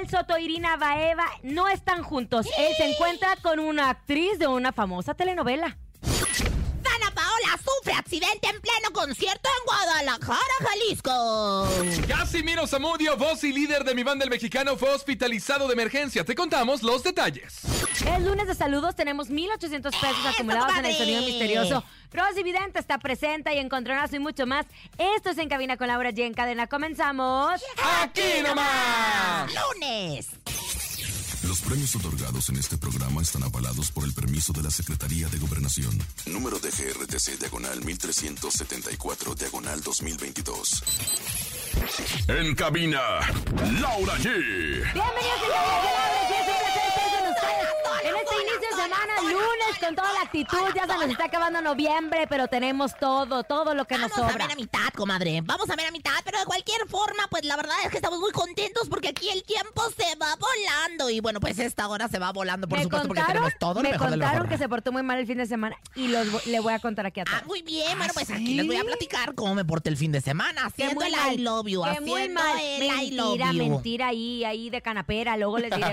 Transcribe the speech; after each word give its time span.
Gabriel 0.00 0.18
Soto 0.18 0.36
e 0.36 0.42
Irina 0.42 0.76
Baeva 0.76 1.26
no 1.42 1.68
están 1.68 2.02
juntos. 2.02 2.46
Él 2.56 2.74
se 2.76 2.90
encuentra 2.90 3.36
con 3.42 3.58
una 3.58 3.90
actriz 3.90 4.38
de 4.38 4.46
una 4.46 4.72
famosa 4.72 5.12
telenovela. 5.14 5.76
Dana 6.00 7.10
Paola 7.14 7.58
sufre 7.62 7.92
accidente 7.92 8.48
en 8.48 8.60
pleno 8.60 8.90
concierto 8.94 9.48
en 9.48 9.64
Guadalajara, 9.66 10.38
Jalisco. 10.60 11.68
Casimiro 12.08 12.66
Zamudio, 12.66 13.16
voz 13.18 13.44
y 13.44 13.52
líder 13.52 13.84
de 13.84 13.94
mi 13.94 14.02
banda 14.02 14.24
el 14.24 14.30
mexicano, 14.30 14.76
fue 14.76 14.90
hospitalizado 14.90 15.66
de 15.66 15.74
emergencia. 15.74 16.24
Te 16.24 16.34
contamos 16.34 16.82
los 16.82 17.02
detalles. 17.02 17.60
El 18.06 18.24
lunes 18.24 18.46
de 18.46 18.54
saludos 18.54 18.96
tenemos 18.96 19.28
1,800 19.28 19.94
pesos 19.94 20.18
¡Eso, 20.18 20.28
acumulados 20.28 20.78
en 20.78 20.86
el 20.86 20.94
sonido 20.94 21.22
misterioso. 21.22 21.84
Rosy 22.12 22.42
Vidente 22.42 22.78
está 22.78 22.98
presente 22.98 23.54
y 23.54 23.58
encontronazo 23.58 24.16
y 24.16 24.18
mucho 24.18 24.46
más. 24.46 24.64
Esto 24.96 25.30
es 25.30 25.38
En 25.38 25.50
Cabina 25.50 25.76
con 25.76 25.88
Laura 25.88 26.10
G. 26.10 26.20
En 26.24 26.34
cadena 26.34 26.66
comenzamos. 26.66 27.60
¡Aquí 28.02 28.42
nomás! 28.42 28.99
Los 31.46 31.60
premios 31.60 31.94
otorgados 31.94 32.48
en 32.48 32.56
este 32.56 32.78
programa 32.78 33.20
están 33.20 33.42
avalados 33.42 33.90
por 33.90 34.04
el 34.04 34.14
permiso 34.14 34.52
de 34.52 34.62
la 34.62 34.70
Secretaría 34.70 35.28
de 35.28 35.38
Gobernación. 35.38 35.98
Número 36.24 36.58
de 36.58 36.70
GRTC 36.70 37.38
Diagonal 37.38 37.84
1374 37.84 39.34
Diagonal 39.34 39.82
2022. 39.82 40.82
En 42.28 42.54
cabina, 42.54 43.00
Laura 43.80 44.16
G. 44.18 44.24
Bienvenidos 44.24 44.90
Cabina 44.94 45.36
con 45.40 45.50
Laura 45.50 46.19
semana, 49.00 49.20
lunes, 49.32 49.78
con 49.80 49.94
toda 49.94 50.12
la 50.12 50.20
actitud. 50.22 50.58
Ya 50.74 50.82
se 50.86 50.94
nos 50.94 51.08
está 51.10 51.24
acabando 51.24 51.60
noviembre, 51.62 52.26
pero 52.28 52.48
tenemos 52.48 52.92
todo, 52.98 53.42
todo 53.44 53.74
lo 53.74 53.84
que 53.86 53.96
nos 53.98 54.10
Vamos 54.10 54.18
a 54.26 54.32
sobra. 54.32 54.44
ver 54.46 54.52
a 54.52 54.56
mitad, 54.56 54.88
comadre. 54.96 55.40
Vamos 55.42 55.68
a 55.70 55.76
ver 55.76 55.86
a 55.86 55.90
mitad, 55.90 56.12
pero 56.24 56.38
de 56.38 56.44
cualquier 56.44 56.86
forma, 56.88 57.26
pues 57.30 57.44
la 57.44 57.56
verdad 57.56 57.74
es 57.84 57.90
que 57.90 57.96
estamos 57.96 58.18
muy 58.20 58.32
contentos 58.32 58.88
porque 58.88 59.08
aquí 59.08 59.28
el 59.30 59.42
tiempo 59.44 59.82
se 59.96 60.16
va 60.16 60.36
volando. 60.36 61.10
Y 61.10 61.20
bueno, 61.20 61.40
pues 61.40 61.58
esta 61.58 61.88
hora 61.88 62.08
se 62.08 62.18
va 62.18 62.32
volando, 62.32 62.68
por 62.68 62.78
me 62.78 62.84
supuesto, 62.84 63.08
porque 63.08 63.20
contaron, 63.20 63.42
tenemos 63.44 63.58
todo 63.58 63.74
lo 63.74 63.82
me 63.82 63.90
mejor 63.92 64.08
contaron 64.10 64.34
mejor. 64.34 64.48
que 64.48 64.58
se 64.58 64.68
portó 64.68 64.92
muy 64.92 65.02
mal 65.02 65.18
el 65.18 65.26
fin 65.26 65.38
de 65.38 65.46
semana 65.46 65.76
y 65.94 66.08
los, 66.08 66.46
le 66.46 66.60
voy 66.60 66.72
a 66.72 66.78
contar 66.78 67.06
aquí 67.06 67.20
a 67.20 67.24
todos. 67.24 67.38
Ah, 67.42 67.44
muy 67.46 67.62
bien, 67.62 67.96
bueno, 67.98 68.12
pues 68.14 68.30
¿Ah, 68.30 68.34
aquí 68.34 68.54
les 68.54 68.66
voy 68.66 68.76
a 68.76 68.84
platicar 68.84 69.34
cómo 69.34 69.54
me 69.54 69.64
porté 69.64 69.90
el 69.90 69.96
fin 69.96 70.12
de 70.12 70.20
semana, 70.20 70.66
haciendo 70.66 71.04
el 71.04 71.12
mal, 71.12 71.34
I 71.34 71.38
love 71.38 71.66
you, 71.66 71.84
haciendo 71.84 72.10
muy 72.12 72.28
mal. 72.28 72.58
el 72.60 72.82
I 72.82 73.10
love 73.12 73.38
Mentira, 73.38 73.52
you. 73.52 73.58
mentira, 73.70 74.06
ahí, 74.08 74.44
ahí 74.44 74.70
de 74.70 74.82
canapera, 74.82 75.36
luego 75.36 75.58
les 75.58 75.70
diré. 75.70 75.90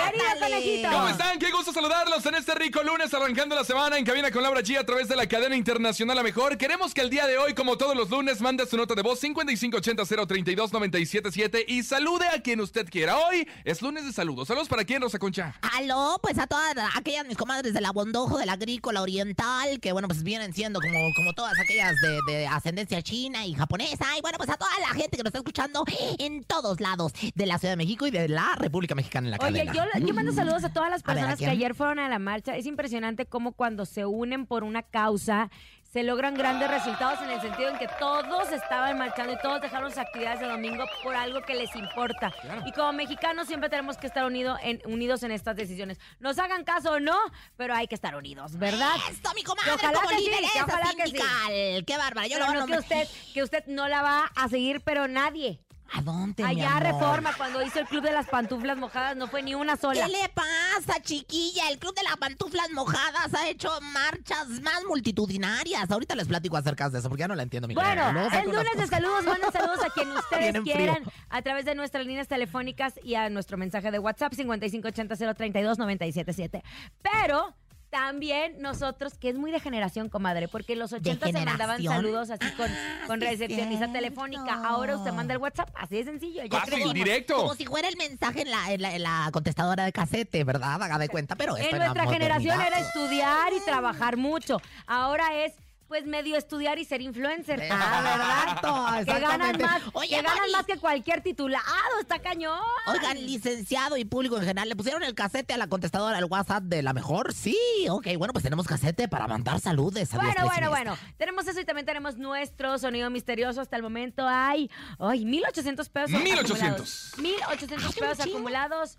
Querido 0.00 0.24
conejito. 0.40 0.88
¿Cómo 0.90 1.08
están? 1.08 1.38
Qué 1.38 1.50
gusto 1.50 1.72
saludarlos 1.80 2.26
en 2.26 2.34
este 2.34 2.54
rico 2.56 2.82
lunes, 2.82 3.14
arrancando 3.14 3.54
la 3.54 3.64
semana 3.64 3.96
en 3.96 4.04
Cabina 4.04 4.30
con 4.30 4.42
Laura 4.42 4.60
G 4.60 4.78
a 4.78 4.84
través 4.84 5.08
de 5.08 5.16
la 5.16 5.26
cadena 5.26 5.56
internacional 5.56 6.14
La 6.14 6.22
Mejor. 6.22 6.58
Queremos 6.58 6.92
que 6.92 7.00
el 7.00 7.08
día 7.08 7.26
de 7.26 7.38
hoy, 7.38 7.54
como 7.54 7.78
todos 7.78 7.96
los 7.96 8.10
lunes, 8.10 8.42
mande 8.42 8.66
su 8.66 8.76
nota 8.76 8.94
de 8.94 9.00
voz 9.00 9.22
5580-032-977 9.22 11.64
y 11.66 11.82
salude 11.82 12.28
a 12.28 12.42
quien 12.42 12.60
usted 12.60 12.86
quiera. 12.90 13.16
Hoy 13.16 13.48
es 13.64 13.80
lunes 13.80 14.04
de 14.04 14.12
saludos. 14.12 14.48
Saludos 14.48 14.68
para 14.68 14.84
quién, 14.84 15.00
Rosa 15.00 15.18
Concha. 15.18 15.54
Aló, 15.74 16.18
pues 16.22 16.38
a 16.38 16.46
todas 16.46 16.74
aquellas 16.96 17.26
mis 17.26 17.38
comadres 17.38 17.72
de 17.72 17.80
la 17.80 17.92
Bondojo, 17.92 18.36
de 18.36 18.44
la 18.44 18.52
Agrícola 18.52 19.00
Oriental, 19.00 19.80
que 19.80 19.92
bueno, 19.92 20.06
pues 20.06 20.22
vienen 20.22 20.52
siendo 20.52 20.80
como, 20.82 20.98
como 21.16 21.32
todas 21.32 21.58
aquellas 21.58 21.94
de, 22.02 22.18
de 22.30 22.46
ascendencia 22.46 23.00
china 23.00 23.46
y 23.46 23.54
japonesa. 23.54 24.04
Y 24.18 24.20
bueno, 24.20 24.36
pues 24.36 24.50
a 24.50 24.58
toda 24.58 24.70
la 24.80 24.88
gente 24.88 25.16
que 25.16 25.22
nos 25.22 25.28
está 25.30 25.38
escuchando 25.38 25.82
en 26.18 26.44
todos 26.44 26.78
lados 26.78 27.14
de 27.34 27.46
la 27.46 27.58
Ciudad 27.58 27.72
de 27.72 27.78
México 27.78 28.06
y 28.06 28.10
de 28.10 28.28
la 28.28 28.54
República 28.56 28.94
Mexicana 28.94 29.28
en 29.28 29.30
la 29.30 29.38
Oye, 29.40 29.64
cadena. 29.64 29.72
yo, 29.72 29.84
yo 30.06 30.12
mando 30.12 30.34
saludos 30.34 30.62
a 30.64 30.70
todas 30.70 30.90
las 30.90 31.00
A 31.06 31.14
ver, 31.14 31.24
¿a 31.24 31.28
personas 31.28 31.38
que 31.38 31.44
quién? 31.46 31.69
Ayer 31.70 31.76
fueron 31.76 31.98
a 32.00 32.08
la 32.08 32.18
marcha. 32.18 32.56
Es 32.56 32.66
impresionante 32.66 33.26
cómo 33.26 33.52
cuando 33.52 33.86
se 33.86 34.04
unen 34.04 34.46
por 34.46 34.64
una 34.64 34.82
causa 34.82 35.50
se 35.92 36.04
logran 36.04 36.34
grandes 36.34 36.70
resultados 36.70 37.20
en 37.22 37.30
el 37.30 37.40
sentido 37.40 37.68
en 37.68 37.76
que 37.78 37.88
todos 37.98 38.52
estaban 38.52 38.96
marchando 38.96 39.32
y 39.32 39.38
todos 39.42 39.60
dejaron 39.60 39.90
sus 39.90 39.98
actividades 39.98 40.38
de 40.38 40.46
domingo 40.46 40.84
por 41.02 41.16
algo 41.16 41.42
que 41.42 41.54
les 41.56 41.74
importa. 41.74 42.32
Y 42.64 42.70
como 42.72 42.92
mexicanos 42.92 43.48
siempre 43.48 43.68
tenemos 43.68 43.96
que 43.96 44.06
estar 44.06 44.24
unido 44.24 44.56
en- 44.62 44.80
unidos 44.84 45.24
en 45.24 45.32
estas 45.32 45.56
decisiones. 45.56 45.98
Nos 46.20 46.38
hagan 46.38 46.62
caso 46.62 46.92
o 46.92 47.00
no, 47.00 47.16
pero 47.56 47.74
hay 47.74 47.88
que 47.88 47.96
estar 47.96 48.14
unidos, 48.14 48.56
¿verdad? 48.56 48.94
Esto, 49.10 49.30
mi 49.34 49.42
comadre, 49.42 49.72
ojalá 49.72 49.98
como 49.98 50.08
que 50.10 50.16
sí, 50.18 50.30
ojalá 50.64 50.90
que 50.96 51.06
sí. 51.08 51.84
Qué 51.84 51.96
bárbara. 51.98 52.26
Yo 52.28 52.36
Pero 52.38 52.52
no, 52.52 52.60
no 52.60 52.66
que 52.66 52.78
usted, 52.78 53.08
que 53.34 53.42
usted 53.42 53.64
no 53.66 53.88
la 53.88 54.02
va 54.02 54.30
a 54.36 54.48
seguir, 54.48 54.82
pero 54.82 55.08
nadie. 55.08 55.58
¿A 55.92 56.02
dónde, 56.02 56.44
mi 56.44 56.50
Allá 56.50 56.70
amor? 56.76 56.82
Reforma, 56.84 57.32
cuando 57.36 57.60
hizo 57.62 57.80
el 57.80 57.86
Club 57.86 58.04
de 58.04 58.12
las 58.12 58.28
Pantuflas 58.28 58.76
Mojadas, 58.78 59.16
no 59.16 59.26
fue 59.26 59.42
ni 59.42 59.56
una 59.56 59.76
sola. 59.76 60.06
¿Qué 60.06 60.12
le 60.12 60.28
pasa, 60.28 61.02
chiquilla? 61.02 61.68
El 61.68 61.78
Club 61.78 61.94
de 61.96 62.04
las 62.04 62.16
Pantuflas 62.16 62.70
Mojadas 62.70 63.34
ha 63.34 63.48
hecho 63.48 63.68
marchas 63.92 64.48
más 64.62 64.84
multitudinarias. 64.88 65.90
Ahorita 65.90 66.14
les 66.14 66.28
platico 66.28 66.56
acerca 66.56 66.88
de 66.90 67.00
eso, 67.00 67.08
porque 67.08 67.22
ya 67.22 67.28
no 67.28 67.34
la 67.34 67.42
entiendo, 67.42 67.66
mi 67.66 67.74
Bueno, 67.74 68.08
el 68.10 68.44
lunes 68.46 68.76
de 68.76 68.86
saludos, 68.86 69.24
manden 69.24 69.50
saludos 69.52 69.80
a 69.84 69.90
quien 69.90 70.10
ustedes 70.16 70.50
frío. 70.52 70.62
quieran 70.62 71.02
a 71.28 71.42
través 71.42 71.64
de 71.64 71.74
nuestras 71.74 72.06
líneas 72.06 72.28
telefónicas 72.28 72.94
y 73.02 73.16
a 73.16 73.28
nuestro 73.28 73.56
mensaje 73.56 73.90
de 73.90 73.98
WhatsApp 73.98 74.32
5580-032-977. 74.34 76.62
Pero 77.02 77.52
también 77.90 78.60
nosotros, 78.62 79.14
que 79.18 79.28
es 79.28 79.36
muy 79.36 79.50
de 79.50 79.60
generación, 79.60 80.08
comadre, 80.08 80.48
porque 80.48 80.74
en 80.74 80.78
los 80.78 80.92
80 80.92 81.26
se 81.26 81.32
mandaban 81.44 81.82
saludos 81.82 82.30
así 82.30 82.48
con, 82.52 82.70
Ah, 82.70 83.04
con 83.06 83.20
sí, 83.20 83.26
recepcionista 83.26 83.92
telefónica. 83.92 84.62
Ahora 84.64 84.96
usted 84.96 85.12
manda 85.12 85.34
el 85.34 85.40
WhatsApp, 85.40 85.70
así 85.74 85.96
de 85.96 86.04
sencillo. 86.04 86.44
Ya 86.44 86.58
Fácil, 86.60 86.70
crecimos. 86.74 86.94
directo. 86.94 87.36
Como 87.36 87.54
si 87.54 87.66
fuera 87.66 87.88
el 87.88 87.96
mensaje 87.96 88.42
en 88.42 88.50
la, 88.50 88.72
en 88.72 88.82
la, 88.82 88.94
en 88.94 89.02
la 89.02 89.28
contestadora 89.32 89.84
de 89.84 89.92
casete, 89.92 90.44
¿verdad? 90.44 90.80
Haga 90.82 90.98
de 90.98 91.08
cuenta, 91.08 91.34
pero 91.36 91.56
En 91.56 91.76
nuestra 91.76 92.06
generación 92.08 92.60
era 92.60 92.78
estudiar 92.78 93.52
y 93.52 93.64
trabajar 93.64 94.16
mucho. 94.16 94.60
Ahora 94.86 95.44
es 95.44 95.52
Pues 95.90 96.06
medio 96.06 96.36
estudiar 96.36 96.78
y 96.78 96.84
ser 96.84 97.00
influencer. 97.02 97.60
Exacto, 97.60 98.86
Que 99.04 99.18
ganan 99.18 99.58
más, 99.60 99.82
Oye, 99.92 100.08
que 100.08 100.22
ganan 100.22 100.50
más 100.52 100.64
que 100.64 100.78
cualquier 100.78 101.20
titulado, 101.20 101.64
está 102.00 102.20
cañón. 102.20 102.60
Oigan, 102.86 103.16
licenciado 103.26 103.96
y 103.96 104.04
público 104.04 104.36
en 104.36 104.42
general, 104.42 104.68
¿le 104.68 104.76
pusieron 104.76 105.02
el 105.02 105.16
casete 105.16 105.52
a 105.52 105.56
la 105.58 105.66
contestadora 105.66 106.14
del 106.16 106.26
WhatsApp 106.26 106.62
de 106.62 106.84
la 106.84 106.92
mejor? 106.92 107.34
Sí, 107.34 107.56
ok, 107.90 108.06
bueno, 108.18 108.32
pues 108.32 108.44
tenemos 108.44 108.68
casete 108.68 109.08
para 109.08 109.26
mandar 109.26 109.58
saludes. 109.58 110.14
a 110.14 110.18
Bueno, 110.18 110.32
bueno, 110.32 110.44
siniestra. 110.54 110.68
bueno. 110.70 110.96
Tenemos 111.18 111.48
eso 111.48 111.58
y 111.60 111.64
también 111.64 111.86
tenemos 111.86 112.16
nuestro 112.18 112.78
sonido 112.78 113.10
misterioso. 113.10 113.60
Hasta 113.60 113.74
el 113.74 113.82
momento 113.82 114.28
hay, 114.28 114.70
ay, 115.00 115.24
1800 115.24 115.88
pesos 115.88 116.10
1800. 116.22 116.54
acumulados. 116.54 117.12
1800 117.18 117.84
Ay, 117.84 117.92
pesos 118.00 118.26
acumulados. 118.26 118.96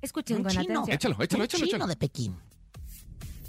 Escuchen 0.00 0.36
Un 0.36 0.42
con 0.44 0.52
chino. 0.52 0.62
atención. 0.82 0.94
Échalo, 0.94 1.14
échalo, 1.24 1.40
Un 1.40 1.44
échalo, 1.46 1.64
chino 1.64 1.76
échalo. 1.78 1.86
de 1.88 1.96
Pekín. 1.96 2.38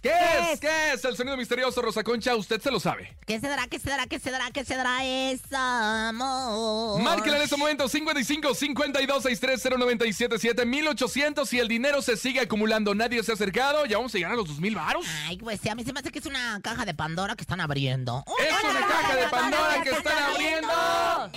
¿Qué 0.00 0.10
¿Qué 0.10 0.40
es? 0.40 0.48
es? 0.54 0.60
¿Qué 0.60 0.92
es 0.94 1.04
el 1.04 1.16
sonido 1.16 1.36
misterioso, 1.36 1.82
Rosa 1.82 2.04
Concha? 2.04 2.36
Usted 2.36 2.60
se 2.60 2.70
lo 2.70 2.78
sabe. 2.78 3.16
¿Qué 3.26 3.40
se 3.40 3.48
dará? 3.48 3.66
¿Qué 3.66 3.80
se 3.80 3.90
dará? 3.90 4.06
¿Qué 4.06 4.20
se 4.20 4.30
dará? 4.30 4.50
¿Qué 4.52 4.64
se 4.64 4.76
dará? 4.76 5.04
Es 5.04 5.40
amor. 5.52 7.00
Márquela 7.02 7.36
en 7.38 7.42
este 7.42 7.56
momento 7.56 7.88
55 7.88 8.54
52 8.54 9.22
63 9.24 9.78
0977 9.78 10.64
1800 10.66 11.52
y 11.52 11.58
el 11.58 11.66
dinero 11.66 12.00
se 12.00 12.16
sigue 12.16 12.40
acumulando. 12.40 12.94
Nadie 12.94 13.22
se 13.24 13.32
ha 13.32 13.34
acercado. 13.34 13.86
Ya 13.86 13.96
vamos 13.96 14.14
a 14.14 14.18
llegar 14.18 14.32
a 14.32 14.36
los 14.36 14.46
2000 14.46 14.74
varos. 14.76 15.04
Ay, 15.26 15.36
pues 15.38 15.60
sí, 15.60 15.68
a 15.68 15.74
mí 15.74 15.82
se 15.84 15.92
me 15.92 15.98
hace 15.98 16.12
que 16.12 16.20
es 16.20 16.26
una 16.26 16.60
caja 16.62 16.84
de 16.84 16.94
Pandora 16.94 17.34
que 17.34 17.42
están 17.42 17.60
abriendo. 17.60 18.24
Es 18.38 18.64
una 18.70 18.86
caja 18.86 19.16
de 19.16 19.28
Pandora 19.28 19.82
que 19.82 19.90
están 19.90 20.18
abriendo. 20.30 20.68
¡No! 20.68 21.30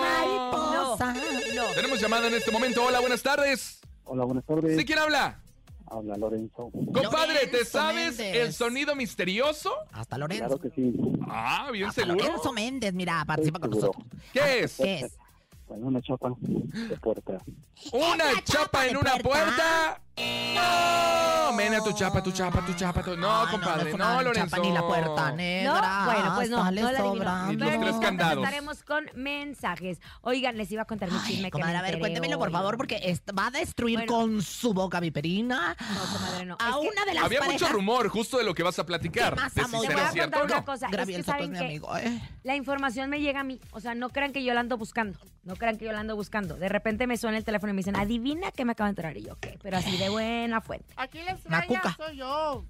Mariposa. 0.00 1.14
No. 1.54 1.66
Tenemos 1.76 2.00
llamada 2.00 2.26
en 2.26 2.34
este 2.34 2.50
momento. 2.50 2.82
Hola, 2.84 2.98
buenas 2.98 3.22
tardes. 3.22 3.78
Hola, 4.04 4.24
buenas 4.24 4.44
tardes. 4.44 4.76
¿Sí 4.76 4.84
quién 4.84 4.98
habla? 4.98 5.38
Habla 5.94 6.16
Lorenzo. 6.16 6.70
Compadre, 6.72 7.46
¿te 7.46 7.52
Lorenzo 7.52 7.70
sabes 7.70 8.18
Méndez. 8.18 8.36
el 8.46 8.52
sonido 8.52 8.96
misterioso? 8.96 9.72
Hasta 9.92 10.16
Claro 10.16 10.34
Lorenzo. 10.34 10.58
que 10.60 10.70
sí. 10.70 10.92
Ah, 11.28 11.68
bien 11.72 11.88
Hasta 11.88 12.02
seguro. 12.02 12.24
Lorenzo 12.24 12.52
Méndez, 12.52 12.92
mira, 12.94 13.24
participa 13.24 13.60
con 13.60 13.70
Seguro. 13.72 13.92
nosotros. 13.98 14.22
¿Qué 14.32 14.60
es? 14.64 14.76
¿Qué 14.76 14.94
es? 15.00 15.16
Bueno, 15.68 15.86
una 15.86 16.02
chapa 16.02 16.30
de 16.40 16.96
puerta. 16.98 17.38
¿Una 17.92 18.06
¿Una 18.14 18.24
chapa 18.42 18.42
chapa 18.44 18.86
en 18.86 18.92
de 18.94 18.98
una 18.98 19.16
puerta? 19.18 20.00
No, 20.16 21.52
mena 21.52 21.80
tu 21.82 21.92
chapa, 21.92 22.22
tu 22.22 22.30
chapa, 22.32 22.64
tu 22.64 22.72
chapa. 22.74 23.02
tu- 23.02 23.16
No, 23.16 23.42
Ay, 23.42 23.46
compadre, 23.50 23.90
es 23.90 23.96
no, 23.96 24.04
una 24.12 24.22
Lorenzo. 24.22 24.50
chapa 24.56 24.62
ni 24.62 24.72
la 24.72 24.82
puerta 24.86 25.30
No, 25.30 25.36
negra. 25.36 26.02
bueno, 26.04 26.32
pues 26.36 26.50
no, 26.50 26.56
no 26.64 26.70
la 26.70 26.80
adivinó. 26.88 26.96
sobra. 27.14 27.46
Ni 27.46 27.56
los 27.56 28.00
tres 28.00 28.20
estaremos 28.36 28.82
con 28.84 29.04
mensajes. 29.14 29.98
Oigan, 30.22 30.56
les 30.56 30.70
iba 30.72 30.82
a 30.82 30.84
contar 30.84 31.10
mi 31.10 31.18
chisme 31.22 31.36
Ay, 31.36 31.42
que 31.44 31.50
comadre, 31.50 31.72
me 31.74 31.78
a 31.78 31.82
ver, 31.82 31.98
cuéntemelo, 31.98 32.38
por 32.38 32.50
favor, 32.50 32.76
porque 32.76 33.18
va 33.36 33.46
a 33.48 33.50
destruir 33.50 33.98
Bueno. 34.00 34.12
con 34.12 34.42
su 34.42 34.72
boca 34.74 35.00
viperina 35.00 35.76
No, 35.94 36.12
comadre, 36.18 36.44
no. 36.46 36.56
a 36.60 36.68
Es 36.70 36.74
que 36.76 36.88
una 36.88 37.04
de 37.04 37.14
las 37.14 37.24
Había 37.24 37.40
parejas. 37.40 37.60
mucho 37.62 37.72
rumor 37.72 38.08
justo 38.08 38.38
de 38.38 38.44
lo 38.44 38.54
que 38.54 38.62
vas 38.62 38.78
a 38.78 38.86
platicar. 38.86 39.34
¿Qué 39.34 39.40
más, 39.40 39.54
de 39.54 39.64
si? 39.64 39.70
Te 39.70 39.76
voy 39.76 39.86
a 39.86 40.10
contar 40.10 40.40
o 40.40 40.44
una 40.44 40.56
no. 40.56 40.64
cosa. 40.64 40.86
Es 40.86 40.92
Graviel 40.92 41.18
que 41.20 41.24
Soto 41.24 41.36
es 41.36 41.42
saben 41.44 41.52
mi 41.52 41.58
que 41.58 41.64
amigo. 41.64 41.96
eh. 41.96 42.20
la 42.42 42.56
información 42.56 43.10
me 43.10 43.20
llega 43.20 43.40
a 43.40 43.44
mí. 43.44 43.60
O 43.72 43.80
sea, 43.80 43.94
no 43.94 44.10
crean 44.10 44.32
que 44.32 44.42
yo 44.44 44.54
la 44.54 44.60
ando 44.60 44.76
buscando. 44.76 45.18
No 45.44 45.56
crean 45.56 45.76
que 45.76 45.84
yo 45.84 45.92
la 45.92 46.00
ando 46.00 46.16
buscando. 46.16 46.56
De 46.56 46.68
repente 46.70 47.06
me 47.06 47.16
suena 47.18 47.36
el 47.36 47.44
teléfono 47.44 47.70
y 47.70 47.74
me 47.74 47.80
dicen, 47.80 47.96
adivina 47.96 48.50
qué 48.50 48.64
me 48.64 48.72
acaba 48.72 48.88
de 48.88 48.90
entrar. 48.92 49.16
Y 49.16 49.24
yo, 49.24 49.36
¿qué? 49.40 49.58
Pero 49.62 49.76
así 49.76 49.96
de 49.98 50.03
buena 50.08 50.60
fuente. 50.60 50.92
Aquí 50.96 51.18
les 51.22 51.44
Macuca. 51.48 51.74
extraña, 51.88 51.96
soy 51.96 52.16
yo. 52.16 52.64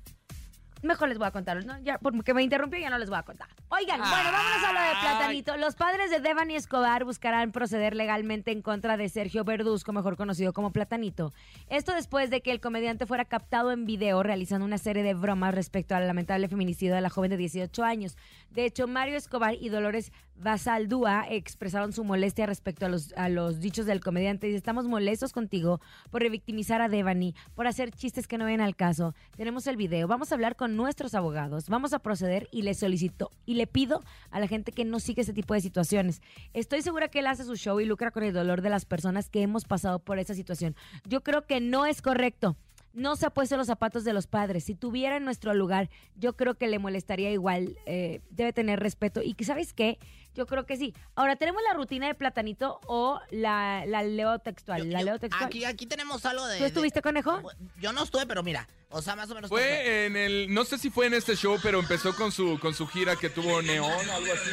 Mejor 0.84 1.08
les 1.08 1.16
voy 1.16 1.26
a 1.26 1.30
contar, 1.30 1.64
¿no? 1.64 1.78
Ya, 1.80 1.98
porque 1.98 2.34
me 2.34 2.42
interrumpió, 2.42 2.78
ya 2.78 2.90
no 2.90 2.98
les 2.98 3.08
voy 3.08 3.18
a 3.18 3.22
contar. 3.22 3.48
Oigan, 3.70 3.98
bueno, 3.98 4.30
vámonos 4.30 4.64
a 4.68 4.72
lo 4.72 4.80
de 4.80 5.00
Platanito. 5.00 5.56
Los 5.56 5.76
padres 5.76 6.10
de 6.10 6.20
Devani 6.20 6.56
Escobar 6.56 7.04
buscarán 7.04 7.52
proceder 7.52 7.96
legalmente 7.96 8.52
en 8.52 8.60
contra 8.60 8.98
de 8.98 9.08
Sergio 9.08 9.44
Verduzco, 9.44 9.94
mejor 9.94 10.18
conocido 10.18 10.52
como 10.52 10.72
Platanito. 10.72 11.32
Esto 11.70 11.94
después 11.94 12.28
de 12.28 12.42
que 12.42 12.50
el 12.50 12.60
comediante 12.60 13.06
fuera 13.06 13.24
captado 13.24 13.72
en 13.72 13.86
video 13.86 14.22
realizando 14.22 14.66
una 14.66 14.76
serie 14.76 15.02
de 15.02 15.14
bromas 15.14 15.54
respecto 15.54 15.94
al 15.94 16.06
lamentable 16.06 16.48
feminicidio 16.48 16.94
de 16.94 17.00
la 17.00 17.08
joven 17.08 17.30
de 17.30 17.38
18 17.38 17.82
años. 17.82 18.18
De 18.50 18.66
hecho, 18.66 18.86
Mario 18.86 19.16
Escobar 19.16 19.54
y 19.54 19.70
Dolores 19.70 20.12
Basaldúa 20.36 21.26
expresaron 21.28 21.92
su 21.92 22.04
molestia 22.04 22.46
respecto 22.46 22.86
a 22.86 22.88
los, 22.88 23.12
a 23.14 23.28
los 23.28 23.60
dichos 23.60 23.86
del 23.86 24.00
comediante. 24.00 24.48
Dice, 24.48 24.58
estamos 24.58 24.86
molestos 24.86 25.32
contigo 25.32 25.80
por 26.10 26.22
revictimizar 26.22 26.82
a 26.82 26.88
Devani, 26.88 27.34
por 27.54 27.66
hacer 27.66 27.92
chistes 27.92 28.26
que 28.26 28.36
no 28.36 28.44
ven 28.44 28.60
al 28.60 28.74
caso. 28.74 29.14
Tenemos 29.36 29.66
el 29.66 29.76
video, 29.76 30.08
vamos 30.08 30.32
a 30.32 30.34
hablar 30.34 30.56
con 30.56 30.73
nuestros 30.76 31.14
abogados, 31.14 31.68
vamos 31.68 31.92
a 31.92 31.98
proceder 31.98 32.48
y 32.50 32.62
le 32.62 32.74
solicito 32.74 33.30
y 33.46 33.54
le 33.54 33.66
pido 33.66 34.02
a 34.30 34.40
la 34.40 34.48
gente 34.48 34.72
que 34.72 34.84
no 34.84 35.00
sigue 35.00 35.22
ese 35.22 35.32
tipo 35.32 35.54
de 35.54 35.60
situaciones. 35.60 36.20
Estoy 36.52 36.82
segura 36.82 37.08
que 37.08 37.20
él 37.20 37.26
hace 37.26 37.44
su 37.44 37.56
show 37.56 37.80
y 37.80 37.84
lucra 37.84 38.10
con 38.10 38.22
el 38.22 38.32
dolor 38.32 38.62
de 38.62 38.70
las 38.70 38.84
personas 38.84 39.28
que 39.28 39.42
hemos 39.42 39.64
pasado 39.64 39.98
por 39.98 40.18
esa 40.18 40.34
situación. 40.34 40.76
Yo 41.04 41.22
creo 41.22 41.46
que 41.46 41.60
no 41.60 41.86
es 41.86 42.02
correcto. 42.02 42.56
No 42.92 43.16
se 43.16 43.26
ha 43.26 43.30
puesto 43.30 43.56
los 43.56 43.66
zapatos 43.66 44.04
de 44.04 44.12
los 44.12 44.28
padres. 44.28 44.64
Si 44.64 44.76
tuviera 44.76 45.16
en 45.16 45.24
nuestro 45.24 45.52
lugar, 45.52 45.90
yo 46.14 46.36
creo 46.36 46.54
que 46.54 46.68
le 46.68 46.78
molestaría 46.78 47.32
igual. 47.32 47.76
Eh, 47.86 48.20
debe 48.30 48.52
tener 48.52 48.78
respeto. 48.78 49.20
Y 49.20 49.34
¿sabes 49.42 49.72
qué? 49.72 49.98
Yo 50.34 50.46
creo 50.46 50.66
que 50.66 50.76
sí. 50.76 50.94
Ahora, 51.14 51.36
¿tenemos 51.36 51.62
la 51.66 51.74
rutina 51.74 52.06
de 52.08 52.14
platanito 52.14 52.80
o 52.86 53.20
la, 53.30 53.84
la 53.86 54.02
leo 54.02 54.38
textual? 54.40 54.90
la 54.90 55.00
Yo- 55.00 55.04
leo 55.06 55.18
textual. 55.18 55.46
Aquí, 55.46 55.64
aquí 55.64 55.86
tenemos 55.86 56.24
algo 56.26 56.46
de. 56.46 56.58
¿Tú 56.58 56.64
estuviste, 56.64 56.98
de- 56.98 57.02
conejo? 57.02 57.40
Yo 57.80 57.92
no 57.92 58.02
estuve, 58.04 58.26
pero 58.26 58.42
mira, 58.42 58.68
o 58.90 59.00
sea, 59.02 59.14
más 59.16 59.30
o 59.30 59.34
menos. 59.34 59.48
Fue 59.48 60.06
en 60.06 60.16
el, 60.16 60.52
no 60.52 60.64
sé 60.64 60.78
si 60.78 60.90
fue 60.90 61.06
en 61.06 61.14
este 61.14 61.36
show, 61.36 61.58
pero 61.62 61.78
empezó 61.78 62.14
con 62.16 62.32
su, 62.32 62.58
con 62.58 62.74
su 62.74 62.86
gira 62.86 63.16
que 63.16 63.30
tuvo 63.30 63.62
Neón, 63.62 63.90
algo 64.10 64.32
así. 64.32 64.50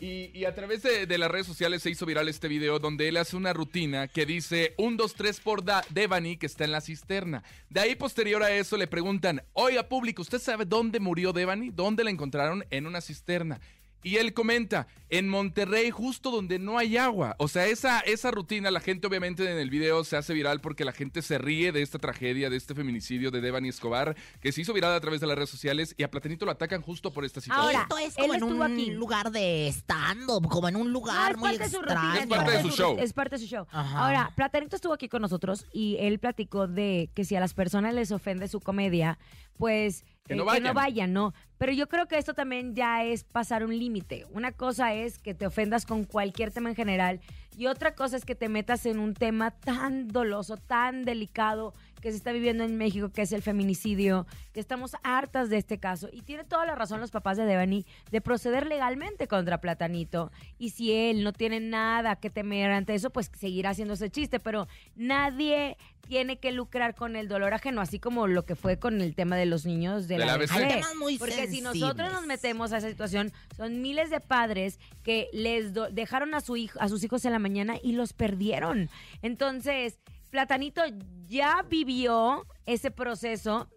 Y, 0.00 0.36
y 0.36 0.46
a 0.46 0.54
través 0.54 0.82
de, 0.82 1.06
de 1.06 1.16
las 1.16 1.30
redes 1.30 1.46
sociales 1.46 1.80
se 1.80 1.88
hizo 1.88 2.04
viral 2.04 2.28
este 2.28 2.48
video 2.48 2.80
donde 2.80 3.06
él 3.08 3.16
hace 3.16 3.36
una 3.36 3.52
rutina 3.52 4.08
que 4.08 4.26
dice 4.26 4.74
un, 4.76 4.96
dos, 4.96 5.14
tres 5.14 5.38
por 5.38 5.64
da 5.64 5.84
Devani 5.90 6.36
que 6.38 6.46
está 6.46 6.64
en 6.64 6.72
la 6.72 6.80
cisterna. 6.80 7.44
De 7.70 7.78
ahí 7.78 7.94
posterior 7.94 8.42
a 8.42 8.50
eso 8.50 8.76
le 8.76 8.88
preguntan, 8.88 9.44
oiga 9.52 9.88
público, 9.88 10.20
¿usted 10.22 10.40
sabe 10.40 10.64
dónde 10.64 10.98
murió 10.98 11.32
Devani? 11.32 11.70
¿Dónde 11.70 12.02
la 12.02 12.10
encontraron? 12.10 12.64
En 12.70 12.88
una 12.88 13.00
cisterna. 13.00 13.60
Y 14.02 14.16
él 14.16 14.34
comenta, 14.34 14.86
en 15.10 15.28
Monterrey, 15.28 15.90
justo 15.90 16.30
donde 16.30 16.58
no 16.58 16.78
hay 16.78 16.96
agua. 16.96 17.36
O 17.38 17.46
sea, 17.48 17.66
esa, 17.66 18.00
esa 18.00 18.30
rutina, 18.30 18.70
la 18.70 18.80
gente 18.80 19.06
obviamente 19.06 19.48
en 19.50 19.58
el 19.58 19.68
video 19.70 20.04
se 20.04 20.16
hace 20.16 20.32
viral 20.34 20.60
porque 20.60 20.84
la 20.84 20.92
gente 20.92 21.22
se 21.22 21.38
ríe 21.38 21.70
de 21.70 21.82
esta 21.82 21.98
tragedia, 21.98 22.48
de 22.50 22.56
este 22.56 22.74
feminicidio 22.74 23.30
de 23.30 23.40
Devani 23.40 23.68
Escobar, 23.68 24.16
que 24.40 24.52
se 24.52 24.62
hizo 24.62 24.72
viral 24.72 24.92
a 24.94 25.00
través 25.00 25.20
de 25.20 25.26
las 25.26 25.36
redes 25.36 25.50
sociales 25.50 25.94
y 25.98 26.02
a 26.02 26.10
Platanito 26.10 26.44
lo 26.46 26.50
atacan 26.52 26.80
justo 26.82 27.12
por 27.12 27.24
esta 27.24 27.40
situación. 27.40 27.66
Ahora, 27.66 27.82
Esto 27.82 27.98
es 27.98 28.16
él 28.16 28.22
como 28.22 28.34
en 28.34 28.42
estuvo 28.42 28.64
un 28.64 28.72
aquí. 28.72 28.90
lugar 28.90 29.30
de 29.30 29.68
stand-up, 29.68 30.48
como 30.48 30.68
en 30.68 30.76
un 30.76 30.86
No, 30.86 30.92
lugar 30.92 31.32
es 31.32 31.38
muy 31.38 31.48
parte 31.50 31.64
de 31.64 31.70
su 31.70 31.76
extraño. 31.76 32.20
Es 32.20 32.26
parte 32.26 32.50
de 32.50 32.62
su 32.62 32.70
show. 32.70 32.96
Es 32.98 33.12
parte 33.12 33.36
de 33.36 33.38
su 33.42 33.46
show. 33.46 33.66
Ajá. 33.70 33.98
Ahora, 34.06 34.32
Platanito 34.34 34.76
estuvo 34.76 34.94
aquí 34.94 35.08
con 35.08 35.22
nosotros 35.22 35.66
y 35.72 35.96
él 36.00 36.18
platicó 36.18 36.66
de 36.66 37.10
que 37.14 37.24
si 37.24 37.36
a 37.36 37.40
las 37.40 37.54
personas 37.54 37.94
les 37.94 38.10
ofende 38.12 38.48
su 38.48 38.60
comedia, 38.60 39.18
pues 39.58 40.04
Que 40.32 40.36
no 40.36 40.50
eh, 40.50 40.54
que 40.54 40.60
no 40.60 40.74
vayan. 40.74 40.74
vayan, 40.74 41.12
¿no? 41.12 41.34
Pero 41.58 41.72
yo 41.72 41.88
creo 41.88 42.06
que 42.06 42.18
esto 42.18 42.34
también 42.34 42.74
ya 42.74 43.04
es 43.04 43.24
pasar 43.24 43.64
un 43.64 43.78
límite. 43.78 44.26
Una 44.32 44.52
cosa 44.52 44.94
es 44.94 45.18
que 45.18 45.34
te 45.34 45.46
ofendas 45.46 45.86
con 45.86 46.04
cualquier 46.04 46.50
tema 46.50 46.70
en 46.70 46.76
general 46.76 47.20
y 47.56 47.66
otra 47.66 47.94
cosa 47.94 48.16
es 48.16 48.24
que 48.24 48.34
te 48.34 48.48
metas 48.48 48.86
en 48.86 48.98
un 48.98 49.14
tema 49.14 49.50
tan 49.50 50.08
doloso, 50.08 50.56
tan 50.56 51.04
delicado 51.04 51.74
que 52.02 52.10
se 52.10 52.16
está 52.16 52.32
viviendo 52.32 52.64
en 52.64 52.76
México, 52.76 53.10
que 53.10 53.22
es 53.22 53.32
el 53.32 53.42
feminicidio, 53.42 54.26
que 54.52 54.58
estamos 54.58 54.96
hartas 55.04 55.48
de 55.48 55.56
este 55.56 55.78
caso. 55.78 56.08
Y 56.12 56.22
tiene 56.22 56.42
toda 56.42 56.66
la 56.66 56.74
razón 56.74 57.00
los 57.00 57.12
papás 57.12 57.36
de 57.36 57.44
Devani 57.44 57.86
de 58.10 58.20
proceder 58.20 58.66
legalmente 58.66 59.28
contra 59.28 59.60
Platanito. 59.60 60.32
Y 60.58 60.70
si 60.70 60.92
él 60.92 61.22
no 61.22 61.32
tiene 61.32 61.60
nada 61.60 62.16
que 62.16 62.28
temer 62.28 62.72
ante 62.72 62.94
eso, 62.94 63.10
pues 63.10 63.30
seguirá 63.38 63.70
haciendo 63.70 63.94
ese 63.94 64.10
chiste. 64.10 64.40
Pero 64.40 64.66
nadie 64.96 65.76
tiene 66.08 66.38
que 66.38 66.52
lucrar 66.52 66.94
con 66.94 67.14
el 67.14 67.28
dolor 67.28 67.54
ajeno, 67.54 67.80
así 67.80 67.98
como 67.98 68.26
lo 68.26 68.44
que 68.44 68.56
fue 68.56 68.78
con 68.78 69.00
el 69.00 69.14
tema 69.14 69.36
de 69.36 69.46
los 69.46 69.64
niños 69.64 70.08
de 70.08 70.18
Del 70.18 70.26
la. 70.26 70.34
Hay 70.34 70.68
temas 70.68 70.94
muy 70.96 71.18
Porque 71.18 71.46
si 71.46 71.60
nosotros 71.60 72.12
nos 72.12 72.26
metemos 72.26 72.72
a 72.72 72.78
esa 72.78 72.88
situación, 72.88 73.32
son 73.56 73.80
miles 73.80 74.10
de 74.10 74.20
padres 74.20 74.80
que 75.04 75.28
les 75.32 75.72
dejaron 75.92 76.34
a, 76.34 76.40
su 76.40 76.56
hijo, 76.56 76.78
a 76.80 76.88
sus 76.88 77.04
hijos 77.04 77.24
en 77.24 77.32
la 77.32 77.38
mañana 77.42 77.76
y 77.82 77.92
los 77.92 78.12
perdieron. 78.14 78.88
Entonces, 79.20 79.98
Platanito 80.30 80.82
ya 81.26 81.62
vivió 81.68 82.46
ese 82.64 82.90
proceso 82.90 83.68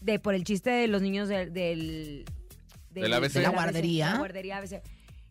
de 0.00 0.18
por 0.18 0.34
el 0.34 0.44
chiste 0.44 0.70
de 0.70 0.88
los 0.88 1.00
niños 1.02 1.28
del... 1.28 1.52
del 1.52 2.24
Del 2.90 3.12
ABC. 3.12 3.32
De 3.32 3.40
la 3.40 3.48
ABC, 3.48 3.54
guardería. 3.56 4.06
de 4.06 4.12
la 4.12 4.18
guardería 4.18 4.56
ABC. 4.58 4.82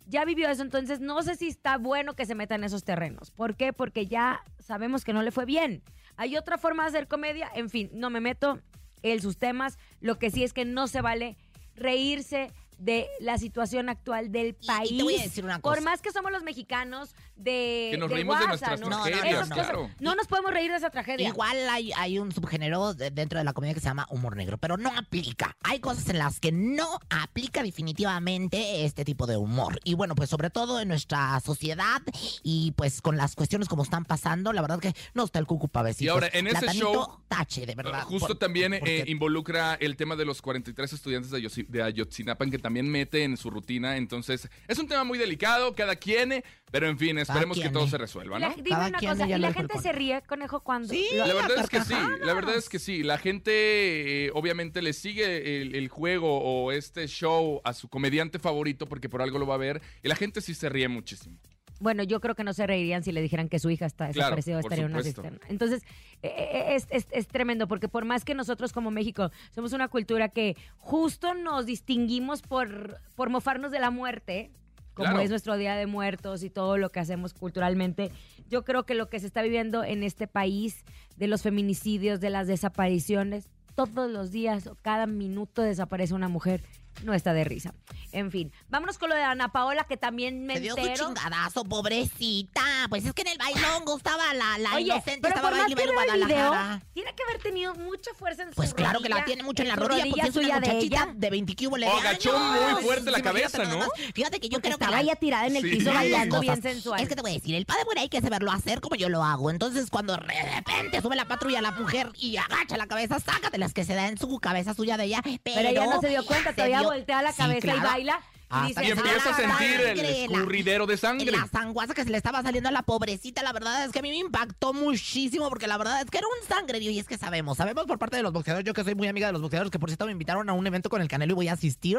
Ya 0.07 0.23
vivió 0.25 0.49
eso, 0.49 0.61
entonces 0.61 0.99
no 0.99 1.21
sé 1.23 1.35
si 1.35 1.47
está 1.47 1.77
bueno 1.77 2.15
que 2.15 2.25
se 2.25 2.35
meta 2.35 2.55
en 2.55 2.63
esos 2.63 2.83
terrenos. 2.83 3.31
¿Por 3.31 3.55
qué? 3.55 3.73
Porque 3.73 4.05
ya 4.07 4.43
sabemos 4.59 5.03
que 5.03 5.13
no 5.13 5.23
le 5.23 5.31
fue 5.31 5.45
bien. 5.45 5.81
Hay 6.15 6.37
otra 6.37 6.57
forma 6.59 6.83
de 6.83 6.89
hacer 6.89 7.07
comedia, 7.07 7.49
en 7.55 7.69
fin, 7.69 7.89
no 7.93 8.09
me 8.11 8.19
meto 8.21 8.59
en 9.01 9.21
sus 9.21 9.37
temas. 9.37 9.77
Lo 10.01 10.17
que 10.19 10.29
sí 10.29 10.43
es 10.43 10.53
que 10.53 10.63
no 10.65 10.87
se 10.87 11.01
vale 11.01 11.37
reírse 11.75 12.51
de 12.77 13.07
la 13.19 13.37
situación 13.37 13.89
actual 13.89 14.31
del 14.31 14.53
país. 14.53 14.91
y 14.91 14.97
te 14.97 15.03
voy 15.03 15.15
a 15.17 15.23
decir 15.23 15.43
una 15.45 15.59
Por 15.59 15.77
cosa. 15.77 15.89
más 15.89 16.01
que 16.01 16.11
somos 16.11 16.31
los 16.31 16.43
mexicanos 16.43 17.15
de 17.35 17.89
Que 17.91 17.97
nos 17.97 18.09
de 18.09 18.15
reímos 18.15 18.39
de 18.39 18.47
nuestras 18.47 18.79
¿no? 18.79 18.87
tragedias, 18.87 19.49
cosas, 19.49 19.53
claro. 19.53 19.89
No 19.99 20.15
nos 20.15 20.27
podemos 20.27 20.51
reír 20.51 20.71
de 20.71 20.77
esa 20.77 20.89
tragedia. 20.89 21.27
Igual 21.27 21.57
hay, 21.69 21.91
hay 21.93 22.17
un 22.19 22.31
subgénero 22.31 22.93
de- 22.93 23.11
dentro 23.11 23.37
de 23.39 23.45
la 23.45 23.53
comedia 23.53 23.73
que 23.73 23.79
se 23.81 23.87
llama 23.87 24.07
humor 24.09 24.35
negro, 24.35 24.57
pero 24.57 24.77
no 24.77 24.89
aplica. 24.97 25.57
Hay 25.63 25.79
cosas 25.79 26.07
en 26.09 26.17
las 26.17 26.39
que 26.39 26.51
no 26.51 26.87
aplica 27.09 27.61
definitivamente 27.63 28.85
este 28.85 29.03
tipo 29.05 29.27
de 29.27 29.37
humor. 29.37 29.79
Y 29.83 29.93
bueno, 29.95 30.15
pues 30.15 30.29
sobre 30.29 30.49
todo 30.49 30.79
en 30.79 30.87
nuestra 30.87 31.39
sociedad 31.39 32.01
y 32.43 32.71
pues 32.71 33.01
con 33.01 33.17
las 33.17 33.35
cuestiones 33.35 33.67
como 33.67 33.83
están 33.83 34.05
pasando, 34.05 34.53
la 34.53 34.61
verdad 34.61 34.79
que 34.79 34.93
no 35.13 35.23
está 35.25 35.39
el 35.39 35.45
cucu 35.45 35.67
pavecito. 35.69 36.05
Y 36.05 36.07
ahora, 36.09 36.29
en 36.31 36.47
ese 36.47 36.59
Platanito, 36.59 36.93
show, 36.93 37.19
tache, 37.27 37.65
de 37.65 37.75
verdad. 37.75 38.03
Uh, 38.05 38.09
Justo 38.11 38.27
por- 38.29 38.37
también 38.37 38.73
eh, 38.73 39.03
involucra 39.07 39.75
el 39.75 39.95
tema 39.97 40.15
de 40.15 40.25
los 40.25 40.41
43 40.41 40.93
estudiantes 40.93 41.31
de, 41.31 41.39
Ayotzi- 41.39 41.67
de 41.67 41.83
Ayotzinapa 41.83 42.45
que 42.45 42.59
también 42.59 42.87
mete 42.89 43.23
en 43.23 43.37
su 43.37 43.49
rutina. 43.49 43.97
Entonces, 43.97 44.49
es 44.67 44.77
un 44.77 44.87
tema 44.87 45.03
muy 45.03 45.17
delicado, 45.17 45.73
cada 45.73 45.95
quien, 45.95 46.31
eh, 46.33 46.43
pero 46.71 46.87
en 46.87 46.97
fin, 46.97 47.17
esperemos 47.17 47.59
que 47.59 47.69
todo 47.69 47.87
se 47.87 47.97
resuelva, 47.97 48.37
La- 48.39 48.49
¿no? 48.49 48.55
dime 48.55 48.69
Cada 48.69 48.87
una 48.87 48.99
cosa, 48.99 49.27
¿y 49.27 49.39
la 49.39 49.53
gente 49.53 49.79
se 49.79 49.91
ríe, 49.91 50.21
conejo, 50.23 50.59
cuando 50.61 50.89
Sí. 50.89 51.07
La 51.15 51.25
verdad 51.33 51.57
es 51.59 51.69
que 51.69 51.81
sí, 51.81 51.93
la 52.21 52.33
verdad 52.33 52.55
es 52.55 52.69
que 52.69 52.79
sí. 52.79 53.03
La 53.03 53.17
gente 53.17 54.25
eh, 54.27 54.31
obviamente 54.33 54.81
le 54.81 54.93
sigue 54.93 55.61
el, 55.61 55.75
el 55.75 55.87
juego 55.89 56.39
o 56.41 56.71
este 56.71 57.07
show 57.07 57.61
a 57.63 57.73
su 57.73 57.87
comediante 57.87 58.39
favorito 58.39 58.87
porque 58.87 59.09
por 59.09 59.21
algo 59.21 59.39
lo 59.39 59.47
va 59.47 59.55
a 59.55 59.59
ver 59.59 59.81
y 60.03 60.07
la 60.09 60.15
gente 60.15 60.41
sí 60.41 60.53
se 60.53 60.69
ríe 60.69 60.87
muchísimo. 60.87 61.37
Bueno, 61.79 62.03
yo 62.03 62.21
creo 62.21 62.35
que 62.35 62.43
no 62.45 62.53
se 62.53 62.65
reirían 62.65 63.03
si 63.03 63.11
le 63.11 63.21
dijeran 63.21 63.49
que 63.49 63.59
su 63.59 63.69
hija 63.69 63.85
está 63.85 64.05
Claro, 64.09 64.35
desaparecida 64.35 64.59
o 64.59 64.61
por 64.61 64.71
estaría 64.71 64.85
en 64.85 64.93
una 64.93 65.03
cisterna. 65.03 65.39
Entonces, 65.49 65.83
eh, 66.23 66.29
eh, 66.37 66.75
es, 66.75 66.87
es- 66.89 67.07
es 67.11 67.27
tremendo, 67.27 67.67
porque 67.67 67.89
por 67.89 68.05
más 68.05 68.23
que 68.23 68.33
nosotros 68.33 68.71
como 68.71 68.91
México 68.91 69.29
somos 69.53 69.73
una 69.73 69.89
cultura 69.89 70.29
que 70.29 70.55
justo 70.77 71.33
nos 71.33 71.65
distinguimos 71.65 72.41
por, 72.41 72.97
por 73.15 73.29
mofarnos 73.29 73.71
de 73.71 73.79
la 73.79 73.91
muerte, 73.91 74.51
como 74.95 75.09
Claro. 75.09 75.19
es 75.19 75.29
nuestro 75.29 75.57
Día 75.57 75.75
de 75.75 75.85
Muertos 75.85 76.41
y 76.41 76.49
todo 76.49 76.77
lo 76.77 76.91
que 76.91 76.99
hacemos 76.99 77.33
culturalmente, 77.33 78.11
yo 78.49 78.63
creo 78.63 78.85
que 78.85 78.95
lo 78.95 79.09
que 79.09 79.19
se 79.19 79.27
está 79.27 79.43
viviendo 79.43 79.83
en 79.83 80.01
este 80.01 80.25
país, 80.25 80.83
de 81.17 81.27
los 81.27 81.43
feminicidios, 81.43 82.19
de 82.19 82.31
las 82.31 82.47
desapariciones, 82.47 83.49
todos 83.75 84.09
los 84.09 84.31
días 84.31 84.67
o 84.67 84.75
cada 84.81 85.05
minuto 85.05 85.61
desaparece 85.61 86.13
una 86.13 86.29
mujer, 86.29 86.63
no 87.03 87.13
está 87.13 87.33
de 87.33 87.43
risa. 87.43 87.73
En 88.11 88.31
fin, 88.31 88.51
vámonos 88.69 88.97
con 88.97 89.09
lo 89.09 89.15
de 89.15 89.23
Ana 89.23 89.49
Paola, 89.51 89.83
que 89.83 89.97
también 89.97 90.45
me 90.45 90.55
Se 90.55 90.59
dio 90.61 90.73
su 90.75 90.79
entero. 90.81 91.07
chingadazo, 91.07 91.63
pobrecita. 91.65 92.61
Pues 92.89 93.05
es 93.05 93.13
que 93.13 93.23
en 93.23 93.29
el 93.29 93.37
bailongo 93.37 93.97
estaba 93.97 94.33
la, 94.33 94.57
la 94.57 94.75
Oye, 94.75 94.85
inocente, 94.85 95.19
pero 95.21 95.35
estaba 95.35 95.49
por 95.49 95.57
más 95.57 95.67
que 95.67 95.73
el 95.73 95.79
video, 95.79 95.93
Guadalajara. 95.93 96.81
tiene 96.93 97.13
que 97.15 97.23
haber 97.23 97.41
tenido 97.41 97.75
mucha 97.75 98.13
fuerza 98.13 98.43
en 98.43 98.49
su 98.49 98.55
Pues 98.55 98.73
claro 98.73 98.99
que 99.01 99.09
la 99.09 99.15
rodilla, 99.17 99.25
tiene 99.25 99.43
mucho 99.43 99.63
en 99.63 99.69
la 99.69 99.75
su 99.75 99.81
rodilla, 99.81 100.05
porque 100.09 100.27
es 100.27 100.35
una 100.35 100.59
de 100.59 100.67
muchachita 100.67 101.09
de 101.15 101.29
20 101.29 101.55
que 101.55 101.67
hubo 101.67 101.77
le 101.77 101.87
Oh, 101.87 101.97
agachó 101.97 102.37
muy 102.37 102.83
fuerte 102.83 103.11
la 103.11 103.21
cabeza, 103.21 103.57
nada 103.59 103.69
¿no? 103.73 103.79
más. 103.79 103.89
Fíjate 104.13 104.39
que 104.39 104.47
yo 104.49 104.57
Porque 104.57 104.69
creo 104.69 104.77
que 104.77 104.83
estaba 104.85 105.03
la- 105.03 105.15
tirada 105.15 105.47
en 105.47 105.55
el 105.57 105.61
Sí. 105.63 105.69
piso 105.71 105.85
Las 105.85 105.95
bailando 105.95 106.39
bien 106.39 106.61
sensual. 106.61 107.01
Es 107.01 107.09
que 107.09 107.15
te 107.15 107.21
voy 107.21 107.31
a 107.31 107.33
decir, 107.35 107.55
el 107.55 107.65
padre 107.65 107.83
bueno 107.85 108.01
hay 108.01 108.09
que 108.09 108.21
saberlo 108.21 108.51
hacer 108.51 108.81
como 108.81 108.95
yo 108.95 109.09
lo 109.09 109.23
hago. 109.23 109.49
Entonces, 109.49 109.89
cuando 109.89 110.13
de 110.15 110.19
repente 110.19 111.01
sube 111.01 111.15
la 111.15 111.25
patrulla 111.27 111.61
la 111.61 111.71
mujer 111.71 112.11
y 112.15 112.37
agacha 112.37 112.77
la 112.77 112.87
cabeza, 112.87 113.19
sácatelas 113.19 113.73
que 113.73 113.83
se 113.83 113.93
da 113.93 114.07
en 114.07 114.17
su 114.17 114.39
cabeza 114.39 114.73
suya 114.73 114.97
de 114.97 115.05
ella. 115.05 115.21
Pero, 115.23 115.39
Pero 115.43 115.69
ella 115.69 115.85
no 115.87 115.99
se 116.01 116.09
dio 116.09 116.25
cuenta, 116.25 116.53
todavía 116.53 116.81
voltea 116.85 117.21
la 117.21 117.31
Sí, 117.31 117.37
cabeza 117.37 117.75
y 117.75 117.79
baila 117.79 118.19
Hasta 118.63 118.81
dice, 118.81 118.85
Y 118.85 118.91
empieza 118.91 119.29
a 119.29 119.35
sentir 119.35 119.79
el 119.81 119.87
sangre, 119.97 120.03
la- 120.03 120.09
escurridero 120.37 120.85
de 120.85 120.97
sangre. 120.97 121.31
La 121.31 121.47
sanguaza 121.47 121.93
que 121.93 122.03
se 122.03 122.09
le 122.09 122.17
estaba 122.17 122.41
saliendo 122.41 122.69
a 122.69 122.71
la 122.71 122.81
pobrecita, 122.83 123.43
la 123.43 123.53
verdad 123.53 123.85
es 123.85 123.91
que 123.91 123.99
a 123.99 124.01
mí 124.01 124.09
me 124.09 124.17
impactó 124.17 124.73
muchísimo 124.73 125.49
porque 125.49 125.67
la 125.67 125.77
verdad 125.77 126.01
es 126.01 126.09
que 126.09 126.17
era 126.17 126.27
un 126.27 126.47
sangrerío 126.47 126.91
y 126.91 126.99
es 126.99 127.07
que 127.07 127.17
sabemos, 127.17 127.57
sabemos 127.57 127.85
por 127.85 127.97
parte 127.99 128.17
de 128.17 128.23
los 128.23 128.33
boxeadores, 128.33 128.65
yo 128.65 128.73
que 128.73 128.83
soy 128.83 128.95
muy 128.95 129.07
amiga 129.07 129.27
de 129.27 129.33
los 129.33 129.41
boxeadores, 129.41 129.71
que 129.71 129.79
por 129.79 129.89
cierto 129.89 130.05
me 130.05 130.11
invitaron 130.11 130.49
a 130.49 130.53
un 130.53 130.65
evento 130.67 130.89
con 130.89 131.01
el 131.01 131.07
Canelo 131.07 131.33
y 131.33 131.35
voy 131.35 131.47
a 131.47 131.53
asistir. 131.53 131.97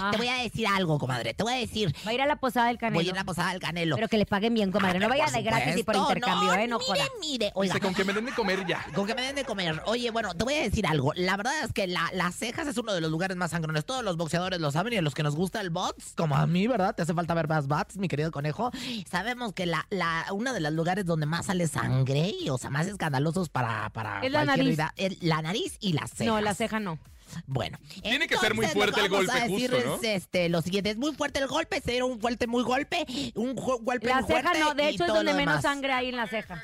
Ah. 0.00 0.10
Te 0.10 0.16
voy 0.16 0.28
a 0.28 0.34
decir 0.42 0.66
algo, 0.66 0.98
comadre, 0.98 1.34
te 1.34 1.42
voy 1.42 1.52
a 1.52 1.56
decir, 1.56 1.94
va 2.06 2.10
a 2.10 2.14
ir 2.14 2.22
a 2.22 2.26
la 2.26 2.36
posada 2.36 2.68
del 2.68 2.78
canelo. 2.78 2.98
voy 2.98 3.04
a 3.06 3.08
ir 3.08 3.14
a 3.14 3.16
la 3.18 3.24
posada 3.24 3.50
del 3.50 3.60
Canelo. 3.60 3.96
Pero 3.96 4.08
que 4.08 4.18
le 4.18 4.26
paguen 4.26 4.54
bien, 4.54 4.70
comadre. 4.72 4.98
Ah, 4.98 5.00
No 5.00 5.08
vaya 5.08 5.26
de 5.26 5.42
gratis 5.42 5.76
y 5.78 5.82
por 5.82 5.96
intercambio, 5.96 6.52
¿eh? 6.54 6.66
No 6.66 6.78
mire, 6.78 6.86
joda. 6.92 7.04
Mire, 7.20 7.50
oiga, 7.54 7.74
Dice, 7.74 7.84
con 7.84 7.94
que 7.94 8.04
me 8.04 8.12
den 8.12 8.24
de 8.24 8.32
comer 8.32 8.66
ya. 8.66 8.84
con 8.94 9.06
que 9.06 9.14
me 9.14 9.22
den 9.22 9.36
de 9.36 9.44
comer. 9.44 9.80
Oye, 9.86 10.10
bueno, 10.10 10.34
te 10.34 10.44
voy 10.44 10.54
a 10.54 10.62
decir 10.62 10.86
algo. 10.86 11.12
La 11.14 11.36
verdad 11.36 11.52
es 11.64 11.72
que 11.72 11.86
la- 11.86 12.10
las 12.12 12.34
cejas 12.36 12.66
es 12.68 12.76
uno 12.78 12.92
de 12.94 13.00
los 13.00 13.10
lugares 13.10 13.36
más 13.36 13.50
sangrones. 13.50 13.84
Todos 13.84 14.02
los 14.04 14.16
boxeadores 14.16 14.60
lo 14.60 14.70
saben 14.70 14.92
y 14.92 14.96
a 14.96 15.02
los 15.02 15.14
que 15.14 15.22
nos 15.22 15.34
gusta 15.36 15.60
el 15.60 15.70
box, 15.70 15.87
como 16.16 16.36
a 16.36 16.46
mí, 16.46 16.66
¿verdad? 16.66 16.94
Te 16.94 17.02
hace 17.02 17.14
falta 17.14 17.34
ver 17.34 17.48
más 17.48 17.66
bots, 17.66 17.96
mi 17.96 18.08
querido 18.08 18.30
conejo. 18.30 18.70
Sabemos 19.10 19.52
que 19.52 19.66
la, 19.66 19.86
la, 19.90 20.26
uno 20.32 20.52
de 20.52 20.60
los 20.60 20.72
lugares 20.72 21.04
donde 21.04 21.26
más 21.26 21.46
sale 21.46 21.66
sangre 21.68 22.32
y, 22.40 22.48
o 22.50 22.58
sea, 22.58 22.70
más 22.70 22.86
escandalosos 22.86 23.48
para, 23.48 23.90
para 23.90 24.20
Es 24.24 24.30
la 24.32 24.44
nariz. 24.44 24.68
vida, 24.68 24.92
es 24.96 25.22
la 25.22 25.42
nariz 25.42 25.76
y 25.80 25.92
las 25.92 26.10
cejas. 26.10 26.26
No, 26.26 26.40
la 26.40 26.54
ceja 26.54 26.80
no. 26.80 26.98
Bueno. 27.46 27.78
Tiene 28.02 28.26
que 28.26 28.36
ser 28.36 28.54
muy 28.54 28.66
fuerte 28.66 29.00
el 29.00 29.08
golpe, 29.08 29.32
decir 29.40 29.70
justo, 29.70 29.86
¿no? 29.88 29.94
es, 29.96 30.04
este, 30.04 30.48
lo 30.48 30.62
siguiente, 30.62 30.90
es 30.90 30.96
muy 30.96 31.14
fuerte 31.14 31.40
el 31.40 31.46
golpe, 31.46 31.80
ser 31.80 32.02
un 32.02 32.20
fuerte 32.20 32.46
muy 32.46 32.62
golpe, 32.62 33.04
un 33.34 33.54
golpe 33.54 34.06
La 34.08 34.20
muy 34.20 34.26
ceja 34.26 34.42
fuerte 34.42 34.60
no, 34.60 34.74
de 34.74 34.88
hecho 34.88 35.04
es 35.04 35.12
donde 35.12 35.34
menos 35.34 35.62
sangre 35.62 35.92
hay 35.92 36.08
en 36.08 36.16
la 36.16 36.26
ceja. 36.26 36.62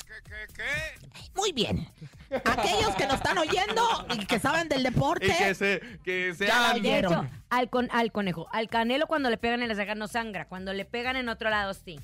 Muy 1.35 1.53
bien. 1.53 1.89
Aquellos 2.31 2.95
que 2.97 3.07
nos 3.07 3.17
están 3.17 3.39
oyendo 3.39 4.07
y 4.15 4.27
que 4.27 4.39
saben 4.39 4.69
del 4.69 4.83
deporte. 4.83 5.27
Y 5.27 5.31
que, 5.33 5.55
se, 5.55 5.81
que 6.05 6.35
Ya. 6.39 6.73
De 6.75 6.81
oyeron. 6.81 7.13
hecho, 7.13 7.31
al, 7.51 7.71
con, 7.71 7.89
al 7.93 8.11
conejo, 8.13 8.49
al 8.51 8.69
canelo 8.69 9.07
cuando 9.07 9.31
le 9.31 9.37
pegan 9.37 9.63
en 9.63 9.69
la 9.69 9.75
ceja 9.75 9.95
no 9.95 10.09
sangra, 10.09 10.49
cuando 10.49 10.73
le 10.73 10.85
pegan 10.85 11.17
en 11.17 11.29
otro 11.29 11.51
lado 11.51 11.75
sí. 11.75 12.01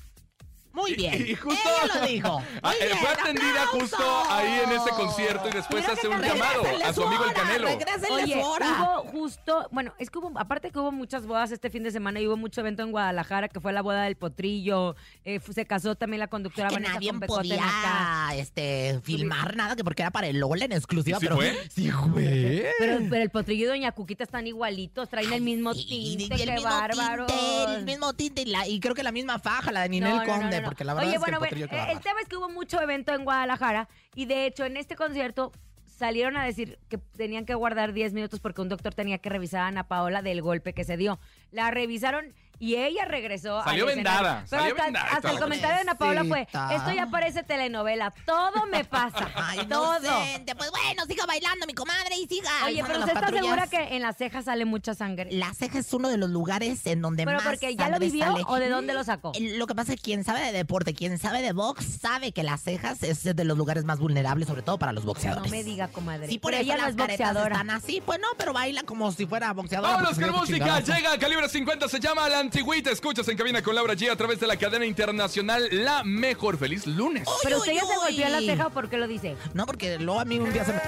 Muy 0.73 0.93
Y- 0.93 0.95
bien. 0.95 1.27
y 1.29 1.35
justo- 1.35 1.61
Ella 1.85 2.00
lo 2.00 2.07
dijo. 2.07 2.43
Ah, 2.62 2.73
eh, 2.81 2.87
bien, 2.87 2.99
fue 2.99 3.09
atendida 3.09 3.62
¡aplausos! 3.65 3.81
justo 3.99 4.23
ahí 4.31 4.61
en 4.65 4.73
ese 4.73 4.91
concierto 4.91 5.49
y 5.49 5.53
después 5.53 5.83
Mira 5.83 5.93
hace 5.95 6.09
un 6.09 6.21
llamado 6.21 6.62
a 6.85 6.93
su 6.93 7.03
amigo 7.05 7.25
el 7.25 7.33
Canelo. 7.33 7.69
Oye, 8.11 8.37
hubo 8.43 9.03
justo, 9.11 9.69
bueno, 9.73 9.93
es 9.99 10.11
que 10.11 10.19
hubo, 10.19 10.33
aparte 10.39 10.71
que 10.71 10.79
hubo 10.79 10.93
muchas 10.93 11.27
bodas 11.27 11.50
este 11.53 11.71
fin 11.71 11.83
de 11.83 11.91
semana 11.91 12.21
y 12.21 12.27
hubo 12.29 12.37
mucho 12.37 12.61
evento 12.61 12.83
en 12.83 12.91
Guadalajara, 12.93 13.49
que 13.49 13.61
fue 13.61 13.73
la 13.73 13.83
boda 13.83 14.03
del 14.05 14.17
potrillo, 14.17 14.95
eh, 15.25 15.41
se 15.53 15.67
casó 15.67 15.95
también 15.95 16.21
la 16.21 16.29
conductora 16.29 16.69
que 16.69 16.75
Vanessa 16.75 16.95
nadie 16.95 17.09
con 17.11 17.17
acá. 17.25 17.27
podía 17.27 18.31
este, 18.35 19.00
filmar 19.03 19.57
nada, 19.57 19.77
que 19.77 19.85
porque 19.85 20.03
era 20.03 20.11
para 20.11 20.27
el 20.29 20.39
LOL 20.39 20.62
en 20.62 20.73
exclusiva, 20.73 21.19
¿Sí 21.19 21.27
pero 21.27 21.37
fue? 21.37 21.57
sí 21.75 21.91
fue. 21.91 22.71
Pero, 22.79 22.99
pero 23.11 23.23
el 23.23 23.31
potrillo 23.31 23.65
y 23.67 23.69
Doña 23.69 23.93
Cuquita 23.93 24.25
están 24.25 24.47
igualitos, 24.47 25.09
traen 25.09 25.33
el 25.33 25.41
mismo 25.41 25.73
Y- 25.75 25.87
tinte, 26.19 26.37
y 26.37 26.43
el 26.43 26.49
qué 26.49 26.55
mismo 26.55 26.69
bárbaro. 26.71 27.27
tinte, 27.27 27.75
el 27.75 27.85
mismo 27.85 28.12
tinte 28.15 28.43
y, 28.43 28.47
la- 28.47 28.69
y 28.69 28.79
creo 28.81 28.95
que 28.95 29.03
la 29.03 29.12
misma 29.12 29.39
faja, 29.39 29.73
la 29.73 29.83
de 29.83 29.89
Ninel 29.89 30.11
No, 30.11 30.17
no, 30.17 30.25
no, 30.27 30.33
Conde, 30.41 30.60
no, 30.61 30.67
no. 30.67 30.71
porque 30.71 30.85
la 30.85 30.95
verdad 30.95 31.09
Oye, 31.09 31.17
es 31.17 31.21
bueno, 31.21 31.40
que 31.40 31.49
el 31.49 31.69
bueno, 31.69 31.85
eh, 31.85 31.93
el 31.93 32.00
tema 32.00 32.21
es 32.21 32.29
que 32.29 32.37
hubo 32.37 32.49
mucho 32.49 32.81
evento 32.81 33.14
en 33.14 33.25
Guadalajara 33.25 33.88
y 34.14 34.26
de 34.26 34.47
hecho 34.47 34.64
en 34.64 34.76
este 34.76 34.97
concierto 34.97 35.52
salieron 35.85 36.37
a 36.37 36.45
decir 36.45 36.79
que 36.88 36.99
tenían 36.99 37.45
que 37.45 37.55
guardar 37.55 37.93
10 37.93 38.14
minutos 38.14 38.40
porque 38.40 38.62
un 38.62 38.69
doctor 38.69 38.95
tenía 38.95 39.19
que 39.19 39.29
revisar 39.29 39.61
a 39.62 39.67
Ana 39.67 39.87
Paola 39.87 40.23
del 40.23 40.40
golpe 40.40 40.73
que 40.73 40.85
se 40.85 40.97
dio. 40.97 41.19
La 41.50 41.71
revisaron 41.71 42.35
y 42.61 42.76
ella 42.76 43.05
regresó 43.07 43.59
al 43.59 43.64
Salió 43.64 43.87
vendada, 43.87 44.45
Pero 44.49 44.62
salió 44.62 44.75
hasta, 44.75 44.85
vendada 44.85 45.07
hasta 45.11 45.31
el 45.33 45.38
comentario 45.40 45.75
de 45.76 45.81
Ana 45.81 45.95
Paola 45.97 46.25
fue, 46.25 46.43
esto 46.43 46.93
ya 46.95 47.07
parece 47.11 47.43
telenovela, 47.43 48.12
todo 48.25 48.67
me 48.67 48.85
pasa, 48.85 49.29
Ay, 49.35 49.67
todo. 49.67 49.97
inocente. 49.99 50.55
Pues 50.55 50.71
bueno, 50.71 51.05
siga 51.07 51.26
bailando 51.26 51.67
mi 51.67 51.73
comadre 51.75 52.14
y 52.17 52.26
siga. 52.29 52.50
Oye, 52.67 52.83
pero 52.87 53.00
usted 53.00 53.14
está 53.14 53.29
segura 53.31 53.67
que 53.67 53.97
en 53.97 54.02
las 54.02 54.17
cejas 54.17 54.45
sale 54.45 54.64
mucha 54.64 54.95
sangre. 54.95 55.29
La 55.33 55.52
ceja 55.55 55.79
es 55.79 55.93
uno 55.93 56.09
de 56.11 56.19
los 56.19 56.31
lugares 56.31 56.87
en 56.87 57.00
donde 57.02 57.25
¿Pero 57.25 57.38
más 57.38 57.47
porque 57.47 57.75
ya 57.75 57.88
lo 57.88 57.99
vivió 57.99 58.26
sale. 58.26 58.45
o 58.47 58.57
de 58.57 58.69
dónde 58.69 58.95
lo 58.95 59.02
sacó? 59.05 59.33
Lo 59.40 59.67
que 59.67 59.75
pasa 59.75 59.93
es 59.95 59.97
que 59.99 60.05
quien 60.05 60.23
sabe 60.25 60.40
de 60.43 60.52
deporte, 60.52 60.95
quien 60.95 61.19
sabe 61.19 61.40
de 61.43 61.52
box, 61.52 61.99
sabe 62.00 62.33
que 62.33 62.43
las 62.43 62.62
cejas 62.62 63.02
es 63.02 63.25
de 63.25 63.45
los 63.45 63.57
lugares 63.57 63.85
más 63.85 63.99
vulnerables, 63.99 64.47
sobre 64.49 64.62
todo 64.62 64.79
para 64.79 64.93
los 64.93 65.05
No 65.05 65.09
boxeadores. 65.12 65.50
me 65.50 65.64
diga, 65.64 65.88
comadre. 65.88 66.29
Sí, 66.29 66.38
por 66.38 66.50
pero 66.52 66.62
eso 66.62 66.73
ella 66.73 66.76
no 66.76 66.83
las 66.83 66.90
es 66.90 66.97
caretas 66.97 67.26
boxeadora. 67.29 67.55
están 67.57 67.71
así. 67.71 68.02
Pues 68.05 68.21
no, 68.21 68.29
pero 68.37 68.52
baila 68.52 68.83
como 68.83 69.11
si 69.12 69.25
fuera 69.26 69.52
boxeadora. 69.55 69.95
Vámonos 69.95 70.19
con 70.19 70.31
música. 70.33 70.81
Llega 70.81 71.19
Calibre 71.19 71.49
50, 71.49 71.88
se 71.88 71.99
llama 72.00 72.29
La 72.29 72.40
Antigüita. 72.50 72.90
Escuchas 72.90 73.28
en 73.28 73.37
cabina 73.37 73.62
con 73.62 73.76
Laura 73.76 73.95
G 73.95 74.11
a 74.11 74.16
través 74.16 74.40
de 74.40 74.49
la 74.49 74.57
cadena 74.57 74.85
internacional 74.85 75.69
La 75.71 76.02
Mejor. 76.02 76.59
Feliz 76.59 76.85
lunes. 76.85 77.23
Pero 77.45 77.59
Uy, 77.59 77.61
usted 77.61 77.75
ya 77.75 77.85
uy, 77.85 77.88
se 77.88 77.97
golpeó 77.97 78.28
la 78.28 78.40
ceja, 78.40 78.66
¿o 78.66 78.71
¿por 78.71 78.88
qué 78.90 78.97
lo 78.97 79.07
dice? 79.07 79.37
No, 79.54 79.66
porque 79.66 80.00
luego 80.00 80.19
a 80.19 80.25
mí 80.25 80.40
un 80.40 80.52
día 80.52 80.64
se 80.64 80.73
me... 80.73 80.80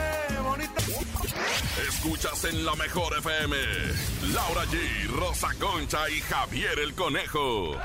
Escuchas 1.88 2.44
en 2.46 2.66
la 2.66 2.74
mejor 2.74 3.16
FM. 3.16 3.56
Laura 4.34 4.64
G, 4.64 5.06
Rosa 5.16 5.50
Concha 5.60 6.10
y 6.10 6.20
Javier 6.22 6.80
el 6.80 6.94
Conejo. 6.94 7.76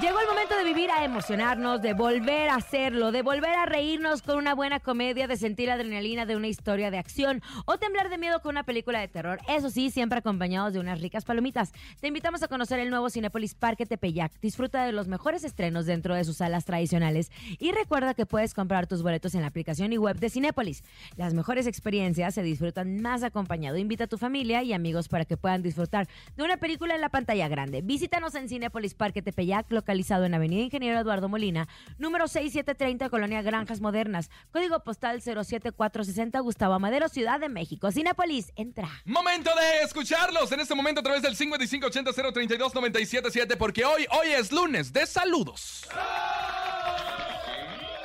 Llegó 0.00 0.18
el 0.18 0.26
momento 0.26 0.56
de 0.56 0.64
vivir 0.64 0.90
a 0.90 1.04
emocionarnos, 1.04 1.80
de 1.80 1.94
volver 1.94 2.48
a 2.48 2.56
hacerlo, 2.56 3.12
de 3.12 3.22
volver 3.22 3.54
a 3.54 3.64
reírnos 3.64 4.22
con 4.22 4.38
una 4.38 4.52
buena 4.52 4.80
comedia, 4.80 5.28
de 5.28 5.36
sentir 5.36 5.70
adrenalina 5.70 6.26
de 6.26 6.34
una 6.34 6.48
historia 6.48 6.90
de 6.90 6.98
acción 6.98 7.42
o 7.64 7.78
temblar 7.78 8.08
de 8.08 8.18
miedo 8.18 8.42
con 8.42 8.50
una 8.50 8.64
película 8.64 8.98
de 8.98 9.06
terror. 9.06 9.38
Eso 9.48 9.70
sí, 9.70 9.90
siempre 9.90 10.18
acompañados 10.18 10.72
de 10.72 10.80
unas 10.80 11.00
ricas 11.00 11.24
palomitas. 11.24 11.70
Te 12.00 12.08
invitamos 12.08 12.42
a 12.42 12.48
conocer 12.48 12.80
el 12.80 12.90
nuevo 12.90 13.08
Cinépolis 13.08 13.54
Parque 13.54 13.86
Tepeyac. 13.86 14.32
Disfruta 14.40 14.84
de 14.84 14.90
los 14.90 15.06
mejores 15.06 15.44
estrenos 15.44 15.86
dentro 15.86 16.16
de 16.16 16.24
sus 16.24 16.38
salas 16.38 16.64
tradicionales 16.64 17.30
y 17.60 17.70
recuerda 17.70 18.14
que 18.14 18.26
puedes 18.26 18.52
comprar 18.52 18.88
tus 18.88 19.00
boletos 19.00 19.36
en 19.36 19.42
la 19.42 19.46
aplicación 19.46 19.92
y 19.92 19.98
web 19.98 20.18
de 20.18 20.28
Cinépolis. 20.28 20.82
Las 21.16 21.34
mejores 21.34 21.68
experiencias 21.68 22.34
se 22.34 22.42
disfrutan 22.42 23.00
más 23.00 23.22
acompañado. 23.22 23.78
Invita 23.78 24.04
a 24.04 24.08
tu 24.08 24.18
familia 24.18 24.64
y 24.64 24.72
amigos 24.72 25.06
para 25.06 25.24
que 25.24 25.36
puedan 25.36 25.62
disfrutar 25.62 26.08
de 26.36 26.42
una 26.42 26.56
película 26.56 26.96
en 26.96 27.00
la 27.00 27.10
pantalla 27.10 27.46
grande. 27.46 27.80
Visítanos 27.80 28.34
en 28.34 28.48
Cinépolis 28.48 28.94
Parque 28.94 29.22
Tepeyac, 29.22 29.68
localizado 29.84 30.24
en 30.24 30.32
Avenida 30.32 30.62
Ingeniero 30.62 30.98
Eduardo 30.98 31.28
Molina, 31.28 31.68
número 31.98 32.26
6730, 32.26 33.10
Colonia 33.10 33.42
Granjas 33.42 33.82
Modernas. 33.82 34.30
Código 34.50 34.82
postal 34.82 35.20
07460, 35.20 36.40
Gustavo 36.40 36.80
Madero, 36.80 37.10
Ciudad 37.10 37.38
de 37.38 37.50
México. 37.50 37.92
Cinépolis, 37.92 38.50
entra. 38.56 38.88
Momento 39.04 39.50
de 39.54 39.82
escucharlos 39.82 40.50
en 40.52 40.60
este 40.60 40.74
momento 40.74 41.00
a 41.00 41.02
través 41.02 41.20
del 41.20 41.36
5580-032-977 41.36 43.58
porque 43.58 43.84
hoy, 43.84 44.06
hoy 44.10 44.28
es 44.28 44.50
lunes 44.50 44.90
de 44.90 45.06
saludos. 45.06 45.86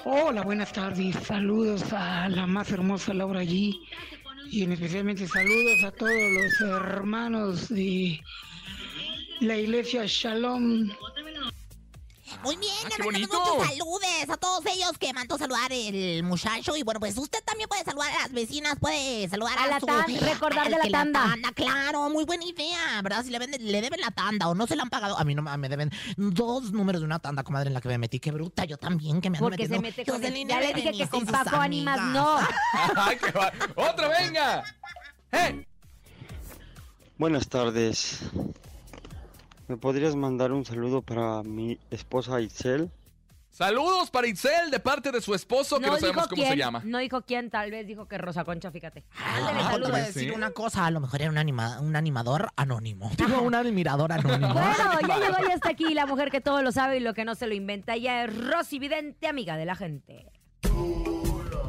Hola, 0.03 0.41
buenas 0.41 0.74
tardes. 0.74 1.15
Saludos 1.25 1.93
a 1.93 2.27
la 2.27 2.45
más 2.45 2.69
hermosa 2.71 3.13
Laura 3.13 3.43
G. 3.43 3.79
Y 4.51 4.63
en 4.63 4.74
especialmente 4.74 5.25
saludos 5.29 5.81
a 5.86 5.91
todos 5.91 6.12
los 6.12 6.59
hermanos 6.59 7.69
de 7.69 8.19
la 9.41 9.57
iglesia 9.57 10.03
Shalom. 10.05 10.89
Muy 12.43 12.55
bien, 12.57 12.71
Ah, 12.83 12.88
hermano, 12.93 13.03
bonito. 13.12 13.39
muchos 13.39 13.67
saludes 13.67 14.29
a 14.29 14.38
todos 14.38 14.65
ellos 14.67 14.91
que 15.00 15.12
mandó 15.13 15.38
saludar 15.38 15.71
el 15.71 16.24
muchacho. 16.24 16.75
Y 16.75 16.83
bueno, 16.83 17.00
pues 17.00 17.17
usted 17.17 17.43
también 17.43 17.67
puede 17.69 17.83
saludar 17.83 18.09
a 18.12 18.21
las 18.24 18.31
vecinas, 18.31 18.77
puede 18.79 19.27
saludar 19.29 19.57
a, 19.57 19.63
A 19.63 19.67
la 19.67 19.79
su- 19.79 19.86
tan- 19.86 20.05
recordar 20.19 20.65
al 20.67 20.71
de 20.83 20.89
la 20.89 21.12
tanda. 21.12 21.51
Claro, 21.55 22.09
muy 22.09 22.25
buena 22.25 22.45
idea, 22.45 23.01
¿verdad? 23.03 23.24
Si 23.24 23.29
le, 23.31 23.39
venden- 23.39 23.62
le 23.63 23.81
deben 23.81 24.00
la 24.01 24.12
tanda 24.12 24.48
o 24.48 24.55
no 24.55 24.67
se 24.67 24.75
la 24.75 24.83
han 24.83 24.89
pagado. 24.89 25.17
A 25.17 25.24
mí 25.24 25.36
no 25.36 25.41
me 25.41 25.69
deben 25.69 25.91
dos 26.17 26.71
números 26.71 27.01
de 27.01 27.05
una 27.05 27.19
tanda, 27.19 27.43
comadre, 27.43 27.67
en 27.67 27.74
la 27.74 27.81
que 27.81 27.89
me 27.89 27.98
metí. 27.98 28.19
Qué 28.19 28.31
bruta, 28.31 28.65
yo 28.65 28.77
también, 28.77 29.21
que 29.21 29.29
me 29.29 29.38
ando 29.38 29.50
Porque 29.50 29.67
se 29.67 29.79
mete 29.79 30.05
con 30.05 30.24
el- 30.24 30.48
Ya 30.48 30.59
le 30.62 30.74
dije 30.74 30.91
que 30.91 31.07
con 31.07 31.25
Paco 31.25 31.55
Ánimas 31.57 32.00
amigas. 32.00 32.13
no. 32.13 32.39
¡Otra, 33.75 34.07
venga! 34.07 34.63
¡Eh! 35.31 35.65
Buenas 37.17 37.48
tardes. 37.50 38.19
¿Me 39.69 39.77
podrías 39.77 40.15
mandar 40.15 40.51
un 40.51 40.65
saludo 40.65 41.03
para 41.03 41.43
mi 41.43 41.77
esposa 41.91 42.41
Itzel? 42.41 42.89
Saludos 43.51 44.09
para 44.09 44.25
Itzel 44.27 44.71
de 44.71 44.79
parte 44.79 45.11
de 45.11 45.21
su 45.21 45.35
esposo, 45.35 45.79
que 45.79 45.85
no, 45.85 45.97
sabemos 45.97 46.15
dijo 46.23 46.29
cómo 46.29 46.35
quién, 46.41 46.49
se 46.49 46.57
llama. 46.57 46.81
no 46.85 46.97
dijo 46.97 47.21
quién, 47.21 47.51
tal 47.51 47.69
vez 47.69 47.85
dijo 47.85 48.07
que 48.07 48.17
Rosa 48.17 48.43
Concha, 48.43 48.71
fíjate. 48.71 49.03
A 49.23 49.39
lo 49.39 49.47
Ándale, 49.47 49.59
te 49.59 49.71
saludos. 49.71 49.91
voy 49.91 49.99
a 49.99 50.05
Sí. 50.05 50.13
decir 50.13 50.33
una 50.33 50.49
cosa, 50.51 50.85
a 50.88 50.91
lo 50.91 50.99
mejor 50.99 51.21
era 51.21 51.29
un, 51.31 51.38
anima- 51.38 51.79
un 51.81 51.95
animador 51.95 52.49
anónimo. 52.55 53.11
Digo, 53.17 53.41
un 53.43 53.53
admirador 53.53 54.11
anónimo. 54.11 54.53
Bueno, 54.53 54.99
ya 55.07 55.17
llegó 55.19 55.47
y 55.47 55.51
hasta 55.51 55.69
aquí 55.69 55.93
la 55.93 56.07
mujer 56.07 56.31
que 56.31 56.41
todo 56.41 56.63
lo 56.63 56.71
sabe 56.71 56.97
y 56.97 56.99
lo 56.99 57.13
que 57.13 57.23
no 57.25 57.35
se 57.35 57.45
lo 57.45 57.53
inventa. 57.53 57.93
Ella 57.93 58.23
es 58.23 58.35
Rosy 58.47 58.79
Vidente, 58.79 59.27
amiga 59.27 59.55
de 59.55 59.65
la 59.65 59.75
gente. 59.75 60.25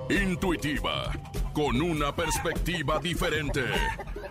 Intuitiva, 0.09 1.13
con 1.53 1.81
una 1.81 2.15
perspectiva 2.15 2.99
diferente. 2.99 3.65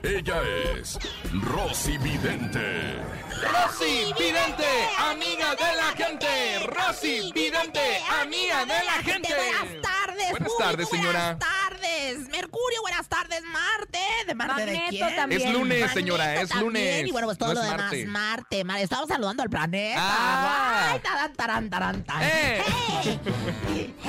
Ella 0.04 0.42
es 0.78 0.98
Rosy 1.44 1.98
Vidente. 1.98 2.98
Rosy 3.42 4.14
Vidente, 4.18 4.66
amiga 4.98 5.56
de 5.56 5.76
la 5.76 5.92
gente. 5.96 6.60
Rosy 6.66 7.32
Vidente, 7.34 8.00
amiga 8.22 8.66
de 8.66 8.84
la 8.84 9.04
gente. 9.04 9.30
Buenas 9.34 9.82
tardes, 9.82 10.32
Buenas 10.32 10.58
tardes, 10.58 10.90
señora. 10.90 11.38
Buenas 11.38 11.40
tardes, 11.40 12.30
Mercurio. 12.30 12.82
Buenas 12.82 13.08
tardes, 13.08 13.42
Marte. 13.44 14.00
¿De 14.28 14.36
Marte 14.36 14.66
de 14.66 14.82
quién? 14.90 15.16
también. 15.16 15.42
Es 15.42 15.54
lunes, 15.54 15.80
Magneto 15.80 15.94
señora, 15.94 16.36
es 16.42 16.50
también, 16.50 16.66
lunes. 16.66 17.08
Y 17.08 17.12
bueno, 17.12 17.28
pues 17.28 17.38
todo 17.38 17.50
No 17.54 17.56
lo 17.56 17.62
demás, 17.62 17.80
Marte. 17.80 18.06
Marte. 18.06 18.64
Marte. 18.64 18.84
Estamos 18.84 19.08
saludando 19.10 19.44
al 19.44 19.50
planeta. 19.50 20.00
Ah. 20.02 20.90
Ay, 20.94 21.00
tarán, 21.00 21.34
tarán, 21.34 21.70
tarán, 21.70 22.04
tarán. 22.04 22.24
¡Eh! 22.24 22.62
Hey, 23.04 23.96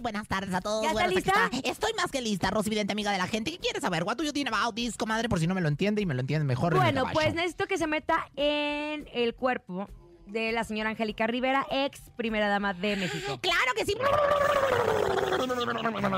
buenas 0.00 0.28
tardes 0.28 0.54
a 0.54 0.60
todos. 0.60 0.82
¿Ya 0.82 0.88
está 0.90 1.02
Bueno, 1.02 1.14
lista? 1.16 1.50
está. 1.50 1.68
Estoy 1.70 1.92
más 1.94 2.10
que 2.10 2.20
lista, 2.20 2.50
Rosy 2.50 2.70
Vidente, 2.70 2.92
amiga 2.92 3.12
de 3.12 3.18
la 3.18 3.26
gente. 3.26 3.50
¿Qué 3.50 3.58
quieres 3.58 3.82
saber? 3.82 4.04
What 4.04 4.16
do 4.16 4.24
you 4.24 4.32
think 4.32 4.48
about 4.48 4.74
this, 4.74 4.96
comadre? 4.96 5.28
Por 5.28 5.40
si 5.40 5.46
no 5.46 5.54
me 5.54 5.60
lo 5.60 5.68
entiende 5.68 6.02
y 6.02 6.06
me 6.06 6.14
lo 6.14 6.20
entiende 6.20 6.44
mejor. 6.44 6.74
Bueno, 6.74 7.04
pues 7.12 7.34
necesito 7.34 7.66
que 7.66 7.78
se 7.78 7.86
meta 7.86 8.30
en 8.36 9.08
el 9.12 9.34
cuerpo 9.34 9.88
de 10.26 10.52
la 10.52 10.64
señora 10.64 10.90
Angélica 10.90 11.26
Rivera, 11.26 11.66
ex 11.70 12.00
primera 12.16 12.48
dama 12.48 12.74
de 12.74 12.96
México. 12.96 13.38
Claro 13.40 13.72
que 13.76 13.84
sí. 13.84 13.94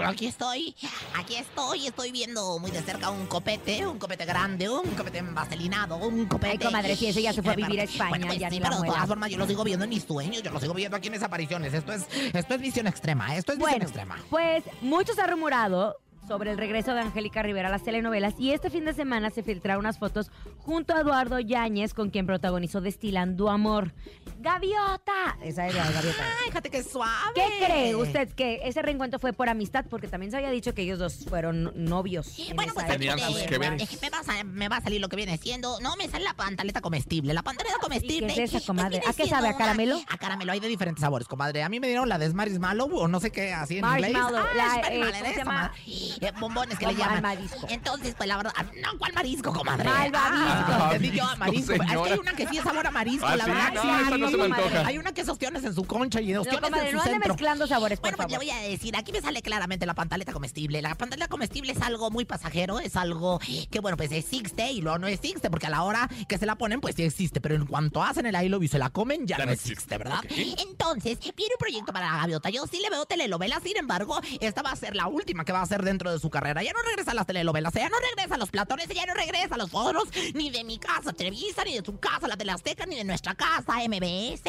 Aquí 0.06 0.26
estoy, 0.26 0.74
aquí 1.14 1.36
estoy, 1.36 1.86
estoy 1.86 2.12
viendo 2.12 2.58
muy 2.58 2.70
de 2.70 2.82
cerca 2.82 3.10
un 3.10 3.26
copete, 3.26 3.86
un 3.86 3.98
copete 3.98 4.24
grande, 4.24 4.68
un 4.68 4.90
copete 4.90 5.22
vaselinado, 5.22 5.96
un 5.96 6.26
copete. 6.26 6.52
Ay, 6.52 6.58
comadre, 6.58 6.96
si 6.96 7.06
ese 7.06 7.22
ya 7.22 7.32
se 7.32 7.42
fue 7.42 7.52
a 7.52 7.56
vivir 7.56 7.80
a 7.80 7.84
España, 7.84 8.10
Bueno, 8.10 8.26
pues 8.26 8.38
ya 8.38 8.50
sí, 8.50 8.60
pero 8.60 8.80
de 8.80 8.88
todas 8.88 9.06
formas 9.06 9.30
yo 9.30 9.38
lo 9.38 9.46
sigo 9.46 9.64
viendo 9.64 9.84
en 9.84 9.90
mis 9.90 10.04
sueños, 10.04 10.42
yo 10.42 10.50
lo 10.50 10.60
sigo 10.60 10.74
viendo 10.74 10.96
aquí 10.96 11.08
en 11.08 11.14
mis 11.14 11.22
apariciones. 11.22 11.72
Esto 11.74 11.92
es, 11.92 12.06
esto 12.32 12.54
es 12.54 12.60
visión 12.60 12.86
extrema, 12.86 13.34
esto 13.36 13.52
es 13.52 13.58
visión 13.58 13.82
extrema. 13.82 14.18
pues 14.30 14.64
muchos 14.82 15.18
han 15.18 15.30
rumorado 15.30 15.96
sobre 16.26 16.50
el 16.50 16.58
regreso 16.58 16.94
de 16.94 17.00
Angélica 17.00 17.42
Rivera 17.42 17.68
a 17.68 17.70
las 17.70 17.82
telenovelas 17.84 18.34
y 18.38 18.52
este 18.52 18.70
fin 18.70 18.84
de 18.84 18.94
semana 18.94 19.30
se 19.30 19.42
filtraron 19.42 19.80
unas 19.80 19.98
fotos 19.98 20.30
junto 20.58 20.94
a 20.94 21.00
Eduardo 21.00 21.38
Yáñez 21.38 21.92
con 21.94 22.10
quien 22.10 22.26
protagonizó 22.26 22.80
Destilando 22.80 23.50
Amor. 23.50 23.92
¡Gaviota! 24.40 25.36
Esa 25.42 25.66
es 25.66 25.74
la 25.74 25.90
Gaviota. 25.90 26.22
Ay, 26.22 26.46
fíjate 26.48 26.70
qué 26.70 26.82
suave. 26.82 27.12
¿Qué 27.34 27.64
cree 27.64 27.94
usted 27.96 28.28
que 28.34 28.60
ese 28.64 28.82
reencuentro 28.82 29.18
fue 29.18 29.32
por 29.32 29.48
amistad? 29.48 29.84
Porque 29.88 30.08
también 30.08 30.30
se 30.30 30.36
había 30.38 30.50
dicho 30.50 30.74
que 30.74 30.82
ellos 30.82 30.98
dos 30.98 31.24
fueron 31.28 31.72
novios. 31.74 32.38
en 32.38 32.56
Bueno, 32.56 32.72
pues 32.74 32.86
Tenían 32.86 33.18
sus 33.18 33.36
que 33.38 33.46
que 33.46 33.58
me 33.58 34.10
va, 34.10 34.18
a, 34.18 34.22
sa- 34.22 34.44
me 34.44 34.68
va 34.68 34.76
a 34.76 34.80
salir 34.80 35.00
lo 35.00 35.08
que 35.08 35.16
viene 35.16 35.36
siendo. 35.38 35.78
No, 35.80 35.96
me 35.96 36.08
sale 36.08 36.24
la 36.24 36.34
pantaleta 36.34 36.80
comestible. 36.80 37.34
La 37.34 37.42
pantaleta 37.42 37.76
comestible. 37.80 38.32
¿Y 38.32 38.34
qué 38.36 38.42
es 38.44 38.54
esa, 38.54 38.66
comadre? 38.66 39.00
¿A 39.06 39.12
qué 39.12 39.26
sabe? 39.26 39.48
¿A 39.48 39.50
una- 39.50 39.58
caramelo? 39.58 39.98
A 40.08 40.18
caramelo. 40.18 40.52
Hay 40.52 40.60
de 40.60 40.68
diferentes 40.68 41.00
sabores, 41.00 41.26
comadre. 41.28 41.62
A 41.62 41.68
mí 41.68 41.80
me 41.80 41.86
dieron 41.88 42.08
la 42.08 42.18
de 42.18 42.32
Marshmallow 42.32 42.94
o 42.96 43.08
no 43.08 43.20
sé 43.20 43.30
qué, 43.30 43.52
así 43.52 43.78
en 43.78 43.84
inglés. 43.84 44.12
Ah, 44.16 44.30
la, 44.56 45.28
es 45.30 46.13
eh, 46.20 46.32
bombones 46.38 46.78
que 46.78 46.86
le 46.86 46.94
llaman. 46.94 47.16
al 47.16 47.22
marisco. 47.22 47.66
Entonces, 47.68 48.14
pues 48.16 48.28
la 48.28 48.36
verdad. 48.36 48.52
No, 48.82 48.98
¿cuál 48.98 49.12
marisco, 49.12 49.52
comadre? 49.52 49.84
Malvavisco. 49.88 50.72
Ah, 50.72 50.90
entendí 50.92 51.16
yo, 51.18 51.24
Marisco. 51.38 51.72
Es 51.72 51.80
que 51.80 51.86
hay 52.12 52.18
una 52.18 52.32
que 52.34 52.46
sí 52.48 52.58
es 52.58 52.64
sabor 52.64 52.86
a 52.86 52.90
marisco, 52.90 53.26
¿Ah, 53.26 53.36
la 53.36 53.44
sí? 53.44 53.50
verdad. 53.50 53.72
No, 53.74 53.82
sí, 53.82 53.88
esa 54.06 54.18
no 54.18 54.30
se 54.30 54.36
me 54.36 54.42
comadre. 54.44 54.64
antoja. 54.64 54.86
Hay 54.86 54.98
una 54.98 55.12
que 55.12 55.20
es 55.20 55.28
ostiones 55.28 55.64
en 55.64 55.74
su 55.74 55.84
concha 55.84 56.20
y 56.20 56.32
No, 56.32 56.40
ostiones 56.42 56.62
comadre, 56.70 56.84
en 56.86 56.90
su 56.92 56.96
no 56.96 57.02
ande 57.02 57.12
centro. 57.14 57.34
mezclando 57.34 57.66
sabores, 57.66 57.98
por 58.00 58.10
Bueno, 58.10 58.16
pues 58.18 58.30
le 58.30 58.36
voy 58.38 58.50
a 58.50 58.56
decir, 58.68 58.96
aquí 58.96 59.12
me 59.12 59.20
sale 59.20 59.42
claramente 59.42 59.86
la 59.86 59.94
pantaleta 59.94 60.32
comestible. 60.32 60.82
La 60.82 60.94
pantaleta 60.94 61.28
comestible 61.28 61.72
es 61.72 61.80
algo 61.82 62.10
muy 62.10 62.24
pasajero, 62.24 62.80
es 62.80 62.96
algo 62.96 63.40
que, 63.70 63.80
bueno, 63.80 63.96
pues 63.96 64.12
existe 64.12 64.70
y 64.72 64.80
luego 64.80 64.98
no 64.98 65.06
existe, 65.06 65.50
porque 65.50 65.66
a 65.66 65.70
la 65.70 65.82
hora 65.82 66.08
que 66.28 66.38
se 66.38 66.46
la 66.46 66.56
ponen, 66.56 66.80
pues 66.80 66.94
sí 66.96 67.02
existe, 67.02 67.40
pero 67.40 67.54
en 67.54 67.66
cuanto 67.66 68.02
hacen 68.02 68.26
el 68.26 68.34
I 68.34 68.48
love 68.48 68.60
you 68.60 68.64
y 68.64 68.68
se 68.68 68.78
la 68.78 68.90
comen, 68.90 69.26
ya, 69.26 69.36
Ya 69.38 69.44
no 69.44 69.46
no 69.46 69.52
existe, 69.52 69.72
existe, 69.72 69.98
¿verdad? 69.98 70.20
Entonces, 70.58 71.18
viene 71.36 71.54
un 71.54 71.58
proyecto 71.58 71.92
para 71.92 72.10
la 72.12 72.18
gaviota. 72.18 72.50
Yo 72.50 72.66
sí 72.66 72.78
le 72.80 72.90
veo 72.90 73.04
telenovelas, 73.06 73.62
sin 73.62 73.76
embargo, 73.76 74.20
esta 74.40 74.62
va 74.62 74.70
a 74.72 74.76
ser 74.76 74.94
la 74.96 75.06
última 75.06 75.44
que 75.44 75.52
va 75.52 75.60
a 75.60 75.62
hacer 75.62 75.82
dentro 75.82 76.03
de 76.12 76.18
su 76.18 76.30
carrera. 76.30 76.62
Ya 76.62 76.72
no 76.72 76.82
regresa 76.82 77.10
a 77.12 77.14
las 77.14 77.26
telenovelas, 77.26 77.74
ella 77.76 77.88
no 77.88 77.96
regresa 78.10 78.34
a 78.34 78.38
los 78.38 78.50
platones, 78.50 78.88
ella 78.90 79.04
no 79.06 79.14
regresa 79.14 79.54
a 79.54 79.58
los 79.58 79.70
foros, 79.70 80.04
ni 80.34 80.50
de 80.50 80.64
mi 80.64 80.78
casa 80.78 81.12
Televisa, 81.12 81.64
ni 81.64 81.74
de 81.78 81.84
su 81.84 81.98
casa, 81.98 82.26
la 82.28 82.36
Teleazteca, 82.36 82.86
ni 82.86 82.96
de 82.96 83.04
nuestra 83.04 83.34
casa 83.34 83.74
MBS. 83.88 84.42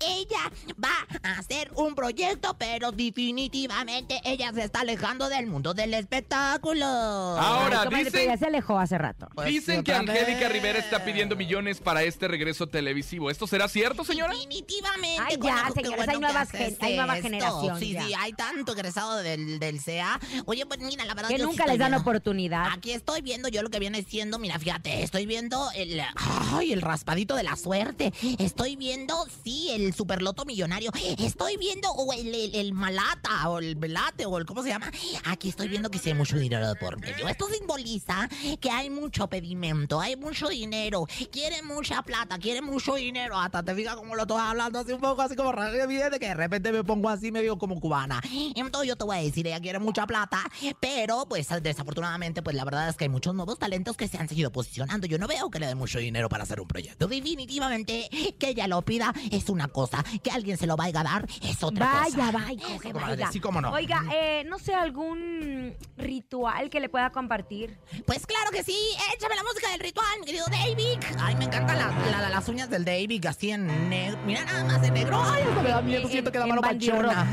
Ella 0.00 0.50
va 0.82 1.06
a 1.22 1.38
hacer 1.38 1.70
un 1.74 1.94
proyecto, 1.94 2.56
pero 2.58 2.92
definitivamente 2.92 4.20
ella 4.24 4.52
se 4.52 4.64
está 4.64 4.80
alejando 4.80 5.28
del 5.28 5.46
mundo 5.46 5.74
del 5.74 5.94
espectáculo. 5.94 6.84
Ahora, 6.86 7.82
Ay, 7.90 8.04
dicen- 8.04 8.26
ya 8.26 8.36
se 8.36 8.46
alejó 8.46 8.78
hace 8.78 8.98
rato. 8.98 9.28
Pues, 9.34 9.48
Dicen 9.48 9.82
que 9.84 9.92
Angélica. 9.92 10.48
Rivera 10.48 10.78
está 10.78 11.04
pidiendo 11.04 11.36
millones 11.36 11.80
para 11.80 12.02
este 12.02 12.28
regreso 12.28 12.66
televisivo. 12.66 13.30
¿Esto 13.30 13.46
será 13.46 13.68
cierto, 13.68 14.04
señora? 14.04 14.32
Definitivamente. 14.34 15.22
Ay, 15.26 15.36
ya, 15.40 15.70
señores, 15.74 16.08
hay 16.08 16.18
nuevas 16.18 16.48
hay 16.80 16.96
nueva 16.96 17.14
esto. 17.16 17.22
generación, 17.28 17.78
Sí, 17.78 17.92
ya. 17.92 18.02
sí, 18.06 18.12
hay 18.16 18.32
tanto 18.32 18.72
egresado 18.72 19.16
del, 19.18 19.58
del 19.58 19.80
CEA. 19.80 20.18
Oye, 20.46 20.64
pues 20.66 20.80
mira, 20.80 20.97
la 21.04 21.14
verdad 21.14 21.28
Que 21.30 21.36
sí 21.36 21.42
nunca 21.42 21.62
estoy 21.64 21.72
les 21.72 21.78
dan 21.78 21.90
viendo- 21.92 22.02
oportunidad. 22.02 22.66
Aquí 22.72 22.92
estoy 22.92 23.20
viendo 23.22 23.48
yo 23.48 23.62
lo 23.62 23.70
que 23.70 23.78
viene 23.78 24.02
siendo, 24.02 24.38
mira, 24.38 24.58
fíjate, 24.58 25.02
estoy 25.02 25.26
viendo 25.26 25.70
el, 25.74 26.00
ay, 26.16 26.72
el 26.72 26.82
raspadito 26.82 27.34
de 27.36 27.42
la 27.42 27.56
suerte. 27.56 28.12
Estoy 28.38 28.76
viendo, 28.76 29.26
sí, 29.44 29.68
el 29.70 29.94
superloto 29.94 30.44
millonario. 30.44 30.90
Estoy 31.18 31.56
viendo 31.56 31.90
o 31.90 32.12
el, 32.12 32.34
el- 32.34 32.54
el 32.54 32.72
malata 32.72 33.48
o 33.48 33.58
el 33.58 33.74
velate 33.76 34.26
o 34.26 34.38
el, 34.38 34.46
¿cómo 34.46 34.62
se 34.62 34.68
llama? 34.70 34.90
Aquí 35.24 35.48
estoy 35.48 35.68
viendo 35.68 35.90
que 35.90 35.98
sí 35.98 36.10
hay 36.10 36.14
mucho 36.16 36.36
dinero 36.38 36.66
de 36.68 36.74
por 36.76 36.98
medio. 37.00 37.28
Esto 37.28 37.46
simboliza 37.48 38.28
que 38.60 38.70
hay 38.70 38.90
mucho 38.90 39.28
pedimento, 39.28 40.00
hay 40.00 40.16
mucho 40.16 40.48
dinero. 40.48 41.06
Quieren 41.30 41.66
mucha 41.66 42.02
plata, 42.02 42.38
quieren 42.38 42.64
mucho 42.64 42.94
dinero. 42.94 43.38
Hasta 43.38 43.62
te 43.62 43.74
fijas 43.74 43.96
como 43.96 44.14
lo 44.16 44.22
estoy 44.22 44.40
hablando 44.40 44.78
así 44.78 44.92
un 44.92 45.00
poco 45.00 45.22
así 45.22 45.36
como 45.36 45.52
evidente 45.62 46.18
que 46.18 46.26
de 46.28 46.34
repente 46.34 46.72
me 46.72 46.84
pongo 46.84 47.08
así 47.08 47.30
medio 47.32 47.58
como 47.58 47.78
cubana. 47.80 48.20
Entonces 48.54 48.88
yo 48.88 48.96
te 48.96 49.04
voy 49.04 49.16
a 49.16 49.20
decir, 49.20 49.46
ella 49.46 49.60
quiere 49.60 49.78
mucha 49.78 50.06
plata, 50.06 50.40
pero 50.80 50.87
pues 51.28 51.48
desafortunadamente 51.62 52.42
pues 52.42 52.56
la 52.56 52.64
verdad 52.64 52.88
es 52.88 52.96
que 52.96 53.04
hay 53.04 53.08
muchos 53.08 53.34
nuevos 53.34 53.58
talentos 53.58 53.96
que 53.96 54.08
se 54.08 54.18
han 54.18 54.28
seguido 54.28 54.50
posicionando. 54.50 55.06
Yo 55.06 55.18
no 55.18 55.26
veo 55.26 55.50
que 55.50 55.58
le 55.58 55.66
den 55.66 55.78
mucho 55.78 55.98
dinero 55.98 56.28
para 56.28 56.44
hacer 56.44 56.60
un 56.60 56.68
proyecto. 56.68 57.06
Definitivamente 57.06 58.08
que 58.38 58.48
ella 58.50 58.66
lo 58.66 58.82
pida 58.82 59.12
es 59.30 59.48
una 59.48 59.68
cosa, 59.68 60.04
que 60.22 60.30
alguien 60.30 60.56
se 60.56 60.66
lo 60.66 60.76
vaya 60.76 61.00
a 61.00 61.04
dar 61.04 61.26
es 61.42 61.62
otra 61.62 61.86
Vaya, 61.86 62.16
cosa. 62.16 62.30
vaya, 62.32 62.66
Eso, 62.68 62.92
comadre, 62.92 63.16
vaya. 63.16 63.32
Sí, 63.32 63.40
cómo 63.40 63.60
no. 63.60 63.72
Oiga, 63.72 64.02
eh, 64.14 64.44
no 64.46 64.58
sé, 64.58 64.74
algún 64.74 65.74
ritual 65.96 66.70
que 66.70 66.80
le 66.80 66.88
pueda 66.88 67.10
compartir. 67.10 67.78
Pues 68.06 68.26
claro 68.26 68.50
que 68.50 68.62
sí, 68.62 68.76
échame 69.16 69.34
la 69.36 69.42
música 69.42 69.70
del 69.70 69.80
ritual, 69.80 70.06
mi 70.20 70.26
querido 70.26 70.46
David. 70.50 70.98
Ay, 71.20 71.34
me 71.36 71.44
encantan 71.44 71.78
la- 71.78 71.92
la- 72.10 72.20
la- 72.22 72.30
las 72.30 72.48
uñas 72.48 72.70
del 72.70 72.84
David, 72.84 73.24
así 73.26 73.50
en 73.50 73.88
negro. 73.90 74.18
Mira 74.24 74.44
nada 74.44 74.64
más 74.64 74.80
de 74.82 74.90
negro. 74.90 75.20
Ay, 75.22 75.42
eso 75.50 75.62
me 75.62 75.68
da 75.68 75.80
miedo, 75.82 76.02
En- 76.02 76.08
siento 76.10 76.32
que 76.32 76.38
la 76.38 76.44
en 76.44 76.48
mano 76.50 76.62
manchona. 76.62 77.28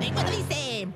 Y 0.00 0.10
cuando 0.10 0.32
dice, 0.32 0.88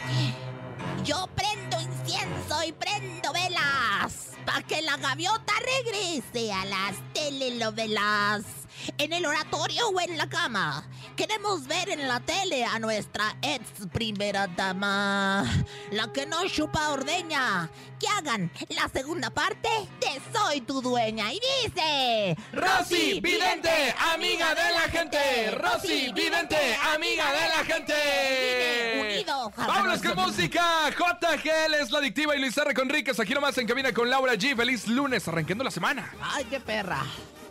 yo 1.05 1.29
prendo 1.35 1.79
incienso 2.11 2.63
y 2.67 2.73
prendo 2.73 3.33
velas 3.33 4.31
para 4.45 4.63
que 4.63 4.83
la 4.83 4.97
gaviota 4.97 5.53
regrese 5.85 6.53
a 6.53 6.65
las 6.65 6.97
telenovelas. 7.13 8.60
En 8.99 9.13
el 9.13 9.27
oratorio 9.27 9.89
o 9.89 10.01
en 10.01 10.17
la 10.17 10.29
cama. 10.29 10.89
Queremos 11.17 11.67
ver 11.67 11.91
en 11.91 12.09
la 12.09 12.21
tele 12.21 12.65
a 12.65 12.79
nuestra 12.79 13.37
ex 13.43 13.87
primera 13.93 14.47
dama, 14.47 15.45
la 15.91 16.13
que 16.13 16.27
no 16.27 16.47
chupa 16.49 16.91
ordeña. 16.91 17.71
Que 17.99 18.09
hagan 18.09 18.51
la 18.71 18.89
segunda 18.89 19.29
parte 19.29 19.69
de 20.01 20.23
Soy 20.33 20.63
tu 20.63 20.81
dueña. 20.81 21.31
Y 21.33 21.41
dice... 21.65 22.37
Rosy 22.53 23.21
Vidente, 23.21 23.95
amiga 24.15 24.55
de 24.55 24.73
la 24.73 24.81
gente. 24.91 25.51
Rosy 25.51 26.11
Vidente, 26.13 26.79
amiga 26.95 27.31
de 27.31 27.49
la 27.49 27.65
gente. 27.65 29.01
Unido. 29.01 29.53
Vámonos 29.55 30.01
con 30.01 30.17
música. 30.17 30.89
JGL 30.91 31.75
es 31.75 31.91
la 31.91 31.99
adictiva 31.99 32.35
y 32.35 32.41
Luis 32.41 32.57
R. 32.57 32.73
Conríquez. 32.73 33.21
Aquí 33.21 33.35
nomás 33.35 33.59
en 33.59 33.67
cabina 33.67 33.93
con 33.93 34.09
Laura 34.09 34.33
G. 34.35 34.57
Feliz 34.57 34.87
lunes, 34.89 35.29
arrancando 35.29 35.63
la 35.63 35.71
semana. 35.71 36.11
Ay, 36.23 36.47
qué 36.47 36.59
perra. 36.59 37.05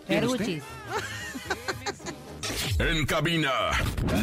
Era 0.10 0.28
o 0.28 0.36
En 2.80 3.06
cabina, 3.06 3.52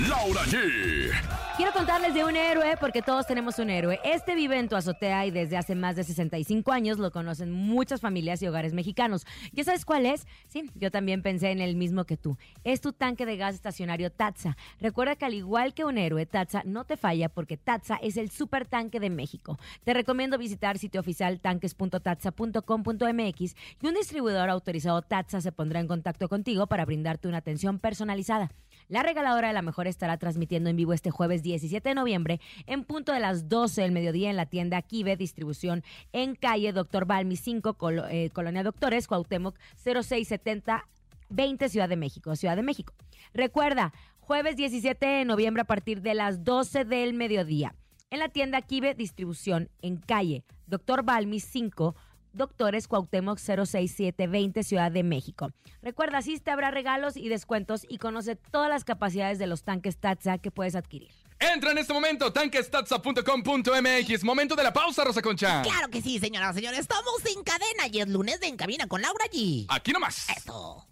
Laura 0.08 0.42
G. 0.46 1.36
Quiero 1.56 1.72
contarles 1.72 2.12
de 2.12 2.22
un 2.22 2.36
héroe 2.36 2.76
porque 2.78 3.00
todos 3.00 3.26
tenemos 3.26 3.58
un 3.58 3.70
héroe. 3.70 3.98
Este 4.04 4.34
vive 4.34 4.58
en 4.58 4.68
tu 4.68 4.76
azotea 4.76 5.24
y 5.24 5.30
desde 5.30 5.56
hace 5.56 5.74
más 5.74 5.96
de 5.96 6.04
65 6.04 6.70
años 6.70 6.98
lo 6.98 7.10
conocen 7.10 7.50
muchas 7.50 8.02
familias 8.02 8.42
y 8.42 8.46
hogares 8.46 8.74
mexicanos. 8.74 9.24
¿Ya 9.52 9.64
sabes 9.64 9.86
cuál 9.86 10.04
es? 10.04 10.26
Sí, 10.48 10.70
yo 10.74 10.90
también 10.90 11.22
pensé 11.22 11.52
en 11.52 11.62
el 11.62 11.74
mismo 11.74 12.04
que 12.04 12.18
tú. 12.18 12.36
Es 12.62 12.82
tu 12.82 12.92
tanque 12.92 13.24
de 13.24 13.38
gas 13.38 13.54
estacionario 13.54 14.12
Tatsa. 14.12 14.58
Recuerda 14.80 15.16
que 15.16 15.24
al 15.24 15.32
igual 15.32 15.72
que 15.72 15.86
un 15.86 15.96
héroe, 15.96 16.26
Tatsa 16.26 16.60
no 16.66 16.84
te 16.84 16.98
falla 16.98 17.30
porque 17.30 17.56
Tatsa 17.56 17.96
es 17.96 18.18
el 18.18 18.30
super 18.30 18.66
tanque 18.66 19.00
de 19.00 19.08
México. 19.08 19.58
Te 19.82 19.94
recomiendo 19.94 20.36
visitar 20.36 20.76
sitio 20.76 21.00
oficial 21.00 21.40
tanques.tatsa.com.mx 21.40 23.56
y 23.80 23.86
un 23.86 23.94
distribuidor 23.94 24.50
autorizado 24.50 25.00
Tatsa 25.00 25.40
se 25.40 25.52
pondrá 25.52 25.80
en 25.80 25.86
contacto 25.86 26.28
contigo 26.28 26.66
para 26.66 26.84
brindarte 26.84 27.28
una 27.28 27.38
atención 27.38 27.78
personalizada. 27.78 28.45
La 28.88 29.02
regaladora 29.02 29.48
de 29.48 29.54
la 29.54 29.62
mejor 29.62 29.88
estará 29.88 30.16
transmitiendo 30.16 30.70
en 30.70 30.76
vivo 30.76 30.92
este 30.92 31.10
jueves 31.10 31.42
17 31.42 31.88
de 31.88 31.94
noviembre 31.94 32.40
en 32.66 32.84
punto 32.84 33.12
de 33.12 33.18
las 33.20 33.48
12 33.48 33.82
del 33.82 33.90
mediodía 33.92 34.30
en 34.30 34.36
la 34.36 34.46
tienda 34.46 34.80
Kibe 34.82 35.16
Distribución 35.16 35.82
en 36.12 36.36
calle 36.36 36.72
Doctor 36.72 37.04
Balmi 37.04 37.36
5, 37.36 37.74
Colo- 37.74 38.06
eh, 38.08 38.30
Colonia 38.30 38.62
Doctores, 38.62 39.08
Cuauhtémoc 39.08 39.58
0670 39.82 40.86
20 41.28 41.68
Ciudad 41.68 41.88
de 41.88 41.96
México, 41.96 42.36
Ciudad 42.36 42.54
de 42.54 42.62
México. 42.62 42.94
Recuerda, 43.34 43.92
jueves 44.20 44.54
17 44.56 45.04
de 45.04 45.24
noviembre 45.24 45.62
a 45.62 45.66
partir 45.66 46.00
de 46.00 46.14
las 46.14 46.44
12 46.44 46.84
del 46.84 47.14
mediodía 47.14 47.74
en 48.10 48.20
la 48.20 48.28
tienda 48.28 48.62
Kibe 48.62 48.94
Distribución 48.94 49.68
en 49.82 49.96
calle 49.96 50.44
Doctor 50.68 51.02
Balmi 51.02 51.40
5, 51.40 51.96
Doctores 52.36 52.88
Cuauhtémoc 52.88 53.38
06720 53.38 54.62
Ciudad 54.62 54.92
de 54.92 55.02
México. 55.02 55.50
Recuerda, 55.82 56.18
asiste, 56.18 56.50
habrá 56.50 56.70
regalos 56.70 57.16
y 57.16 57.28
descuentos 57.28 57.82
y 57.88 57.98
conoce 57.98 58.36
todas 58.36 58.68
las 58.68 58.84
capacidades 58.84 59.38
de 59.38 59.46
los 59.46 59.62
tanques 59.62 59.98
Tatsa 59.98 60.38
que 60.38 60.50
puedes 60.50 60.74
adquirir. 60.74 61.10
Entra 61.38 61.70
en 61.70 61.78
este 61.78 61.92
momento, 61.92 62.32
tanquestatsa.com.mx. 62.32 64.24
Momento 64.24 64.56
de 64.56 64.62
la 64.62 64.72
pausa, 64.72 65.04
Rosa 65.04 65.20
Concha. 65.20 65.62
Claro 65.62 65.88
que 65.88 66.00
sí, 66.00 66.18
señoras 66.18 66.52
y 66.54 66.60
señores. 66.60 66.80
Estamos 66.80 67.24
en 67.26 67.42
cadena 67.42 67.88
y 67.92 68.00
es 68.00 68.08
lunes 68.08 68.40
de 68.40 68.46
En 68.46 68.56
Cabina 68.56 68.86
con 68.86 69.02
Laura 69.02 69.26
G. 69.26 69.66
Aquí 69.68 69.92
nomás. 69.92 70.28
Eso 70.30 70.86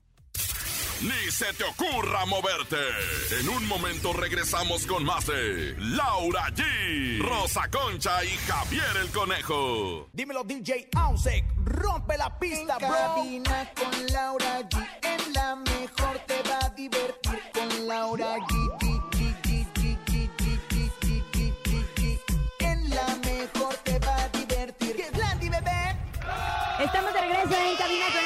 ni 1.02 1.30
se 1.30 1.52
te 1.54 1.64
ocurra 1.64 2.24
moverte. 2.26 2.76
En 3.40 3.48
un 3.48 3.66
momento 3.66 4.12
regresamos 4.12 4.86
con 4.86 5.04
más 5.04 5.26
de 5.26 5.74
Laura 5.78 6.46
G, 6.54 7.20
Rosa 7.20 7.70
Concha 7.70 8.24
y 8.24 8.36
Javier 8.46 8.96
el 9.00 9.10
Conejo. 9.10 10.08
Dímelo 10.12 10.44
DJ 10.44 10.88
Ausek, 10.96 11.44
rompe 11.64 12.16
la 12.16 12.38
pista, 12.38 12.76
en 12.80 12.88
bro. 12.88 13.54
Con 13.74 14.06
Laura 14.12 14.60
G, 14.68 14.88
en 15.02 15.32
la 15.32 15.56
mejor 15.56 16.18
te 16.26 16.42
va 16.48 16.58
a 16.66 16.70
divertir 16.70 17.40
con 17.52 17.86
Laura 17.88 18.36
G. 18.38 18.54
En 22.60 22.90
la 22.90 23.16
mejor 23.24 23.74
te 23.84 23.98
va 23.98 24.16
a 24.16 24.28
divertir. 24.28 24.96
¡Que 24.96 25.02
es 25.02 25.50
bebé! 25.50 25.96
Estamos 26.80 27.12
de 27.12 27.20
regreso 27.20 27.54
en 27.54 27.76
Cabina 27.76 28.06
con 28.12 28.23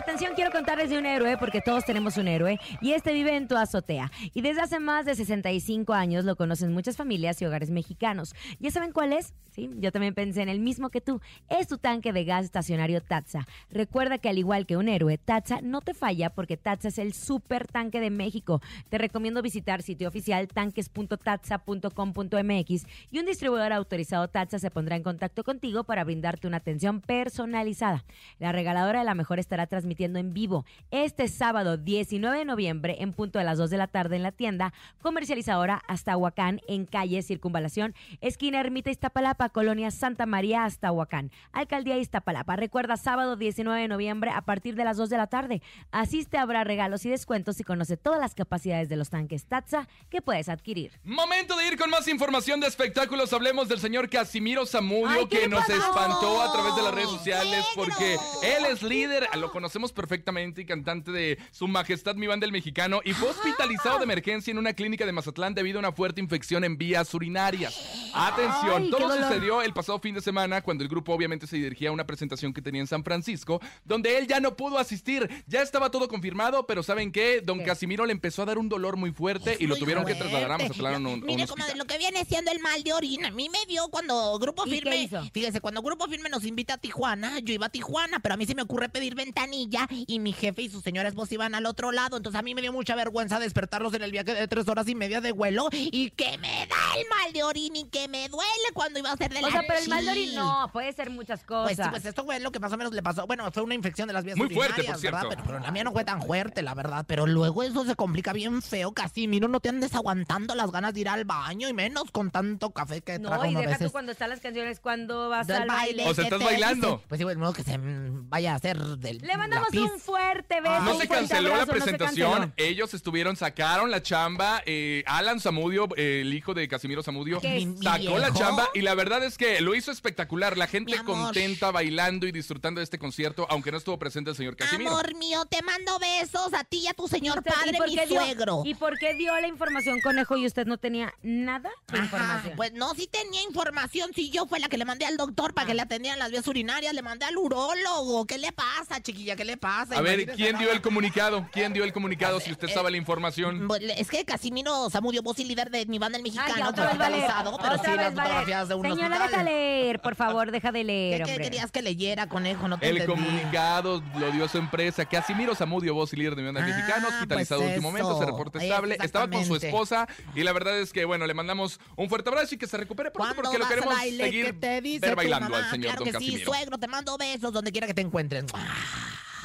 Atención, 0.00 0.32
quiero 0.34 0.50
contarles 0.50 0.88
de 0.88 0.96
un 0.96 1.04
héroe, 1.04 1.36
porque 1.36 1.60
todos 1.60 1.84
tenemos 1.84 2.16
un 2.16 2.26
héroe, 2.26 2.58
y 2.80 2.92
este 2.92 3.12
vive 3.12 3.36
en 3.36 3.48
tu 3.48 3.58
azotea. 3.58 4.10
Y 4.32 4.40
desde 4.40 4.62
hace 4.62 4.80
más 4.80 5.04
de 5.04 5.14
65 5.14 5.92
años 5.92 6.24
lo 6.24 6.36
conocen 6.36 6.72
muchas 6.72 6.96
familias 6.96 7.42
y 7.42 7.44
hogares 7.44 7.70
mexicanos. 7.70 8.34
¿Ya 8.60 8.70
saben 8.70 8.92
cuál 8.92 9.12
es? 9.12 9.34
Sí, 9.50 9.68
yo 9.78 9.92
también 9.92 10.14
pensé 10.14 10.40
en 10.40 10.48
el 10.48 10.60
mismo 10.60 10.88
que 10.88 11.02
tú. 11.02 11.20
Es 11.50 11.68
tu 11.68 11.76
tanque 11.76 12.14
de 12.14 12.24
gas 12.24 12.46
estacionario 12.46 13.02
Tatsa. 13.02 13.46
Recuerda 13.68 14.16
que 14.16 14.30
al 14.30 14.38
igual 14.38 14.64
que 14.64 14.78
un 14.78 14.88
héroe, 14.88 15.18
Tatsa 15.18 15.60
no 15.60 15.82
te 15.82 15.92
falla 15.92 16.30
porque 16.30 16.56
Tatsa 16.56 16.88
es 16.88 16.96
el 16.98 17.12
super 17.12 17.66
tanque 17.66 18.00
de 18.00 18.08
México. 18.10 18.62
Te 18.88 18.96
recomiendo 18.96 19.42
visitar 19.42 19.82
sitio 19.82 20.08
oficial 20.08 20.48
tanques.tatsa.com.mx 20.48 22.86
y 23.10 23.18
un 23.18 23.26
distribuidor 23.26 23.74
autorizado 23.74 24.28
Tatsa 24.28 24.58
se 24.58 24.70
pondrá 24.70 24.96
en 24.96 25.02
contacto 25.02 25.44
contigo 25.44 25.84
para 25.84 26.04
brindarte 26.04 26.46
una 26.46 26.56
atención 26.56 27.02
personalizada. 27.02 28.06
La 28.38 28.52
regaladora 28.52 29.00
de 29.00 29.04
la 29.04 29.14
mejor 29.14 29.38
estará 29.40 29.66
transmitiendo 29.66 29.89
en 29.98 30.32
vivo 30.32 30.64
este 30.92 31.26
sábado 31.26 31.76
19 31.76 32.38
de 32.38 32.44
noviembre 32.44 32.96
en 33.00 33.12
punto 33.12 33.40
de 33.40 33.44
las 33.44 33.58
2 33.58 33.70
de 33.70 33.76
la 33.76 33.88
tarde 33.88 34.16
en 34.16 34.22
la 34.22 34.30
tienda 34.30 34.72
comercializadora 35.02 35.82
hasta 35.88 36.16
Huacán 36.16 36.60
en 36.68 36.86
calle 36.86 37.22
Circunvalación, 37.22 37.94
esquina 38.20 38.60
Ermita 38.60 38.90
Iztapalapa, 38.90 39.48
Colonia 39.48 39.90
Santa 39.90 40.26
María 40.26 40.64
hasta 40.64 40.92
Huacán, 40.92 41.32
Alcaldía 41.52 41.98
Iztapalapa. 41.98 42.54
Recuerda 42.54 42.96
sábado 42.96 43.34
19 43.34 43.80
de 43.80 43.88
noviembre 43.88 44.30
a 44.30 44.42
partir 44.42 44.76
de 44.76 44.84
las 44.84 44.96
2 44.96 45.10
de 45.10 45.16
la 45.16 45.26
tarde. 45.26 45.60
Asiste, 45.90 46.38
habrá 46.38 46.62
regalos 46.62 47.04
y 47.04 47.10
descuentos 47.10 47.58
y 47.58 47.64
conoce 47.64 47.96
todas 47.96 48.20
las 48.20 48.36
capacidades 48.36 48.88
de 48.88 48.96
los 48.96 49.10
tanques 49.10 49.46
Tatsa 49.46 49.88
que 50.08 50.22
puedes 50.22 50.48
adquirir. 50.48 50.92
Momento 51.02 51.56
de 51.56 51.66
ir 51.66 51.76
con 51.76 51.90
más 51.90 52.06
información 52.06 52.60
de 52.60 52.68
espectáculos. 52.68 53.32
Hablemos 53.32 53.68
del 53.68 53.80
señor 53.80 54.08
Casimiro 54.08 54.66
Zamudio 54.66 55.08
Ay, 55.08 55.26
¿qué 55.26 55.40
que 55.40 55.48
nos 55.48 55.68
espantó 55.68 56.42
a 56.42 56.52
través 56.52 56.76
de 56.76 56.82
las 56.82 56.94
redes 56.94 57.10
sociales 57.10 57.64
porque 57.74 58.14
él 58.42 58.66
es 58.70 58.82
líder, 58.82 59.28
lo 59.40 59.50
conocemos 59.50 59.79
perfectamente 59.88 60.60
y 60.60 60.66
cantante 60.66 61.10
de 61.10 61.38
Su 61.50 61.66
Majestad 61.66 62.14
Mi 62.16 62.26
Banda 62.26 62.44
el 62.44 62.52
Mexicano 62.52 63.00
y 63.04 63.14
fue 63.14 63.30
hospitalizado 63.30 63.98
de 63.98 64.04
emergencia 64.04 64.50
en 64.50 64.58
una 64.58 64.74
clínica 64.74 65.06
de 65.06 65.12
Mazatlán 65.12 65.54
debido 65.54 65.78
a 65.78 65.80
una 65.80 65.92
fuerte 65.92 66.20
infección 66.20 66.62
en 66.64 66.76
vías 66.76 67.12
urinarias. 67.14 68.10
Atención, 68.14 68.84
Ay, 68.84 68.90
todo 68.90 69.16
sucedió 69.16 69.62
el 69.62 69.72
pasado 69.72 69.98
fin 69.98 70.14
de 70.14 70.20
semana 70.20 70.62
cuando 70.62 70.84
el 70.84 70.90
grupo 70.90 71.14
obviamente 71.14 71.46
se 71.46 71.56
dirigía 71.56 71.88
a 71.88 71.92
una 71.92 72.06
presentación 72.06 72.52
que 72.52 72.60
tenía 72.62 72.82
en 72.82 72.86
San 72.86 73.02
Francisco 73.02 73.60
donde 73.84 74.18
él 74.18 74.26
ya 74.26 74.40
no 74.40 74.56
pudo 74.56 74.78
asistir. 74.78 75.28
Ya 75.46 75.62
estaba 75.62 75.90
todo 75.90 76.08
confirmado, 76.08 76.66
pero 76.66 76.82
¿saben 76.82 77.12
qué? 77.12 77.40
Don 77.40 77.60
¿Qué? 77.60 77.64
Casimiro 77.64 78.04
le 78.06 78.12
empezó 78.12 78.42
a 78.42 78.46
dar 78.46 78.58
un 78.58 78.68
dolor 78.68 78.96
muy 78.96 79.12
fuerte 79.12 79.56
y 79.58 79.66
lo 79.66 79.76
tuvieron 79.76 80.04
que 80.04 80.14
trasladar 80.14 80.52
a 80.52 80.58
Mazatlán 80.58 81.02
Mire, 81.24 81.46
como 81.46 81.64
de 81.64 81.76
lo 81.76 81.84
que 81.84 81.98
viene 81.98 82.24
siendo 82.24 82.50
el 82.50 82.60
mal 82.60 82.82
de 82.82 82.92
orina. 82.92 83.28
A 83.28 83.30
mí 83.30 83.48
me 83.48 83.64
dio 83.66 83.88
cuando 83.88 84.38
Grupo 84.38 84.66
¿Y 84.66 84.70
qué 84.70 84.76
Firme. 84.76 85.02
hizo? 85.02 85.22
Fíjese, 85.32 85.60
cuando 85.60 85.82
Grupo 85.82 86.06
Firme 86.08 86.28
nos 86.28 86.44
invita 86.44 86.74
a 86.74 86.78
Tijuana, 86.78 87.38
yo 87.40 87.54
iba 87.54 87.66
a 87.66 87.70
Tijuana, 87.70 88.20
pero 88.20 88.34
a 88.34 88.36
mí 88.36 88.46
se 88.46 88.54
me 88.54 88.62
ocurre 88.62 88.88
pedir 88.88 89.14
ventanilla 89.14 89.69
y 90.06 90.18
mi 90.18 90.32
jefe 90.32 90.62
y 90.62 90.68
su 90.68 90.80
señora 90.80 91.08
esposa 91.08 91.34
iban 91.34 91.54
al 91.54 91.66
otro 91.66 91.92
lado. 91.92 92.16
Entonces 92.16 92.38
a 92.38 92.42
mí 92.42 92.54
me 92.54 92.60
dio 92.62 92.72
mucha 92.72 92.94
vergüenza 92.94 93.38
despertarlos 93.38 93.94
en 93.94 94.02
el 94.02 94.10
viaje 94.12 94.34
de 94.34 94.48
tres 94.48 94.68
horas 94.68 94.88
y 94.88 94.94
media 94.94 95.20
de 95.20 95.32
vuelo 95.32 95.68
y 95.72 96.10
que 96.10 96.38
me 96.38 96.66
da 96.66 96.98
el 96.98 97.06
mal 97.08 97.32
de 97.32 97.42
orina 97.42 97.78
y 97.78 97.84
que 97.84 98.08
me 98.08 98.28
duele 98.28 98.46
cuando 98.74 98.98
iba 98.98 99.10
a 99.12 99.16
ser 99.16 99.32
de 99.32 99.40
la 99.40 99.48
O 99.48 99.50
sea, 99.50 99.62
pero 99.66 99.78
el 99.80 99.88
mal 99.88 100.04
de 100.04 100.10
orín 100.10 100.34
no, 100.34 100.70
puede 100.72 100.92
ser 100.92 101.10
muchas 101.10 101.40
Pues 101.46 101.76
cosas. 101.76 101.86
sí, 101.86 101.90
pues 101.90 102.04
esto 102.04 102.24
fue 102.24 102.40
lo 102.40 102.50
que 102.52 102.58
más 102.58 102.72
o 102.72 102.76
menos 102.76 102.92
le 102.92 103.02
pasó. 103.02 103.26
Bueno, 103.26 103.50
fue 103.52 103.62
una 103.62 103.74
infección 103.74 104.08
de 104.08 104.14
las 104.14 104.24
vías 104.24 104.36
Muy 104.36 104.48
fuerte, 104.50 104.82
por 104.84 104.96
cierto. 104.98 105.16
¿verdad? 105.18 105.28
Pero, 105.30 105.42
pero 105.46 105.58
la 105.60 105.70
mía 105.70 105.84
no 105.84 105.92
fue 105.92 106.04
tan 106.04 106.22
fuerte, 106.22 106.62
la 106.62 106.74
verdad. 106.74 107.04
Pero 107.06 107.26
luego 107.26 107.62
eso 107.62 107.84
se 107.84 107.94
complica 107.96 108.32
bien 108.32 108.62
feo, 108.62 108.92
Casimiro. 108.92 109.48
No 109.48 109.60
te 109.60 109.68
andes 109.68 109.94
aguantando 109.94 110.54
las 110.54 110.70
ganas 110.70 110.94
de 110.94 111.00
ir 111.00 111.08
al 111.08 111.24
baño 111.24 111.68
y 111.68 111.72
menos 111.72 112.10
con 112.10 112.30
tanto 112.30 112.70
café 112.70 113.00
que 113.00 113.18
traga 113.18 113.44
No, 113.44 113.50
y 113.50 113.54
deja 113.54 113.78
tú 113.78 113.90
cuando 113.90 114.12
están 114.12 114.30
las 114.30 114.40
canciones, 114.40 114.80
cuando 114.80 115.28
vas 115.28 115.46
Del 115.46 115.62
al 115.62 115.68
baile. 115.68 116.06
O 116.08 116.14
sea, 116.14 116.24
estás 116.24 116.42
bailando. 116.42 116.88
dice. 116.96 117.04
Pues 117.08 117.18
sí, 117.18 117.24
bueno, 117.24 117.52
que 117.52 117.62
se 117.62 117.78
vaya 117.80 118.52
a 118.52 118.56
hacer 118.56 118.78
del 118.78 119.18
mandamos 119.50 119.92
un 119.92 120.00
fuerte 120.00 120.60
beso. 120.60 120.80
No 120.80 120.94
un 120.94 121.00
se 121.00 121.08
canceló 121.08 121.48
la 121.56 121.64
no 121.64 121.66
presentación, 121.72 122.32
canceló. 122.32 122.52
ellos 122.56 122.94
estuvieron, 122.94 123.36
sacaron 123.36 123.90
la 123.90 124.02
chamba, 124.02 124.62
eh, 124.66 125.02
Alan 125.06 125.40
Zamudio, 125.40 125.88
eh, 125.96 126.20
el 126.22 126.32
hijo 126.34 126.54
de 126.54 126.68
Casimiro 126.68 127.02
Zamudio, 127.02 127.40
sacó 127.82 128.18
la 128.18 128.32
chamba 128.32 128.68
y 128.74 128.80
la 128.82 128.94
verdad 128.94 129.22
es 129.24 129.36
que 129.38 129.60
lo 129.60 129.74
hizo 129.74 129.90
espectacular, 129.90 130.56
la 130.56 130.66
gente 130.66 130.96
contenta, 131.04 131.70
bailando 131.70 132.26
y 132.26 132.32
disfrutando 132.32 132.80
de 132.80 132.84
este 132.84 132.98
concierto, 132.98 133.46
aunque 133.50 133.70
no 133.72 133.78
estuvo 133.78 133.98
presente 133.98 134.30
el 134.30 134.36
señor 134.36 134.56
Casimiro. 134.56 134.90
Amor 134.90 135.14
mío, 135.16 135.44
te 135.46 135.62
mando 135.62 135.98
besos 135.98 136.52
a 136.54 136.64
ti 136.64 136.78
y 136.84 136.86
a 136.88 136.94
tu 136.94 137.08
señor 137.08 137.38
¿Usted- 137.38 137.50
y 137.50 137.54
padre, 137.72 137.78
mi 137.86 137.94
dio- 137.96 138.06
suegro. 138.20 138.62
¿Y 138.64 138.74
por 138.74 138.98
qué 138.98 139.14
dio 139.14 139.38
la 139.40 139.46
información, 139.48 140.00
conejo, 140.00 140.36
y 140.36 140.46
usted 140.46 140.66
no 140.66 140.78
tenía 140.78 141.12
nada 141.22 141.70
de 141.88 141.98
Ajá, 141.98 142.04
información? 142.04 142.52
Pues 142.56 142.72
no, 142.72 142.94
sí 142.94 143.06
tenía 143.10 143.42
información, 143.42 144.10
sí, 144.14 144.30
yo 144.30 144.46
fue 144.46 144.60
la 144.60 144.68
que 144.68 144.78
le 144.78 144.84
mandé 144.84 145.04
al 145.06 145.16
doctor 145.16 145.54
para 145.54 145.66
que 145.66 145.74
le 145.74 145.82
atendieran 145.82 146.18
las 146.18 146.30
vías 146.30 146.46
urinarias, 146.46 146.94
le 146.94 147.02
mandé 147.02 147.24
al 147.26 147.36
urólogo, 147.36 148.26
¿qué 148.26 148.38
le 148.38 148.52
pasa, 148.52 149.00
chiquilla? 149.02 149.36
¿Qué 149.40 149.44
le 149.46 149.56
pasa? 149.56 149.96
A 149.96 150.02
ver, 150.02 150.26
¿quién 150.36 150.58
dio 150.58 150.70
el 150.70 150.82
comunicado? 150.82 151.48
¿Quién 151.50 151.72
dio 151.72 151.82
el 151.82 151.94
comunicado 151.94 152.40
si 152.40 152.52
usted 152.52 152.68
Eh, 152.68 152.74
sabe 152.74 152.90
la 152.90 152.98
información? 152.98 153.68
Pues, 153.68 153.80
Es 153.96 154.10
que 154.10 154.22
Casimiro 154.26 154.90
Zamudio, 154.90 155.22
voz 155.22 155.38
y 155.38 155.44
líder 155.44 155.70
de 155.70 155.86
mi 155.86 155.98
banda 155.98 156.18
el 156.18 156.22
mexicano, 156.22 156.68
hospitalizado, 156.68 157.56
pero 157.56 157.74
Otra 157.76 157.78
sí 157.78 157.90
vez 157.96 157.96
las 157.96 158.14
fotografías 158.14 158.68
de 158.68 158.74
un 158.74 158.82
Señora, 158.82 159.18
deja 159.18 159.42
leer, 159.42 160.00
por 160.02 160.14
favor, 160.14 160.50
deja 160.50 160.72
de 160.72 160.84
leer, 160.84 161.22
¿Qué, 161.22 161.36
querías 161.38 161.70
que 161.72 161.80
leyera, 161.80 162.26
conejo? 162.28 162.68
No 162.68 162.78
te 162.78 162.86
El 162.90 162.98
entendí. 162.98 163.14
comunicado 163.24 164.02
lo 164.18 164.30
dio 164.30 164.46
su 164.46 164.58
empresa. 164.58 165.06
Casimiro 165.06 165.54
Zamudio, 165.54 165.94
voz 165.94 166.12
y 166.12 166.16
líder 166.16 166.34
de 166.36 166.42
mi 166.42 166.48
banda 166.52 166.62
Ah, 166.62 166.66
mexicano, 166.66 167.08
hospitalizado 167.08 167.62
pues 167.62 167.70
en 167.70 167.76
último 167.76 167.88
momento, 167.92 168.18
se 168.18 168.26
reporta 168.26 168.62
estable. 168.62 168.98
Estaba 169.02 169.30
con 169.30 169.42
su 169.46 169.56
esposa 169.56 170.06
y 170.34 170.42
la 170.42 170.52
verdad 170.52 170.78
es 170.78 170.92
que, 170.92 171.06
bueno, 171.06 171.26
le 171.26 171.32
mandamos 171.32 171.80
un 171.96 172.10
fuerte 172.10 172.28
abrazo 172.28 172.56
y 172.56 172.58
que 172.58 172.66
se 172.66 172.76
recupere 172.76 173.10
pronto 173.10 173.34
¿Cuándo 173.34 173.42
porque 173.42 173.58
lo 173.58 173.66
queremos 173.66 173.94
baile? 173.94 174.24
seguir 174.24 174.44
¿Qué 174.44 174.52
te 174.52 174.80
dice 174.82 175.06
ver 175.06 175.16
bailando 175.16 175.48
mamá? 175.48 175.64
al 175.64 175.70
señor 175.70 175.92
Claro 175.96 176.04
Don 176.04 176.12
que 176.12 176.18
sí, 176.18 176.44
suegro, 176.44 176.76
te 176.76 176.88
mando 176.88 177.16
besos 177.16 177.54
donde 177.54 177.72
quiera 177.72 177.86
que 177.86 177.94
te 177.94 178.02
encuentres. 178.02 178.44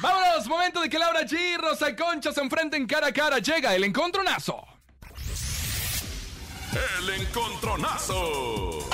Vámonos, 0.00 0.46
momento 0.46 0.80
de 0.80 0.88
que 0.90 0.98
Laura 0.98 1.22
G 1.22 1.54
y 1.54 1.56
Rosa 1.56 1.96
Concha 1.96 2.32
se 2.32 2.40
enfrenten 2.40 2.86
cara 2.86 3.08
a 3.08 3.12
cara. 3.12 3.38
Llega 3.38 3.74
el 3.74 3.84
encontronazo. 3.84 4.62
El 6.98 7.08
encontronazo. 7.20 8.86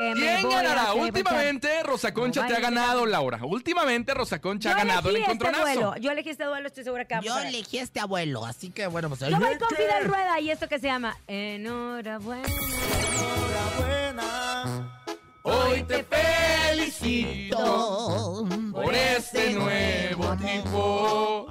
Me 0.00 0.14
¿Quién 0.14 0.48
ganará? 0.48 0.94
Últimamente 0.94 1.82
Rosa 1.82 2.14
Concha 2.14 2.46
te 2.46 2.56
ha 2.56 2.60
ganado, 2.60 3.04
Laura. 3.04 3.40
Últimamente 3.42 4.14
Rosa 4.14 4.40
Concha 4.40 4.72
ha 4.72 4.74
ganado 4.74 5.10
el 5.10 5.16
este 5.16 5.30
encontronazo. 5.30 5.64
duelo. 5.64 5.96
Yo 5.96 6.10
elegí 6.10 6.30
este 6.30 6.44
duelo, 6.44 6.66
estoy 6.66 6.84
segura 6.84 7.04
que 7.04 7.14
vamos 7.14 7.26
Yo 7.26 7.38
elegí 7.38 7.78
este 7.78 8.00
abuelo, 8.00 8.46
así 8.46 8.70
que 8.70 8.86
bueno, 8.86 9.08
pues... 9.08 9.20
Yo 9.20 9.38
voy 9.38 9.58
con 9.58 9.68
Fidel 9.68 10.06
Rueda 10.06 10.40
y 10.40 10.50
esto 10.50 10.68
que 10.68 10.78
se 10.78 10.86
llama 10.86 11.16
Enhorabuena. 11.26 12.48
Hoy 15.44 15.82
te 15.84 16.04
felicito 16.04 17.58
por 18.72 18.94
este 18.94 19.50
nuevo 19.54 20.36
tipo 20.36 21.46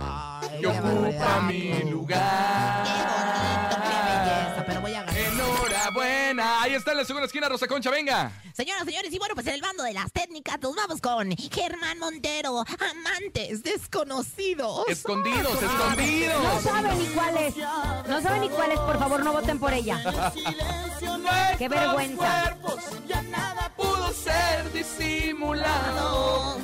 que 0.59 0.67
ocupa 0.67 1.41
mi 1.41 1.61
Qué 1.61 1.69
bonito, 1.69 1.85
qué 1.85 1.91
lugar. 1.91 2.83
belleza, 4.05 4.63
pero 4.67 4.81
voy 4.81 4.93
a 4.93 5.03
ganar. 5.03 5.17
Enhorabuena. 5.17 6.61
Ahí 6.61 6.73
está 6.75 6.91
en 6.91 6.97
la 6.97 7.05
segunda 7.05 7.25
esquina, 7.25 7.49
Rosa 7.49 7.67
Concha, 7.67 7.89
venga. 7.91 8.31
Señoras, 8.53 8.85
señores, 8.85 9.11
y 9.13 9.17
bueno, 9.19 9.33
pues 9.35 9.47
en 9.47 9.55
el 9.55 9.61
bando 9.61 9.83
de 9.83 9.93
las 9.93 10.11
técnicas 10.11 10.59
nos 10.61 10.75
vamos 10.75 11.01
con 11.01 11.31
Germán 11.35 11.99
Montero, 11.99 12.59
amantes 12.91 13.63
desconocidos. 13.63 14.85
Escondidos, 14.87 15.59
No 15.61 15.67
escondidos. 15.67 16.61
saben 16.63 16.97
ni 16.99 17.05
cuál 17.07 17.37
es. 17.37 17.55
No 18.07 18.21
saben 18.21 18.41
ni 18.41 18.49
cuál 18.49 18.71
es, 18.71 18.79
por 18.79 18.99
favor, 18.99 19.23
no 19.23 19.33
voten 19.33 19.59
por 19.59 19.73
ella. 19.73 19.99
Qué 21.57 21.67
vergüenza. 21.69 22.57
Ser 24.31 24.71
disimulado. 24.73 26.57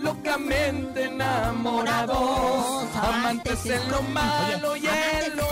Locamente 0.00 1.04
enamorados, 1.04 2.86
amantes 2.96 3.66
en 3.66 3.90
lo 3.90 4.02
malo 4.02 4.76
y 4.76 4.86
en 4.86 5.36
lo 5.36 5.44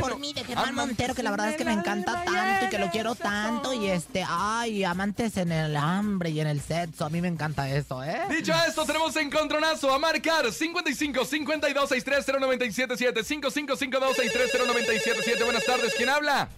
por 0.00 0.18
mí 0.18 0.32
de 0.32 0.44
Germán 0.44 0.74
Montero, 0.74 1.14
que 1.14 1.22
la 1.22 1.30
verdad 1.30 1.50
es 1.50 1.56
que 1.56 1.64
me 1.64 1.72
encanta 1.72 2.24
tanto 2.24 2.66
y 2.66 2.68
que 2.68 2.78
lo 2.78 2.90
quiero 2.90 3.14
tanto. 3.14 3.72
Y 3.72 3.86
este, 3.86 4.24
ay, 4.28 4.84
amantes 4.84 5.36
en 5.36 5.52
el 5.52 5.76
hambre 5.76 6.30
y 6.30 6.40
en 6.40 6.46
el 6.46 6.60
sexo. 6.60 7.04
A 7.04 7.10
mí 7.10 7.20
me 7.20 7.28
encanta 7.28 7.68
eso, 7.68 8.02
¿eh? 8.02 8.22
Dicho 8.30 8.52
esto, 8.66 8.84
tenemos 8.84 9.16
encontronazo 9.16 9.92
a 9.92 9.98
marcar 9.98 10.52
55 10.52 11.24
52 11.24 11.88
63 11.88 12.26
0977 12.26 13.24
55 13.24 13.76
52 13.76 14.16
63 14.16 14.50
0977. 14.52 15.44
Buenas 15.44 15.64
tardes, 15.64 15.94
¿quién 15.96 16.08
habla? 16.08 16.48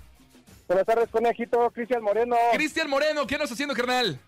Buenas 0.69 0.87
tardes, 0.87 1.09
conejito. 1.11 1.71
Cristian 1.71 2.03
Moreno. 2.03 2.37
Cristian 2.53 2.89
Moreno, 2.91 3.27
¿qué 3.27 3.35
andas 3.37 3.51
haciendo, 3.51 3.75
carnal? 3.75 4.21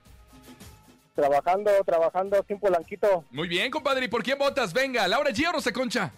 Trabajando, 1.14 1.70
trabajando, 1.84 2.42
sin 2.48 2.58
polanquito. 2.58 3.24
Muy 3.30 3.46
bien, 3.46 3.70
compadre, 3.70 4.06
¿y 4.06 4.08
por 4.08 4.22
quién 4.22 4.38
votas? 4.38 4.72
Venga, 4.72 5.06
Laura 5.06 5.30
G 5.30 5.46
o 5.48 5.52
Rosa 5.52 5.70
Concha. 5.72 6.10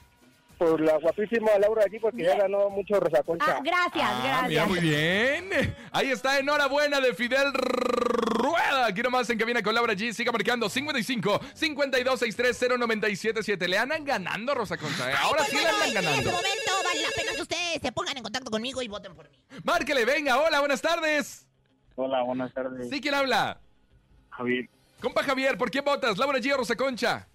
Por 0.59 0.81
la 0.81 0.97
guapísima 0.99 1.51
Laura 1.59 1.83
allí, 1.85 1.99
porque 1.99 2.23
ya 2.23 2.37
ganó 2.37 2.71
mucho 2.71 3.01
Rosa 3.01 3.21
Concha. 3.25 3.47
Ah, 3.49 3.61
gracias, 3.65 4.05
Ah, 4.05 4.21
gracias. 4.23 4.49
mira, 4.49 4.67
muy 4.67 4.79
bien. 4.79 5.75
Ahí 5.91 6.11
está, 6.13 6.39
enhorabuena 6.39 7.01
de 7.01 7.15
Fidel 7.15 7.53
Rueda. 8.73 8.87
Aquí 8.87 9.03
nomás 9.03 9.29
en 9.31 9.39
cabina 9.39 9.63
con 9.63 9.75
Laura 9.75 9.95
G. 9.95 10.13
Siga 10.13 10.33
marcando 10.33 10.69
55 10.69 11.41
52 11.55 12.19
63 12.19 12.79
0977. 12.79 13.69
Le 13.69 13.79
andan 13.79 14.05
ganando, 14.05 14.55
Rosa 14.55 14.77
Concha. 14.77 15.11
¿eh? 15.11 15.15
Ahora 15.21 15.45
sí 15.45 15.57
le 15.57 15.67
andan 15.67 15.89
en 15.89 15.95
ganando. 15.95 16.19
este 16.21 16.31
momento 16.33 16.73
vale 16.85 17.03
la 17.03 17.11
pena 17.11 17.33
que 17.35 17.43
ustedes 17.43 17.81
se 17.83 17.93
pongan 17.93 18.17
en 18.17 18.23
contacto 18.23 18.51
conmigo 18.51 18.83
y 18.83 18.89
voten 18.89 19.15
por 19.15 19.29
mí. 19.31 19.37
Márquele, 19.65 20.05
venga. 20.05 20.39
Hola, 20.41 20.61
buenas 20.61 20.81
tardes. 20.81 21.47
Hola, 21.95 22.23
buenas 22.23 22.53
tardes. 22.53 22.89
¿Sí 22.91 23.01
quién 23.01 23.15
habla? 23.15 23.61
Javier, 24.31 24.69
Compa 25.01 25.23
Javier, 25.23 25.59
¿por 25.59 25.71
quién 25.71 25.85
votas? 25.85 26.17
¿Laura 26.17 26.39
G 26.39 26.53
o 26.55 26.57
Rosa 26.57 26.75
Concha? 26.75 27.29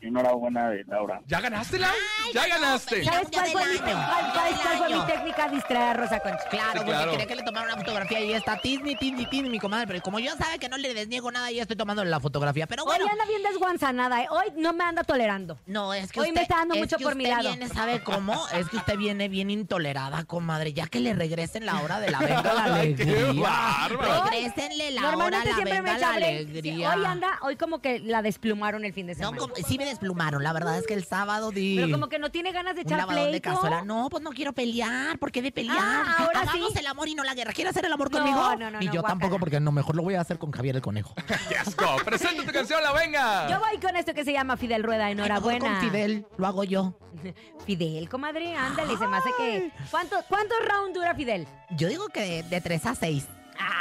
Enhorabuena 0.00 0.68
de 0.70 0.84
Laura. 0.84 1.20
¿Ya 1.26 1.40
ganaste, 1.40 1.78
Lau? 1.78 1.90
Ay, 2.26 2.32
ya 2.34 2.46
ganaste. 2.46 3.04
¿Sabes 3.04 3.28
cuál 3.32 3.46
fue, 3.48 3.64
mi, 3.64 3.72
Del 3.72 3.86
año, 3.88 3.94
cuál- 4.06 4.32
cuál- 4.32 4.44
del 4.44 4.54
cuál 4.60 4.76
fue 4.78 4.88
mi 4.88 4.92
año. 4.94 5.06
técnica 5.06 5.48
distraer 5.48 5.88
a 5.88 5.94
Rosa 5.94 6.20
Concha? 6.20 6.44
Claro, 6.50 6.80
Sí, 6.80 6.86
porque 6.86 7.10
quería 7.10 7.26
que 7.26 7.36
le 7.36 7.42
tomara 7.42 7.66
una 7.66 7.76
fotografía 7.76 8.20
y 8.20 8.32
está 8.34 8.58
Tisney, 8.58 8.96
Tisney, 8.96 9.26
Tisney, 9.26 9.50
mi 9.50 9.58
comadre. 9.58 9.86
Pero 9.86 10.02
como 10.02 10.18
yo 10.18 10.32
sabe 10.36 10.58
que 10.58 10.68
no 10.68 10.76
le 10.76 10.92
desniego 10.92 11.30
nada, 11.32 11.50
ya 11.50 11.62
estoy 11.62 11.76
tomando 11.76 12.04
la 12.04 12.20
fotografía. 12.20 12.66
Pero 12.66 12.84
bueno. 12.84 13.04
Hoy 13.04 13.10
anda 13.10 13.24
bien 13.24 13.42
desguanzanada, 13.42 14.22
¿eh? 14.22 14.26
Hoy 14.30 14.52
no 14.56 14.72
me 14.74 14.84
anda 14.84 15.04
tolerando. 15.04 15.58
No, 15.66 15.94
es 15.94 16.12
que 16.12 16.20
Hoy 16.20 16.32
me 16.32 16.42
está 16.42 16.56
dando 16.58 16.74
es 16.74 16.80
mucho 16.80 16.96
que 16.98 17.04
por 17.04 17.14
mi 17.16 17.24
usted 17.24 17.36
lado. 17.36 17.48
viene, 17.48 17.68
¿sabe 17.68 18.02
cómo? 18.02 18.34
Es 18.54 18.68
que 18.68 18.76
usted 18.76 18.96
viene 18.96 19.28
bien 19.28 19.50
intolerada, 19.50 20.24
comadre. 20.24 20.72
Ya 20.74 20.86
que 20.86 21.00
le 21.00 21.14
regresen 21.14 21.64
la 21.66 21.80
hora 21.80 21.98
de 22.00 22.10
la 22.10 22.18
venga 22.18 22.42
la 22.54 22.64
alegría. 22.74 23.32
bárbaro. 23.40 24.24
Regrésenle 24.24 24.90
la 24.92 25.00
hora 25.00 25.10
Normalmente 25.16 25.64
la 25.64 25.78
echa 25.96 25.98
la 25.98 26.10
alegría. 26.14 26.90
Hoy 26.94 27.04
anda, 27.04 27.38
hoy 27.42 27.56
como 27.56 27.80
que 27.80 28.00
la 28.00 28.20
desplumaron 28.22 28.84
el 28.84 28.92
fin 28.92 29.06
de 29.06 29.14
No, 29.14 29.18
semana. 29.30 29.38
como- 29.38 29.54
sí 29.56 29.78
me 29.78 29.84
desplumaron. 29.94 30.42
La 30.42 30.52
verdad 30.52 30.78
es 30.78 30.86
que 30.86 30.94
el 30.94 31.04
sábado 31.04 31.50
di... 31.50 31.76
Pero 31.76 31.90
como 31.92 32.08
que 32.08 32.18
no 32.18 32.30
tiene 32.30 32.52
ganas 32.52 32.74
de 32.74 32.82
un 32.82 32.86
echar 32.86 33.06
de 33.08 33.14
pleito. 33.14 33.50
cazuela. 33.50 33.82
No, 33.82 34.08
pues 34.10 34.22
no 34.22 34.30
quiero 34.30 34.52
pelear. 34.52 35.18
¿Por 35.18 35.32
qué 35.32 35.42
de 35.42 35.52
pelear? 35.52 35.76
Ah, 35.80 36.16
ahora 36.18 36.40
Hagamos 36.42 36.72
sí. 36.72 36.78
el 36.78 36.86
amor 36.86 37.08
y 37.08 37.14
no 37.14 37.24
la 37.24 37.34
guerra. 37.34 37.52
¿Quiere 37.52 37.70
hacer 37.70 37.84
el 37.84 37.92
amor 37.92 38.10
No, 38.12 38.18
conmigo? 38.18 38.56
no, 38.56 38.70
no, 38.70 38.82
y 38.82 38.86
no, 38.86 38.92
yo 38.92 39.02
tampoco, 39.02 39.38
porque 39.38 39.60
no, 39.60 39.72
mejor 39.72 39.96
lo 39.96 40.02
voy 40.02 40.14
a 40.14 40.20
hacer 40.20 40.38
con 40.38 40.50
Javier 40.52 40.76
el 40.76 40.82
Conejo. 40.82 41.14
¡Qué 41.48 41.56
asco! 41.56 41.96
Presenta 42.04 42.44
tu 42.44 42.52
canción, 42.52 42.82
la 42.82 42.92
venga. 42.92 43.48
Yo 43.48 43.58
voy 43.60 43.78
con 43.80 43.96
esto 43.96 44.12
que 44.14 44.24
se 44.24 44.32
llama 44.32 44.56
Fidel 44.56 44.82
Rueda, 44.82 45.06
Ay, 45.06 45.12
enhorabuena. 45.12 45.60
Con 45.60 45.76
Fidel, 45.80 46.26
lo 46.36 46.46
hago 46.46 46.64
yo. 46.64 46.94
Fidel, 47.66 48.08
comadre, 48.08 48.54
ándale, 48.56 48.96
se 48.96 49.06
me 49.06 49.16
hace 49.16 49.30
que... 49.38 49.70
¿Cuánto, 49.90 50.16
¿Cuántos 50.28 50.58
rounds 50.68 50.94
dura 50.94 51.14
Fidel? 51.14 51.46
Yo 51.76 51.88
digo 51.88 52.08
que 52.08 52.20
de, 52.20 52.42
de 52.42 52.60
3 52.60 52.86
a 52.86 52.94
6. 52.94 53.26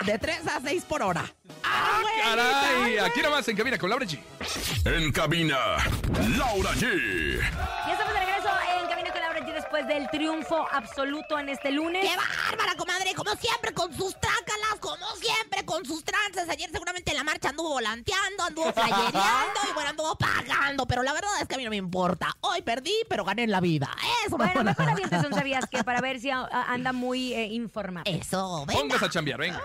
De 0.05 0.17
3 0.19 0.47
a 0.47 0.59
6 0.61 0.85
por 0.85 1.01
hora. 1.01 1.25
¡Caray! 1.61 2.97
Aquí 2.97 3.21
nomás 3.21 3.47
en 3.47 3.55
cabina 3.55 3.77
con 3.77 3.89
Laura 3.89 4.05
G. 4.05 4.19
En 4.85 5.11
cabina, 5.11 5.57
Laura 6.37 6.71
G. 6.73 7.39
Ya 7.39 7.93
estamos 7.93 8.12
después 9.73 9.87
del 9.87 10.07
triunfo 10.09 10.67
absoluto 10.71 11.39
en 11.39 11.49
este 11.49 11.71
lunes. 11.71 12.07
¡Qué 12.07 12.15
bárbara, 12.15 12.75
comadre! 12.77 13.13
Como 13.15 13.31
siempre, 13.35 13.73
con 13.73 13.91
sus 13.95 14.13
trácalas, 14.19 14.75
como 14.79 15.05
siempre, 15.19 15.65
con 15.65 15.83
sus 15.85 16.03
trances. 16.03 16.47
Ayer 16.49 16.69
seguramente 16.71 17.09
en 17.11 17.17
la 17.17 17.23
marcha 17.23 17.49
anduvo 17.49 17.69
volanteando, 17.69 18.43
anduvo 18.43 18.71
flayereando 18.73 19.59
y 19.69 19.73
bueno, 19.73 19.89
anduvo 19.89 20.15
pagando. 20.15 20.85
Pero 20.85 21.01
la 21.01 21.13
verdad 21.13 21.31
es 21.41 21.47
que 21.47 21.55
a 21.55 21.57
mí 21.57 21.63
no 21.63 21.71
me 21.71 21.77
importa. 21.77 22.35
Hoy 22.41 22.61
perdí, 22.61 22.93
pero 23.09 23.23
gané 23.25 23.43
en 23.43 23.51
la 23.51 23.61
vida. 23.61 23.89
Eso 24.27 24.37
me 24.37 24.45
Bueno, 24.45 24.63
mejor 24.63 24.89
avientes 24.89 25.23
un 25.25 25.33
sabías 25.33 25.65
que 25.67 25.83
para 25.83 26.01
ver 26.01 26.19
si 26.19 26.29
a- 26.29 26.41
a- 26.41 26.71
anda 26.73 26.93
muy 26.93 27.33
eh, 27.33 27.47
informado. 27.47 28.03
Eso, 28.05 28.65
venga. 28.67 28.79
Póngase 28.81 29.05
a 29.05 29.09
chambear, 29.09 29.39
venga. 29.39 29.61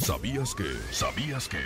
¿Sabías 0.00 0.54
que? 0.54 0.76
¿Sabías 0.92 1.48
que? 1.48 1.58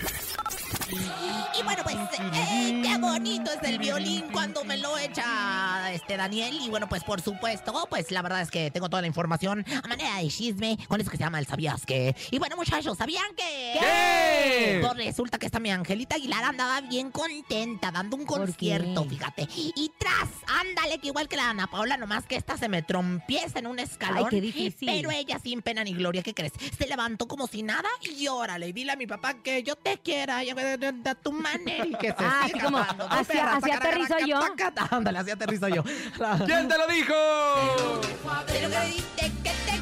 Y 0.91 1.63
bueno, 1.63 1.83
pues, 1.83 1.97
eh, 1.97 2.81
qué 2.83 2.99
bonito 2.99 3.51
es 3.53 3.69
el 3.69 3.79
violín 3.79 4.25
cuando 4.33 4.65
me 4.65 4.77
lo 4.77 4.99
echa 4.99 5.93
este 5.93 6.17
Daniel. 6.17 6.59
Y 6.61 6.69
bueno, 6.69 6.89
pues 6.89 7.05
por 7.05 7.21
supuesto, 7.21 7.87
pues 7.89 8.11
la 8.11 8.23
verdad 8.23 8.43
es 8.43 8.51
que 8.51 8.71
tengo 8.71 8.89
toda 8.89 9.01
la 9.01 9.07
información 9.07 9.65
a 9.83 9.89
manera 9.89 10.19
de 10.19 10.29
chisme 10.29 10.77
con 10.89 11.01
eso 11.01 11.11
que 11.11 11.17
se 11.17 11.23
llama 11.23 11.39
el 11.39 11.47
sabías 11.47 11.87
que. 11.87 12.15
Y 12.31 12.39
bueno, 12.39 12.57
muchachos, 12.57 12.99
¿sabían 12.99 13.35
que? 13.37 13.79
¿Qué? 13.79 14.79
Pues 14.81 14.97
resulta 14.97 15.39
que 15.39 15.47
esta 15.47 15.61
mi 15.61 15.71
Angelita 15.71 16.17
Aguilar 16.17 16.45
andaba 16.45 16.81
bien 16.81 17.11
contenta 17.11 17.91
dando 17.91 18.17
un 18.17 18.27
¿Por 18.27 18.41
concierto, 18.41 19.05
fíjate. 19.05 19.49
Y 19.55 19.93
tras, 19.99 20.29
ándale, 20.47 20.99
que 20.99 21.09
igual 21.09 21.29
que 21.29 21.37
la 21.37 21.51
Ana 21.51 21.67
Paula, 21.67 21.97
nomás 21.97 22.27
que 22.27 22.37
esta 22.37 22.57
se 22.59 22.69
me 22.69 22.83
trompieza 22.83 23.59
en 23.59 23.67
un 23.67 23.79
escalón. 23.79 24.25
Ay, 24.25 24.31
qué 24.31 24.41
difícil. 24.41 24.89
Pero 24.89 25.11
ella 25.11 25.39
sin 25.39 25.63
pena 25.63 25.85
ni 25.85 25.95
gloria, 25.95 26.23
¿qué 26.23 26.35
crees? 26.35 26.53
Se 26.79 26.87
levantó 26.87 27.27
como 27.29 27.47
si 27.47 27.63
nada 27.63 27.89
y 28.03 28.27
órale, 28.29 28.69
y 28.69 28.73
dile 28.73 28.93
a 28.93 28.97
mi 28.97 29.07
papá 29.07 29.35
que 29.35 29.63
yo 29.63 29.77
te 29.77 29.99
quiera, 29.99 30.43
y 30.45 30.51
a 30.51 30.55
a 31.11 31.15
tu 31.15 31.33
manera 31.33 31.87
y 31.87 31.95
que 31.95 32.09
se 32.09 32.17
Ah, 32.19 32.41
así 32.45 32.59
como, 32.59 32.79
así 32.79 33.33
Taca, 33.35 33.77
aterrizo 33.77 34.19
yo. 34.27 34.41
Ándale, 34.91 35.19
así 35.19 35.31
aterrizo 35.31 35.69
yo. 35.69 35.83
¿Quién 36.47 36.69
te 36.69 36.79
lo 36.79 36.87
dijo? 36.87 37.15
Pero 38.47 38.69
que 39.43 39.74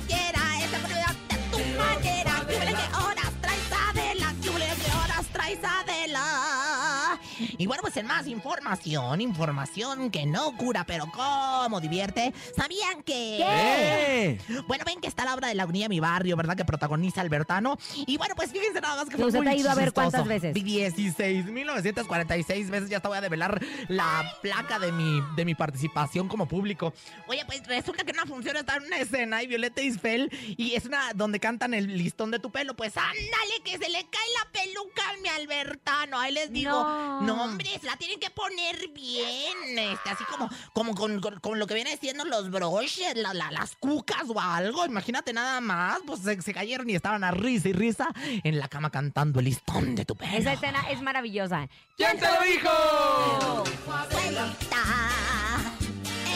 Y 7.58 7.66
bueno, 7.66 7.82
pues 7.82 7.96
en 7.96 8.06
más 8.06 8.26
información, 8.26 9.20
información 9.20 10.10
que 10.10 10.26
no 10.26 10.56
cura, 10.56 10.84
pero 10.86 11.06
cómo 11.12 11.80
divierte. 11.80 12.32
¿Sabían 12.56 13.02
que... 13.02 13.40
¡Eh! 13.42 14.38
Bueno, 14.66 14.84
ven 14.86 15.00
que 15.00 15.08
está 15.08 15.24
la 15.24 15.34
obra 15.34 15.48
de 15.48 15.54
la 15.54 15.66
unidad 15.66 15.88
Mi 15.88 16.00
Barrio, 16.00 16.36
¿verdad? 16.36 16.56
Que 16.56 16.64
protagoniza 16.64 17.20
Albertano. 17.20 17.78
Y 18.06 18.16
bueno, 18.16 18.34
pues 18.34 18.50
fíjense 18.52 18.80
nada 18.80 18.96
más 18.96 19.08
que 19.08 19.16
fue 19.16 19.30
muy 19.32 19.46
ha 19.48 19.54
ido 19.54 19.70
a 19.70 19.74
ver 19.74 19.92
cuántas 19.92 20.26
veces. 20.26 20.54
16, 20.54 21.46
1946 21.46 22.70
veces. 22.70 22.88
Ya 22.90 23.00
te 23.00 23.08
voy 23.08 23.18
a 23.18 23.20
develar 23.20 23.62
la 23.88 24.24
placa 24.42 24.78
de 24.78 24.92
mi, 24.92 25.20
de 25.36 25.44
mi 25.44 25.54
participación 25.54 26.28
como 26.28 26.46
público. 26.46 26.92
Oye, 27.28 27.44
pues 27.46 27.66
resulta 27.66 28.04
que 28.04 28.12
una 28.12 28.26
función 28.26 28.56
está 28.56 28.76
en 28.76 28.84
una 28.84 28.98
escena 28.98 29.42
y 29.42 29.46
Violeta 29.46 29.82
Isfel 29.82 30.30
y 30.56 30.74
es 30.74 30.84
una 30.86 31.12
donde 31.14 31.40
cantan 31.40 31.74
el 31.74 31.96
listón 31.98 32.30
de 32.30 32.38
tu 32.38 32.50
pelo. 32.50 32.74
Pues 32.74 32.96
ándale, 32.96 33.22
que 33.64 33.72
se 33.72 33.88
le 33.90 34.06
cae 34.08 34.28
la 34.44 34.50
peluca 34.52 35.02
a 35.10 35.16
mi 35.22 35.28
Albertano. 35.28 36.18
Ahí 36.18 36.32
les 36.32 36.52
digo, 36.52 36.70
No. 36.70 37.20
no, 37.22 37.31
hombre, 37.40 37.68
se 37.80 37.86
la 37.86 37.96
tienen 37.96 38.18
que 38.20 38.30
poner 38.30 38.88
bien. 38.88 39.78
Este, 39.78 40.10
así 40.10 40.24
como, 40.24 40.48
como 40.72 40.94
con, 40.94 41.20
con- 41.20 41.40
con 41.40 41.58
lo 41.58 41.66
que 41.66 41.74
viene 41.74 41.96
siendo 41.96 42.24
los 42.24 42.50
broches, 42.50 43.14
la- 43.16 43.34
la- 43.34 43.50
las 43.50 43.74
cucas 43.76 44.24
o 44.28 44.40
algo. 44.40 44.84
Imagínate 44.86 45.32
nada 45.32 45.60
más. 45.60 45.98
Pues 46.06 46.20
se, 46.20 46.40
se 46.42 46.52
cayeron 46.54 46.88
y 46.90 46.94
estaban 46.94 47.24
a 47.24 47.30
risa 47.30 47.68
y 47.68 47.72
risa 47.72 48.08
en 48.42 48.58
la 48.58 48.68
cama 48.68 48.90
cantando 48.90 49.38
el 49.40 49.46
listón 49.46 49.94
de 49.94 50.04
tu 50.04 50.14
pelo. 50.16 50.36
Esa 50.36 50.52
escena 50.52 50.88
es 50.90 51.00
maravillosa. 51.02 51.68
¿Quién 51.96 52.18
te 52.18 52.26
lo 52.26 52.42
dijo? 52.42 53.64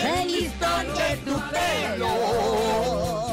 El 0.02 0.32
listón 0.32 0.86
de 0.94 1.16
tu 1.24 1.40
pelo. 1.50 3.25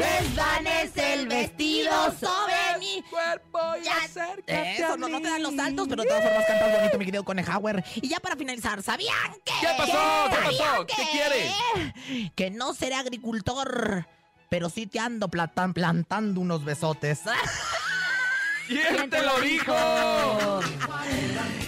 Desvanece 0.00 1.14
el 1.14 1.28
vestido 1.28 1.92
sobre 2.18 2.78
mí. 2.78 3.04
Cuerpo 3.10 3.58
y 3.80 3.84
Ya- 3.84 3.96
acércate 4.04 4.76
Eso, 4.76 4.92
a 4.94 4.96
no, 4.96 5.06
te 5.20 5.28
dan 5.28 5.42
los 5.42 5.54
saltos, 5.54 5.86
pero 5.88 6.02
de 6.02 6.08
todas 6.08 6.24
formas 6.24 6.44
cantas 6.46 6.78
bonito, 6.78 6.98
mi 6.98 7.04
querido 7.04 7.24
Conejauer. 7.24 7.84
Y 7.96 8.08
ya 8.08 8.20
para 8.20 8.36
finalizar, 8.36 8.82
¿sabían 8.82 9.32
que? 9.44 9.52
¿Qué 9.60 9.66
pasó? 9.76 9.92
¿Qué 10.30 10.36
pasó? 10.36 10.42
¿Sabían 10.42 10.86
¿Qué 10.86 11.06
quiere? 11.12 12.30
Que 12.34 12.50
no 12.50 12.74
seré 12.74 12.94
agricultor, 12.94 14.06
pero 14.48 14.70
sí 14.70 14.86
te 14.86 14.98
ando 15.00 15.28
platan- 15.28 15.72
plantando 15.74 16.40
unos 16.40 16.64
besotes. 16.64 17.20
¿Quién 18.68 19.10
te 19.10 19.22
lo 19.22 19.40
dijo? 19.40 19.74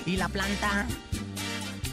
y 0.07 0.17
la 0.17 0.29
planta, 0.29 0.87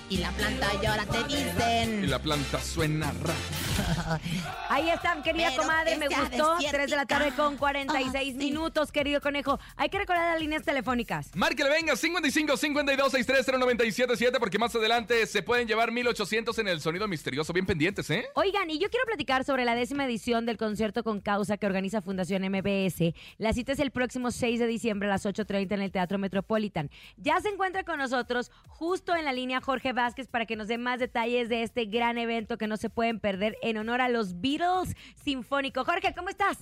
y 0.09 0.17
la 0.17 0.31
planta 0.31 0.67
y 0.81 0.85
ahora 0.85 1.05
te 1.05 1.23
dicen. 1.25 2.03
Y 2.03 2.07
la 2.07 2.19
planta 2.19 2.61
suena 2.61 3.11
rara. 3.11 3.33
Ahí 4.69 4.89
están, 4.89 5.23
querida 5.23 5.49
Pero 5.51 5.61
comadre, 5.63 5.91
que 5.93 5.97
me 5.99 6.07
gustó. 6.07 6.55
desértica. 6.55 6.71
3 6.71 6.89
de 6.89 6.95
la 6.95 7.05
tarde 7.05 7.31
con 7.35 7.57
46 7.57 8.07
Ah, 8.15 8.21
sí. 8.23 8.33
minutos, 8.33 8.91
querido 8.91 9.21
conejo. 9.21 9.59
Hay 9.77 9.89
que 9.89 9.97
recordar 9.97 10.31
las 10.31 10.39
líneas 10.39 10.63
telefónicas. 10.63 11.31
Márquele, 11.35 11.69
venga, 11.69 11.95
55 11.95 12.57
52 12.57 13.11
63 13.11 13.45
0977 13.59 14.39
porque 14.39 14.59
más 14.59 14.75
adelante 14.75 15.25
se 15.25 15.41
pueden 15.43 15.67
llevar 15.67 15.91
1800 15.91 16.57
en 16.59 16.67
el 16.67 16.81
sonido 16.81 17.07
misterioso. 17.07 17.53
Bien 17.53 17.65
pendientes, 17.65 18.09
¿eh? 18.09 18.25
Oigan, 18.35 18.69
y 18.69 18.79
yo 18.79 18.89
quiero 18.89 19.05
platicar 19.05 19.43
sobre 19.43 19.65
la 19.65 19.75
décima 19.75 20.05
edición 20.05 20.45
del 20.45 20.57
concierto 20.57 21.03
con 21.03 21.19
causa 21.21 21.57
que 21.57 21.65
organiza 21.65 22.01
Fundación 22.01 22.43
MBS. 22.43 23.13
La 23.37 23.53
cita 23.53 23.71
es 23.73 23.79
el 23.79 23.91
próximo 23.91 24.31
6 24.31 24.59
de 24.59 24.67
diciembre 24.67 25.07
a 25.07 25.11
las 25.11 25.25
8.30 25.25 25.73
en 25.73 25.81
el 25.81 25.91
Teatro 25.91 26.17
Metropolitan. 26.17 26.89
Ya 27.17 27.39
se 27.41 27.49
encuentra 27.49 27.83
con 27.83 27.97
nosotros 27.99 28.51
justo 28.67 29.15
en 29.15 29.25
la 29.25 29.33
línea 29.33 29.61
Jorge 29.61 29.93
Vázquez 29.93 30.27
para 30.27 30.45
que 30.45 30.55
nos 30.55 30.67
dé 30.67 30.77
más 30.77 30.99
detalles 30.99 31.49
de 31.49 31.63
este 31.63 31.85
gran 31.85 32.17
evento 32.17 32.57
que 32.57 32.67
no 32.67 32.77
se 32.77 32.89
pueden 32.89 33.19
perder 33.19 33.57
en 33.69 33.77
honor 33.77 34.01
a 34.01 34.09
los 34.09 34.39
Beatles 34.41 34.95
Sinfónico. 35.23 35.85
Jorge, 35.85 36.13
¿cómo 36.15 36.29
estás? 36.29 36.57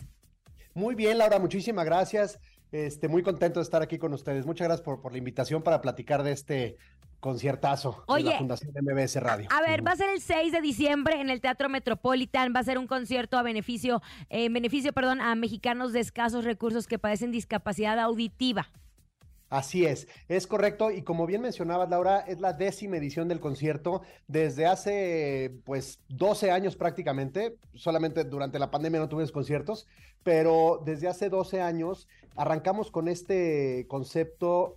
Muy 0.74 0.96
bien, 0.96 1.17
Laura, 1.17 1.39
muchísimas 1.39 1.86
gracias. 1.86 2.39
Este, 2.72 3.08
muy 3.08 3.24
contento 3.24 3.60
de 3.60 3.63
estar 3.63 3.82
aquí 3.82 3.98
con 3.98 4.13
ustedes. 4.13 4.46
Muchas 4.46 4.67
gracias 4.67 4.84
por, 4.84 5.02
por 5.02 5.12
la 5.12 5.17
invitación 5.17 5.63
para 5.63 5.82
platicar 5.82 6.22
de 6.24 6.34
este 6.34 6.78
conciertazo 7.20 7.91
de 7.91 8.13
Oye, 8.13 8.24
la 8.26 8.38
Fundación 8.38 8.74
MBS 8.80 9.15
Radio. 9.17 9.48
A 9.52 9.62
ver, 9.62 9.86
va 9.86 9.91
a 9.91 9.96
ser 9.96 10.10
el 10.10 10.22
6 10.22 10.52
de 10.52 10.62
diciembre 10.62 11.20
en 11.20 11.30
el 11.30 11.41
Teatro 11.41 11.70
Metropolitan. 11.70 12.54
Va 12.56 12.60
a 12.60 12.63
ser 12.63 12.78
un 12.78 12.88
concierto 12.88 13.38
a 13.38 13.41
beneficio, 13.41 14.02
eh, 14.30 14.46
en 14.46 14.54
beneficio, 14.54 14.93
perdón, 14.93 15.22
a 15.22 15.34
mexicanos 15.36 15.93
de 15.93 16.00
escasos 16.00 16.43
recursos 16.43 16.88
que 16.88 17.00
padecen 17.00 17.32
discapacidad 17.32 18.00
auditiva. 18.00 18.70
Así 19.49 19.86
es, 19.86 20.07
es 20.27 20.45
correcto. 20.45 20.91
Y 20.91 21.03
como 21.03 21.25
bien 21.25 21.41
mencionabas, 21.41 21.89
Laura, 21.89 22.19
es 22.19 22.41
la 22.41 22.51
décima 22.53 22.97
edición 22.97 23.29
del 23.29 23.39
concierto 23.39 24.01
desde 24.27 24.65
hace, 24.65 25.53
pues, 25.63 25.99
12 26.10 26.51
años 26.51 26.75
prácticamente. 26.75 27.55
Solamente 27.73 28.25
durante 28.25 28.60
la 28.60 28.69
pandemia 28.71 28.99
no 28.99 29.07
tuvimos 29.07 29.31
conciertos, 29.31 29.88
pero 30.23 30.81
desde 30.86 31.07
hace 31.07 31.29
12 31.29 31.62
años 31.62 32.10
arrancamos 32.36 32.91
con 32.91 33.07
este 33.07 33.86
concepto, 33.88 34.75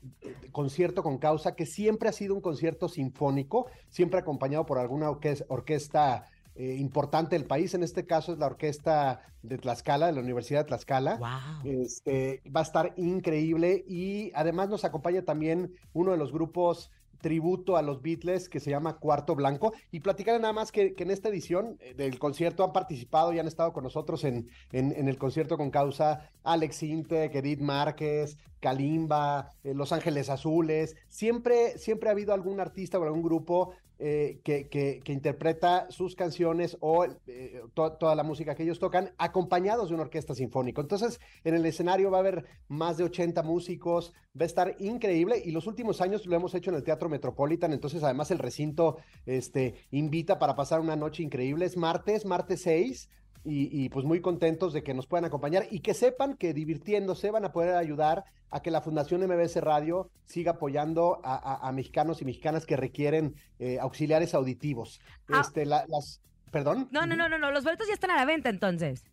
concierto 0.52 1.02
con 1.02 1.18
causa, 1.18 1.56
que 1.56 1.66
siempre 1.66 2.08
ha 2.08 2.12
sido 2.12 2.34
un 2.34 2.40
concierto 2.40 2.88
sinfónico, 2.88 3.66
siempre 3.88 4.20
acompañado 4.20 4.66
por 4.66 4.78
alguna 4.78 5.10
orques- 5.10 5.44
orquesta. 5.48 6.26
Eh, 6.60 6.76
importante 6.76 7.36
del 7.36 7.46
país, 7.46 7.72
en 7.72 7.82
este 7.82 8.04
caso 8.04 8.34
es 8.34 8.38
la 8.38 8.44
orquesta 8.44 9.22
de 9.42 9.56
Tlaxcala, 9.56 10.08
de 10.08 10.12
la 10.12 10.20
Universidad 10.20 10.60
de 10.60 10.64
Tlaxcala. 10.66 11.16
Wow. 11.16 11.72
Este, 11.72 12.42
va 12.54 12.60
a 12.60 12.64
estar 12.64 12.92
increíble 12.98 13.82
y 13.88 14.30
además 14.34 14.68
nos 14.68 14.84
acompaña 14.84 15.22
también 15.22 15.72
uno 15.94 16.12
de 16.12 16.18
los 16.18 16.32
grupos 16.32 16.90
tributo 17.22 17.78
a 17.78 17.82
los 17.82 18.02
Beatles 18.02 18.50
que 18.50 18.60
se 18.60 18.68
llama 18.68 18.98
Cuarto 18.98 19.34
Blanco 19.34 19.72
y 19.90 20.00
platicar 20.00 20.38
nada 20.38 20.52
más 20.52 20.70
que, 20.70 20.92
que 20.92 21.04
en 21.04 21.10
esta 21.10 21.30
edición 21.30 21.78
eh, 21.80 21.94
del 21.94 22.18
concierto 22.18 22.62
han 22.62 22.74
participado 22.74 23.32
y 23.32 23.38
han 23.38 23.46
estado 23.46 23.72
con 23.72 23.84
nosotros 23.84 24.24
en, 24.24 24.50
en, 24.72 24.92
en 24.92 25.08
el 25.08 25.16
concierto 25.16 25.56
con 25.56 25.70
causa 25.70 26.28
Alex 26.44 26.82
Intec, 26.82 27.34
Edith 27.36 27.60
Márquez, 27.60 28.36
Kalimba, 28.60 29.48
eh, 29.64 29.72
Los 29.72 29.92
Ángeles 29.92 30.28
Azules, 30.28 30.94
siempre, 31.08 31.78
siempre 31.78 32.10
ha 32.10 32.12
habido 32.12 32.34
algún 32.34 32.60
artista 32.60 32.98
o 32.98 33.04
algún 33.04 33.22
grupo 33.22 33.72
eh, 34.00 34.40
que, 34.44 34.68
que, 34.68 35.00
que 35.04 35.12
interpreta 35.12 35.86
sus 35.90 36.14
canciones 36.16 36.76
o 36.80 37.04
eh, 37.26 37.62
to- 37.74 37.92
toda 37.92 38.14
la 38.14 38.22
música 38.24 38.54
que 38.54 38.62
ellos 38.62 38.78
tocan 38.78 39.12
acompañados 39.18 39.88
de 39.88 39.94
una 39.94 40.04
orquesta 40.04 40.34
sinfónica. 40.34 40.80
Entonces, 40.80 41.20
en 41.44 41.54
el 41.54 41.66
escenario 41.66 42.10
va 42.10 42.18
a 42.18 42.20
haber 42.20 42.46
más 42.68 42.96
de 42.96 43.04
80 43.04 43.42
músicos, 43.42 44.12
va 44.38 44.44
a 44.44 44.46
estar 44.46 44.76
increíble 44.78 45.40
y 45.44 45.50
los 45.52 45.66
últimos 45.66 46.00
años 46.00 46.26
lo 46.26 46.34
hemos 46.36 46.54
hecho 46.54 46.70
en 46.70 46.76
el 46.76 46.82
Teatro 46.84 47.08
Metropolitan, 47.08 47.72
entonces 47.72 48.02
además 48.02 48.30
el 48.30 48.38
recinto 48.38 48.96
este, 49.26 49.74
invita 49.90 50.38
para 50.38 50.56
pasar 50.56 50.80
una 50.80 50.96
noche 50.96 51.22
increíble. 51.22 51.66
Es 51.66 51.76
martes, 51.76 52.24
martes 52.24 52.62
6. 52.62 53.08
Y, 53.44 53.84
y, 53.84 53.88
pues 53.88 54.04
muy 54.04 54.20
contentos 54.20 54.72
de 54.74 54.82
que 54.82 54.92
nos 54.92 55.06
puedan 55.06 55.24
acompañar 55.24 55.66
y 55.70 55.80
que 55.80 55.94
sepan 55.94 56.36
que 56.36 56.52
divirtiéndose 56.52 57.30
van 57.30 57.44
a 57.46 57.52
poder 57.52 57.74
ayudar 57.76 58.24
a 58.50 58.60
que 58.60 58.70
la 58.70 58.82
Fundación 58.82 59.22
MBS 59.26 59.56
Radio 59.62 60.10
siga 60.26 60.52
apoyando 60.52 61.20
a, 61.24 61.36
a- 61.36 61.68
a 61.68 61.72
mexicanos 61.72 62.20
y 62.20 62.26
mexicanas 62.26 62.66
que 62.66 62.76
requieren 62.76 63.34
eh, 63.58 63.78
auxiliares 63.80 64.34
auditivos. 64.34 65.00
Ah. 65.28 65.40
Este, 65.40 65.64
la- 65.64 65.86
las, 65.88 66.20
perdón. 66.50 66.88
No, 66.90 67.06
no, 67.06 67.16
no, 67.16 67.28
no, 67.30 67.38
no, 67.38 67.50
los 67.50 67.64
boletos 67.64 67.86
ya 67.88 67.94
están 67.94 68.10
a 68.10 68.16
la 68.16 68.26
venta 68.26 68.50
entonces. 68.50 69.04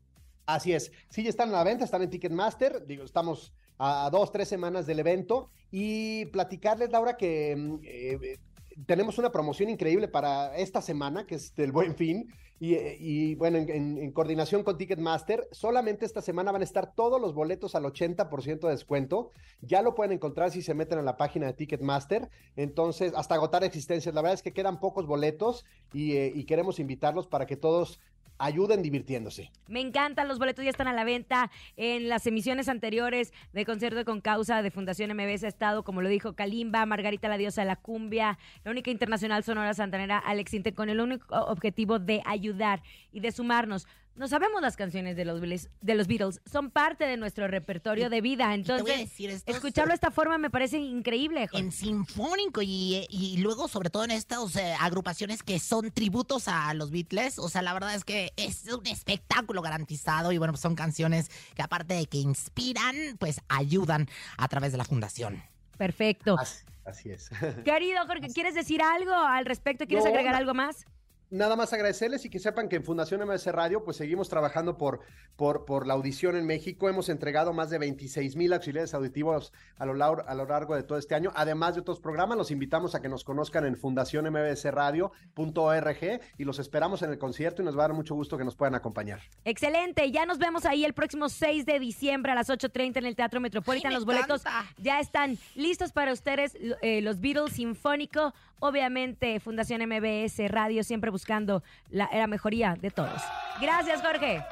Así 0.45 0.73
es. 0.73 0.91
Sí, 1.09 1.23
ya 1.23 1.29
están 1.29 1.49
a 1.49 1.53
la 1.53 1.63
venta, 1.63 1.85
están 1.85 2.01
en 2.01 2.09
Ticketmaster. 2.09 2.85
Digo, 2.85 3.03
estamos 3.05 3.53
a 3.77 4.09
dos, 4.11 4.31
tres 4.31 4.47
semanas 4.49 4.85
del 4.87 4.99
evento. 4.99 5.49
Y 5.71 6.25
platicarles, 6.27 6.89
Laura, 6.91 7.15
que 7.15 7.55
mm, 7.55 7.79
eh, 7.83 8.37
tenemos 8.85 9.17
una 9.17 9.31
promoción 9.31 9.69
increíble 9.69 10.07
para 10.07 10.55
esta 10.55 10.81
semana, 10.81 11.25
que 11.25 11.35
es 11.35 11.55
del 11.55 11.71
Buen 11.71 11.95
Fin. 11.95 12.31
Y, 12.59 13.35
bueno, 13.35 13.59
en, 13.59 14.11
coordinación 14.11 14.63
con 14.63 14.79
Ticketmaster, 14.79 15.47
solamente 15.51 16.05
esta 16.05 16.21
semana 16.21 16.51
van 16.51 16.61
a 16.61 16.63
estar 16.63 16.95
todos 16.95 17.21
los 17.21 17.35
boletos 17.35 17.75
al 17.75 17.83
80% 17.83 18.61
de 18.61 18.69
descuento. 18.69 19.31
Ya 19.61 19.83
lo 19.83 19.93
pueden 19.93 20.13
encontrar 20.13 20.49
si 20.49 20.63
se 20.63 20.73
meten 20.73 20.97
a 20.97 21.03
la 21.03 21.17
página 21.17 21.45
de 21.45 21.53
Ticketmaster. 21.53 22.29
Entonces, 22.55 23.13
hasta 23.15 23.35
agotar 23.35 23.63
existencias. 23.63 24.15
La 24.15 24.21
verdad 24.21 24.33
es 24.33 24.41
que 24.41 24.53
quedan 24.53 24.79
pocos 24.79 25.05
boletos 25.05 25.65
y, 25.93 26.13
eh, 26.13 26.31
y 26.33 26.45
queremos 26.45 26.79
invitarlos 26.79 27.27
para 27.27 27.45
que 27.45 27.57
todos 27.57 27.99
ayuden 28.37 28.81
divirtiéndose. 28.81 29.51
Me 29.67 29.81
encantan, 29.81 30.27
los 30.27 30.39
boletos 30.39 30.63
ya 30.63 30.71
están 30.71 30.87
a 30.87 30.93
la 30.93 31.03
venta. 31.03 31.51
En 31.75 32.09
las 32.09 32.27
emisiones 32.27 32.69
anteriores 32.69 33.33
de 33.53 33.65
Concierto 33.65 34.03
con 34.05 34.21
Causa 34.21 34.61
de 34.61 34.71
Fundación 34.71 35.11
MBS 35.15 35.43
ha 35.43 35.47
estado, 35.47 35.83
como 35.83 36.01
lo 36.01 36.09
dijo 36.09 36.33
Kalimba, 36.33 36.85
Margarita 36.85 37.27
la 37.27 37.37
diosa 37.37 37.61
de 37.61 37.67
la 37.67 37.75
cumbia, 37.75 38.37
la 38.63 38.71
única 38.71 38.91
internacional 38.91 39.43
sonora 39.43 39.73
santanera, 39.73 40.17
Alex 40.17 40.53
Inte, 40.53 40.73
con 40.73 40.89
el 40.89 40.99
único 40.99 41.35
objetivo 41.35 41.99
de 41.99 42.21
ayudar 42.25 42.83
y 43.11 43.19
de 43.19 43.31
sumarnos. 43.31 43.87
No 44.17 44.27
sabemos 44.27 44.61
las 44.61 44.75
canciones 44.75 45.15
de 45.15 45.25
los, 45.25 45.39
Beatles- 45.39 45.69
de 45.81 45.93
los 45.95 46.07
Beatles, 46.07 46.41
son 46.51 46.71
parte 46.71 47.05
de 47.05 47.17
nuestro 47.17 47.47
repertorio 47.47 48.09
de 48.09 48.19
vida. 48.21 48.53
Entonces, 48.55 48.97
decir, 48.97 49.29
estos- 49.29 49.55
escucharlo 49.55 49.89
de 49.91 49.95
esta 49.95 50.09
forma 50.11 50.37
me 50.39 50.49
parece 50.49 50.77
increíble. 50.79 51.47
Jorge. 51.47 51.63
En 51.63 51.71
sinfónico 51.71 52.61
y, 52.63 53.05
y 53.09 53.37
luego 53.37 53.67
sobre 53.67 53.89
todo 53.91 54.03
en 54.05 54.11
estas 54.11 54.55
eh, 54.55 54.73
agrupaciones 54.79 55.43
que 55.43 55.59
son 55.59 55.91
tributos 55.91 56.47
a 56.47 56.73
los 56.73 56.89
Beatles, 56.89 57.37
o 57.37 57.47
sea, 57.47 57.61
la 57.61 57.73
verdad 57.73 57.93
es 57.93 58.03
que 58.03 58.33
es 58.37 58.65
un 58.73 58.87
espectáculo 58.87 59.61
garantizado 59.61 60.31
y 60.31 60.37
bueno, 60.39 60.53
pues 60.53 60.61
son 60.61 60.75
canciones 60.75 61.29
que 61.55 61.61
aparte 61.61 61.93
de 61.93 62.07
que 62.07 62.17
inspiran, 62.17 62.95
pues 63.19 63.39
ayudan 63.49 64.07
a 64.37 64.47
través 64.47 64.71
de 64.71 64.79
la 64.79 64.85
fundación. 64.85 65.43
Perfecto. 65.77 66.37
Así, 66.39 66.65
así 66.85 67.11
es. 67.11 67.29
Querido 67.63 68.03
Jorge, 68.07 68.29
¿quieres 68.33 68.55
decir 68.55 68.81
algo 68.81 69.13
al 69.13 69.45
respecto? 69.45 69.85
¿Quieres 69.85 70.05
No, 70.05 70.09
agregar 70.09 70.31
no. 70.33 70.39
algo 70.39 70.53
más? 70.55 70.85
Nada 71.29 71.55
más 71.55 71.73
agradecerles 71.73 72.25
y 72.25 72.29
que 72.29 72.39
sepan 72.39 72.69
que 72.69 72.77
en 72.77 72.83
Fundación 72.83 73.27
MS 73.27 73.47
Radio, 73.47 73.83
pues 73.83 73.97
seguimos 73.97 74.29
trabajando 74.29 74.77
por, 74.77 75.01
por, 75.35 75.65
por 75.65 75.87
la 75.87 75.93
audición 75.93 76.35
en 76.35 76.45
México. 76.45 76.89
Hemos 76.89 77.09
entregado 77.09 77.53
más 77.53 77.69
de 77.69 77.79
26 77.79 78.35
mil 78.35 78.53
auxiliares 78.53 78.93
auditivos 78.93 79.53
a 79.77 79.85
lo, 79.85 79.93
a 80.03 80.35
lo 80.35 80.45
largo 80.45 80.75
de 80.75 80.83
todo 80.83 80.97
este 80.97 81.15
año, 81.15 81.31
además 81.35 81.75
de 81.75 81.81
otros 81.81 81.99
programas. 81.99 82.37
Los 82.37 82.51
invitamos 82.51 82.95
a 82.95 83.01
que 83.01 83.09
nos 83.09 83.23
conozcan 83.23 83.65
en 83.65 83.75
fundacionmbsradio.org 83.75 86.21
y 86.37 86.43
los 86.43 86.59
esperamos 86.59 87.01
en 87.01 87.11
el 87.11 87.17
concierto 87.17 87.61
y 87.61 87.65
nos 87.65 87.77
va 87.77 87.85
a 87.85 87.87
dar 87.87 87.95
mucho 87.95 88.15
gusto 88.15 88.37
que 88.37 88.43
nos 88.43 88.55
puedan 88.55 88.75
acompañar. 88.75 89.21
Excelente, 89.45 90.09
ya 90.11 90.25
nos 90.25 90.37
vemos 90.37 90.65
ahí 90.65 90.85
el 90.85 90.93
próximo 90.93 91.29
6 91.29 91.65
de 91.65 91.79
diciembre 91.79 92.31
a 92.31 92.35
las 92.35 92.49
8.30 92.49 92.97
en 92.97 93.05
el 93.05 93.15
Teatro 93.15 93.39
Metropolitan. 93.39 93.91
Ay, 93.91 93.95
me 93.95 93.99
los 93.99 94.05
boletos 94.05 94.41
encanta. 94.41 94.69
ya 94.77 94.99
están 94.99 95.37
listos 95.55 95.91
para 95.91 96.13
ustedes, 96.13 96.55
eh, 96.81 97.01
los 97.01 97.19
Beatles 97.19 97.53
Sinfónico, 97.53 98.33
obviamente 98.59 99.39
Fundación 99.39 99.81
MBS 99.87 100.49
Radio, 100.49 100.83
siempre 100.83 101.09
buscando 101.11 101.63
la, 101.89 102.09
la 102.13 102.27
mejoría 102.27 102.75
de 102.79 102.91
todos. 102.91 103.21
Gracias, 103.61 104.01
Jorge. 104.01 104.43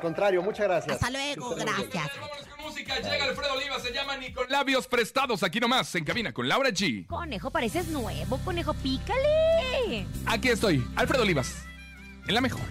Contrario, 0.00 0.42
muchas 0.42 0.66
gracias. 0.66 0.94
Hasta 0.94 1.10
luego, 1.10 1.54
gracias. 1.56 2.10
Con 2.56 2.64
música. 2.66 2.96
Llega 3.00 3.24
Alfredo 3.24 3.54
Oliva, 3.54 3.80
se 3.80 3.92
llama 3.92 4.16
Ni 4.16 4.32
con 4.32 4.48
labios 4.48 4.86
prestados. 4.86 5.42
Aquí 5.42 5.58
nomás, 5.60 5.92
en 5.94 6.04
cabina 6.04 6.32
con 6.32 6.48
Laura 6.48 6.70
G. 6.70 7.06
Conejo, 7.06 7.50
pareces 7.50 7.88
nuevo, 7.88 8.38
conejo, 8.44 8.74
pícale. 8.74 10.06
Aquí 10.26 10.48
estoy, 10.48 10.86
Alfredo 10.96 11.22
Olivas. 11.22 11.64
En 12.26 12.34
la 12.34 12.40
mejor. 12.40 12.62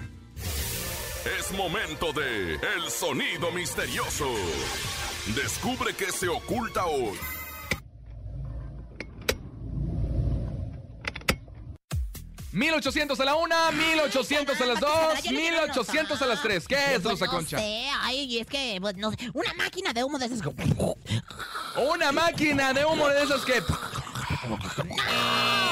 Es 1.39 1.51
momento 1.51 2.13
de 2.13 2.53
El 2.53 2.89
Sonido 2.89 3.51
Misterioso. 3.51 4.31
Descubre 5.35 5.93
qué 5.93 6.11
se 6.11 6.29
oculta 6.29 6.85
hoy. 6.85 7.17
¿1800 12.57 13.19
a 13.19 13.25
la 13.25 13.35
una, 13.35 13.71
1800 13.71 14.59
a 14.59 14.65
las 14.65 14.79
dos, 14.79 15.23
1800 15.29 16.21
a 16.21 16.25
las 16.25 16.41
tres. 16.41 16.67
¿Qué 16.67 16.75
es, 16.75 17.01
Pues 17.01 17.03
Rosa 17.03 17.25
no 17.25 17.31
Concha? 17.31 17.57
sé, 17.59 17.87
ay, 18.01 18.39
es 18.39 18.47
que, 18.47 18.77
pues, 18.81 18.97
no 18.97 19.11
sé, 19.11 19.17
una 19.33 19.53
máquina 19.53 19.93
de 19.93 20.03
humo 20.03 20.17
de 20.17 20.25
esas. 20.25 20.39
Una 21.75 22.11
máquina 22.11 22.73
de 22.73 22.83
humo 22.85 23.07
de 23.09 23.23
esas 23.23 23.45
que. 23.45 23.61
¡No! 24.49 25.66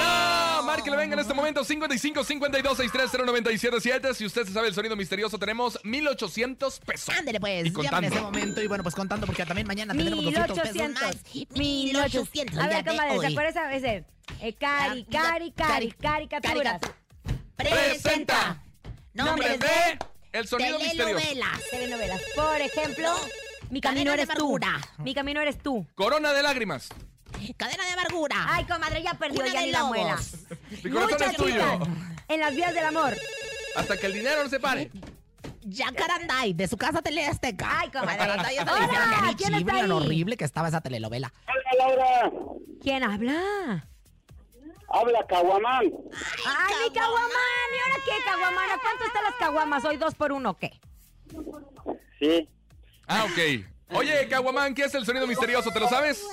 Márquele, 0.85 0.97
venga 0.97 1.13
en 1.13 1.19
este 1.19 1.33
momento 1.33 1.63
55 1.63 2.23
52 2.23 2.77
63 2.77 3.25
097 3.25 4.13
Si 4.13 4.25
usted 4.25 4.45
se 4.45 4.53
sabe 4.53 4.67
el 4.67 4.73
sonido 4.73 4.95
misterioso, 4.95 5.37
tenemos 5.39 5.79
1800 5.83 6.79
pesos. 6.81 7.09
Ándele, 7.17 7.39
pues, 7.39 7.65
Y 7.65 7.69
llama 7.69 7.79
en 7.79 7.89
contando. 7.91 8.07
ese 8.07 8.21
momento 8.21 8.61
y 8.61 8.67
bueno, 8.67 8.83
pues 8.83 8.95
contando 8.95 9.25
porque 9.25 9.45
también 9.45 9.67
mañana 9.67 9.93
tendremos 9.93 10.23
200 10.25 10.59
pesos 10.59 10.73
1800. 10.75 11.03
más. 11.03 11.57
1800 11.57 12.57
A 12.59 12.67
ver, 12.67 12.83
de 12.83 12.89
comadre, 12.91 13.11
¿se 13.13 13.17
hoy. 13.19 13.25
acuerdas 13.33 13.55
a 13.57 13.67
veces? 13.67 14.03
Eh, 14.41 14.53
cari, 14.53 15.05
cari, 15.05 15.51
cari, 15.51 15.91
cari, 15.91 16.27
caricaturas. 16.27 16.81
Presenta 17.55 18.61
nombres 19.13 19.59
de 19.59 19.99
El 20.33 20.47
sonido 20.47 20.77
misterioso. 20.79 21.15
telenovelas. 21.15 21.59
Telenovelas. 21.71 22.21
Por 22.35 22.61
ejemplo, 22.61 23.13
Mi 23.69 23.81
camino 23.81 24.11
eres 24.13 24.27
tú. 24.29 24.59
Mi 24.99 25.13
camino 25.15 25.41
eres 25.41 25.57
tú. 25.57 25.85
Corona 25.95 26.33
de 26.33 26.43
lágrimas. 26.43 26.89
Cadena 27.57 27.85
de 27.85 27.91
amargura. 27.91 28.45
Ay, 28.49 28.65
comadre, 28.65 29.03
ya 29.03 29.13
perdió 29.13 29.41
Una 29.43 29.53
ya 29.53 29.59
de 29.59 29.65
ni 29.67 29.71
la 29.71 29.79
lobos. 29.79 29.97
muela. 29.97 30.19
Mi 30.83 30.89
corazón 30.91 31.29
es 31.29 31.37
tuyo. 31.37 31.63
En 32.27 32.39
las 32.39 32.55
vías 32.55 32.73
del 32.73 32.85
amor. 32.85 33.15
Hasta 33.75 33.97
que 33.97 34.05
el 34.07 34.13
dinero 34.13 34.43
no 34.43 34.49
se 34.49 34.59
pare. 34.59 34.89
Jacaranday, 35.69 36.53
de 36.53 36.67
su 36.67 36.77
casa 36.77 37.01
Teleazteca. 37.01 37.67
Ay, 37.79 37.89
comadre. 37.89 38.17
Jacaranday, 38.17 38.55
esa 38.57 38.63
Hola, 38.73 38.79
le 38.81 38.87
dijeron 38.87 39.13
a 39.13 39.21
mi 39.21 39.35
¿quién 39.35 39.53
está 39.55 39.71
chibli, 39.73 39.87
lo 39.87 39.97
horrible 39.97 40.37
que 40.37 40.45
estaba 40.45 40.67
esa 40.67 40.81
telenovela. 40.81 41.33
Hola, 41.47 41.87
Laura. 41.87 42.31
¿Quién 42.81 43.03
habla? 43.03 43.87
Habla 44.87 45.25
Caguamán. 45.27 45.83
Ay, 45.83 46.73
mi 46.83 46.93
caguamán. 46.93 47.67
¿Y 47.73 47.79
ahora 47.89 48.03
qué, 48.05 48.23
caguamán? 48.23 48.69
¿A 48.71 48.77
cuánto 48.79 49.03
están 49.05 49.23
las 49.23 49.35
caguamas? 49.35 49.85
¿Hoy 49.85 49.97
dos 49.97 50.15
por 50.15 50.31
uno 50.31 50.51
o 50.51 50.57
qué? 50.57 50.79
Sí. 52.19 52.47
Ah, 53.07 53.25
ok. 53.25 53.97
Oye, 53.97 54.27
Caguamán, 54.27 54.73
¿qué 54.73 54.83
es 54.85 54.95
el 54.95 55.05
sonido 55.05 55.27
misterioso? 55.27 55.71
¿Te 55.71 55.79
lo 55.79 55.87
sabes? 55.87 56.23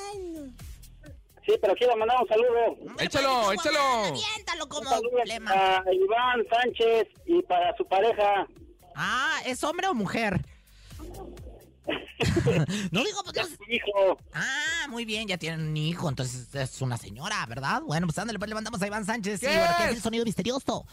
Sí, 1.47 1.53
pero 1.61 1.75
quiero 1.75 1.97
mandar 1.97 2.17
un 2.23 2.29
saludo. 2.29 2.77
Échalo, 3.01 3.43
Pues, 3.47 3.61
échalo. 3.61 3.81
Aviéntalo 4.07 4.65
Un 4.65 4.69
como 4.71 5.01
lema. 5.25 5.51
para 5.51 5.93
Iván 5.95 6.47
Sánchez 6.51 7.09
y 7.27 7.43
para 7.43 7.77
su 7.77 7.85
pareja. 7.87 8.47
Ah, 8.95 9.41
¿es 9.47 9.63
hombre 9.65 9.89
o 9.89 9.95
mujer? 9.95 10.41
no 12.93 13.03
digo, 13.03 13.23
pues, 13.25 13.59
hijo. 13.69 14.17
Ah, 14.33 14.87
muy 14.89 15.05
bien, 15.05 15.27
ya 15.27 15.37
tienen 15.37 15.63
un 15.69 15.77
hijo, 15.77 16.09
entonces 16.09 16.55
es 16.55 16.81
una 16.81 16.97
señora, 16.97 17.45
¿verdad? 17.49 17.83
Bueno, 17.83 18.07
pues 18.07 18.17
ándale, 18.19 18.39
pues 18.39 18.49
le 18.49 18.55
mandamos 18.55 18.81
a 18.81 18.87
Iván 18.87 19.05
Sánchez. 19.05 19.41
¿Qué 19.41 19.53
y 19.53 19.57
bueno, 19.59 19.75
¿qué 19.79 19.85
es 19.85 19.91
es? 19.91 19.97
el 19.97 20.03
sonido 20.03 20.25
misterioso? 20.25 20.87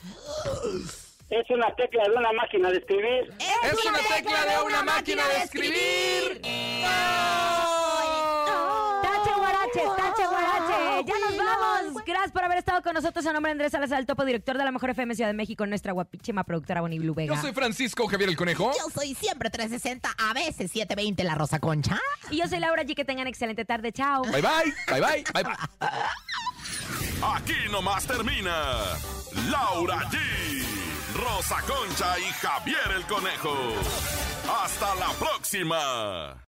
Es 1.30 1.48
una 1.52 1.76
tecla 1.76 2.04
de 2.10 2.16
una 2.16 2.34
máquina 2.34 2.72
de 2.72 2.78
escribir. 2.80 3.32
Es 3.40 3.86
una 3.86 4.00
tecla 4.00 4.46
de 4.46 4.64
una 4.66 4.82
máquina 4.84 5.28
de 5.28 5.38
escribir. 5.44 6.42
Tache 6.42 8.29
estado 12.60 12.82
con 12.82 12.94
nosotros. 12.94 13.26
En 13.26 13.34
nombre 13.34 13.50
de 13.50 13.54
Andrés 13.54 13.72
Salazar, 13.72 14.00
el 14.00 14.06
topo 14.06 14.26
director 14.26 14.58
de 14.58 14.64
la 14.64 14.72
Mejor 14.72 14.92
FM 14.92 15.16
Ciudad 15.16 15.30
de 15.30 15.34
México, 15.34 15.66
nuestra 15.66 15.94
guapísima 15.94 16.44
productora 16.44 16.82
Bonnie 16.82 17.00
Blue 17.00 17.14
Vega. 17.14 17.36
Yo 17.36 17.42
soy 17.42 17.54
Francisco 17.54 18.08
Javier 18.08 18.30
el 18.30 18.38
Conejo. 18.38 18.72
Yo 18.78 18.90
soy 18.94 19.16
siempre 19.16 19.50
360, 19.50 20.10
a 20.18 20.34
veces 20.34 20.72
720 20.72 21.24
la 21.24 21.36
Rosa 21.36 21.60
Concha. 21.60 22.00
Y 22.30 22.38
yo 22.38 22.48
soy 22.48 22.60
Laura 22.60 22.84
G. 22.84 22.96
Que 22.96 23.06
tengan 23.06 23.28
excelente 23.28 23.66
tarde. 23.66 23.92
Chao. 23.92 24.24
Bye 24.24 24.42
bye, 24.42 24.74
bye 24.88 25.02
bye, 25.02 25.24
bye 25.34 25.44
bye. 25.44 25.54
Aquí 27.36 27.70
nomás 27.72 28.06
termina 28.06 28.78
Laura 29.50 30.10
G, 30.10 30.18
Rosa 31.16 31.58
Concha 31.62 32.20
y 32.20 32.32
Javier 32.42 32.92
el 32.96 33.04
Conejo. 33.06 33.56
Hasta 34.64 34.96
la 34.96 35.10
próxima. 35.14 36.46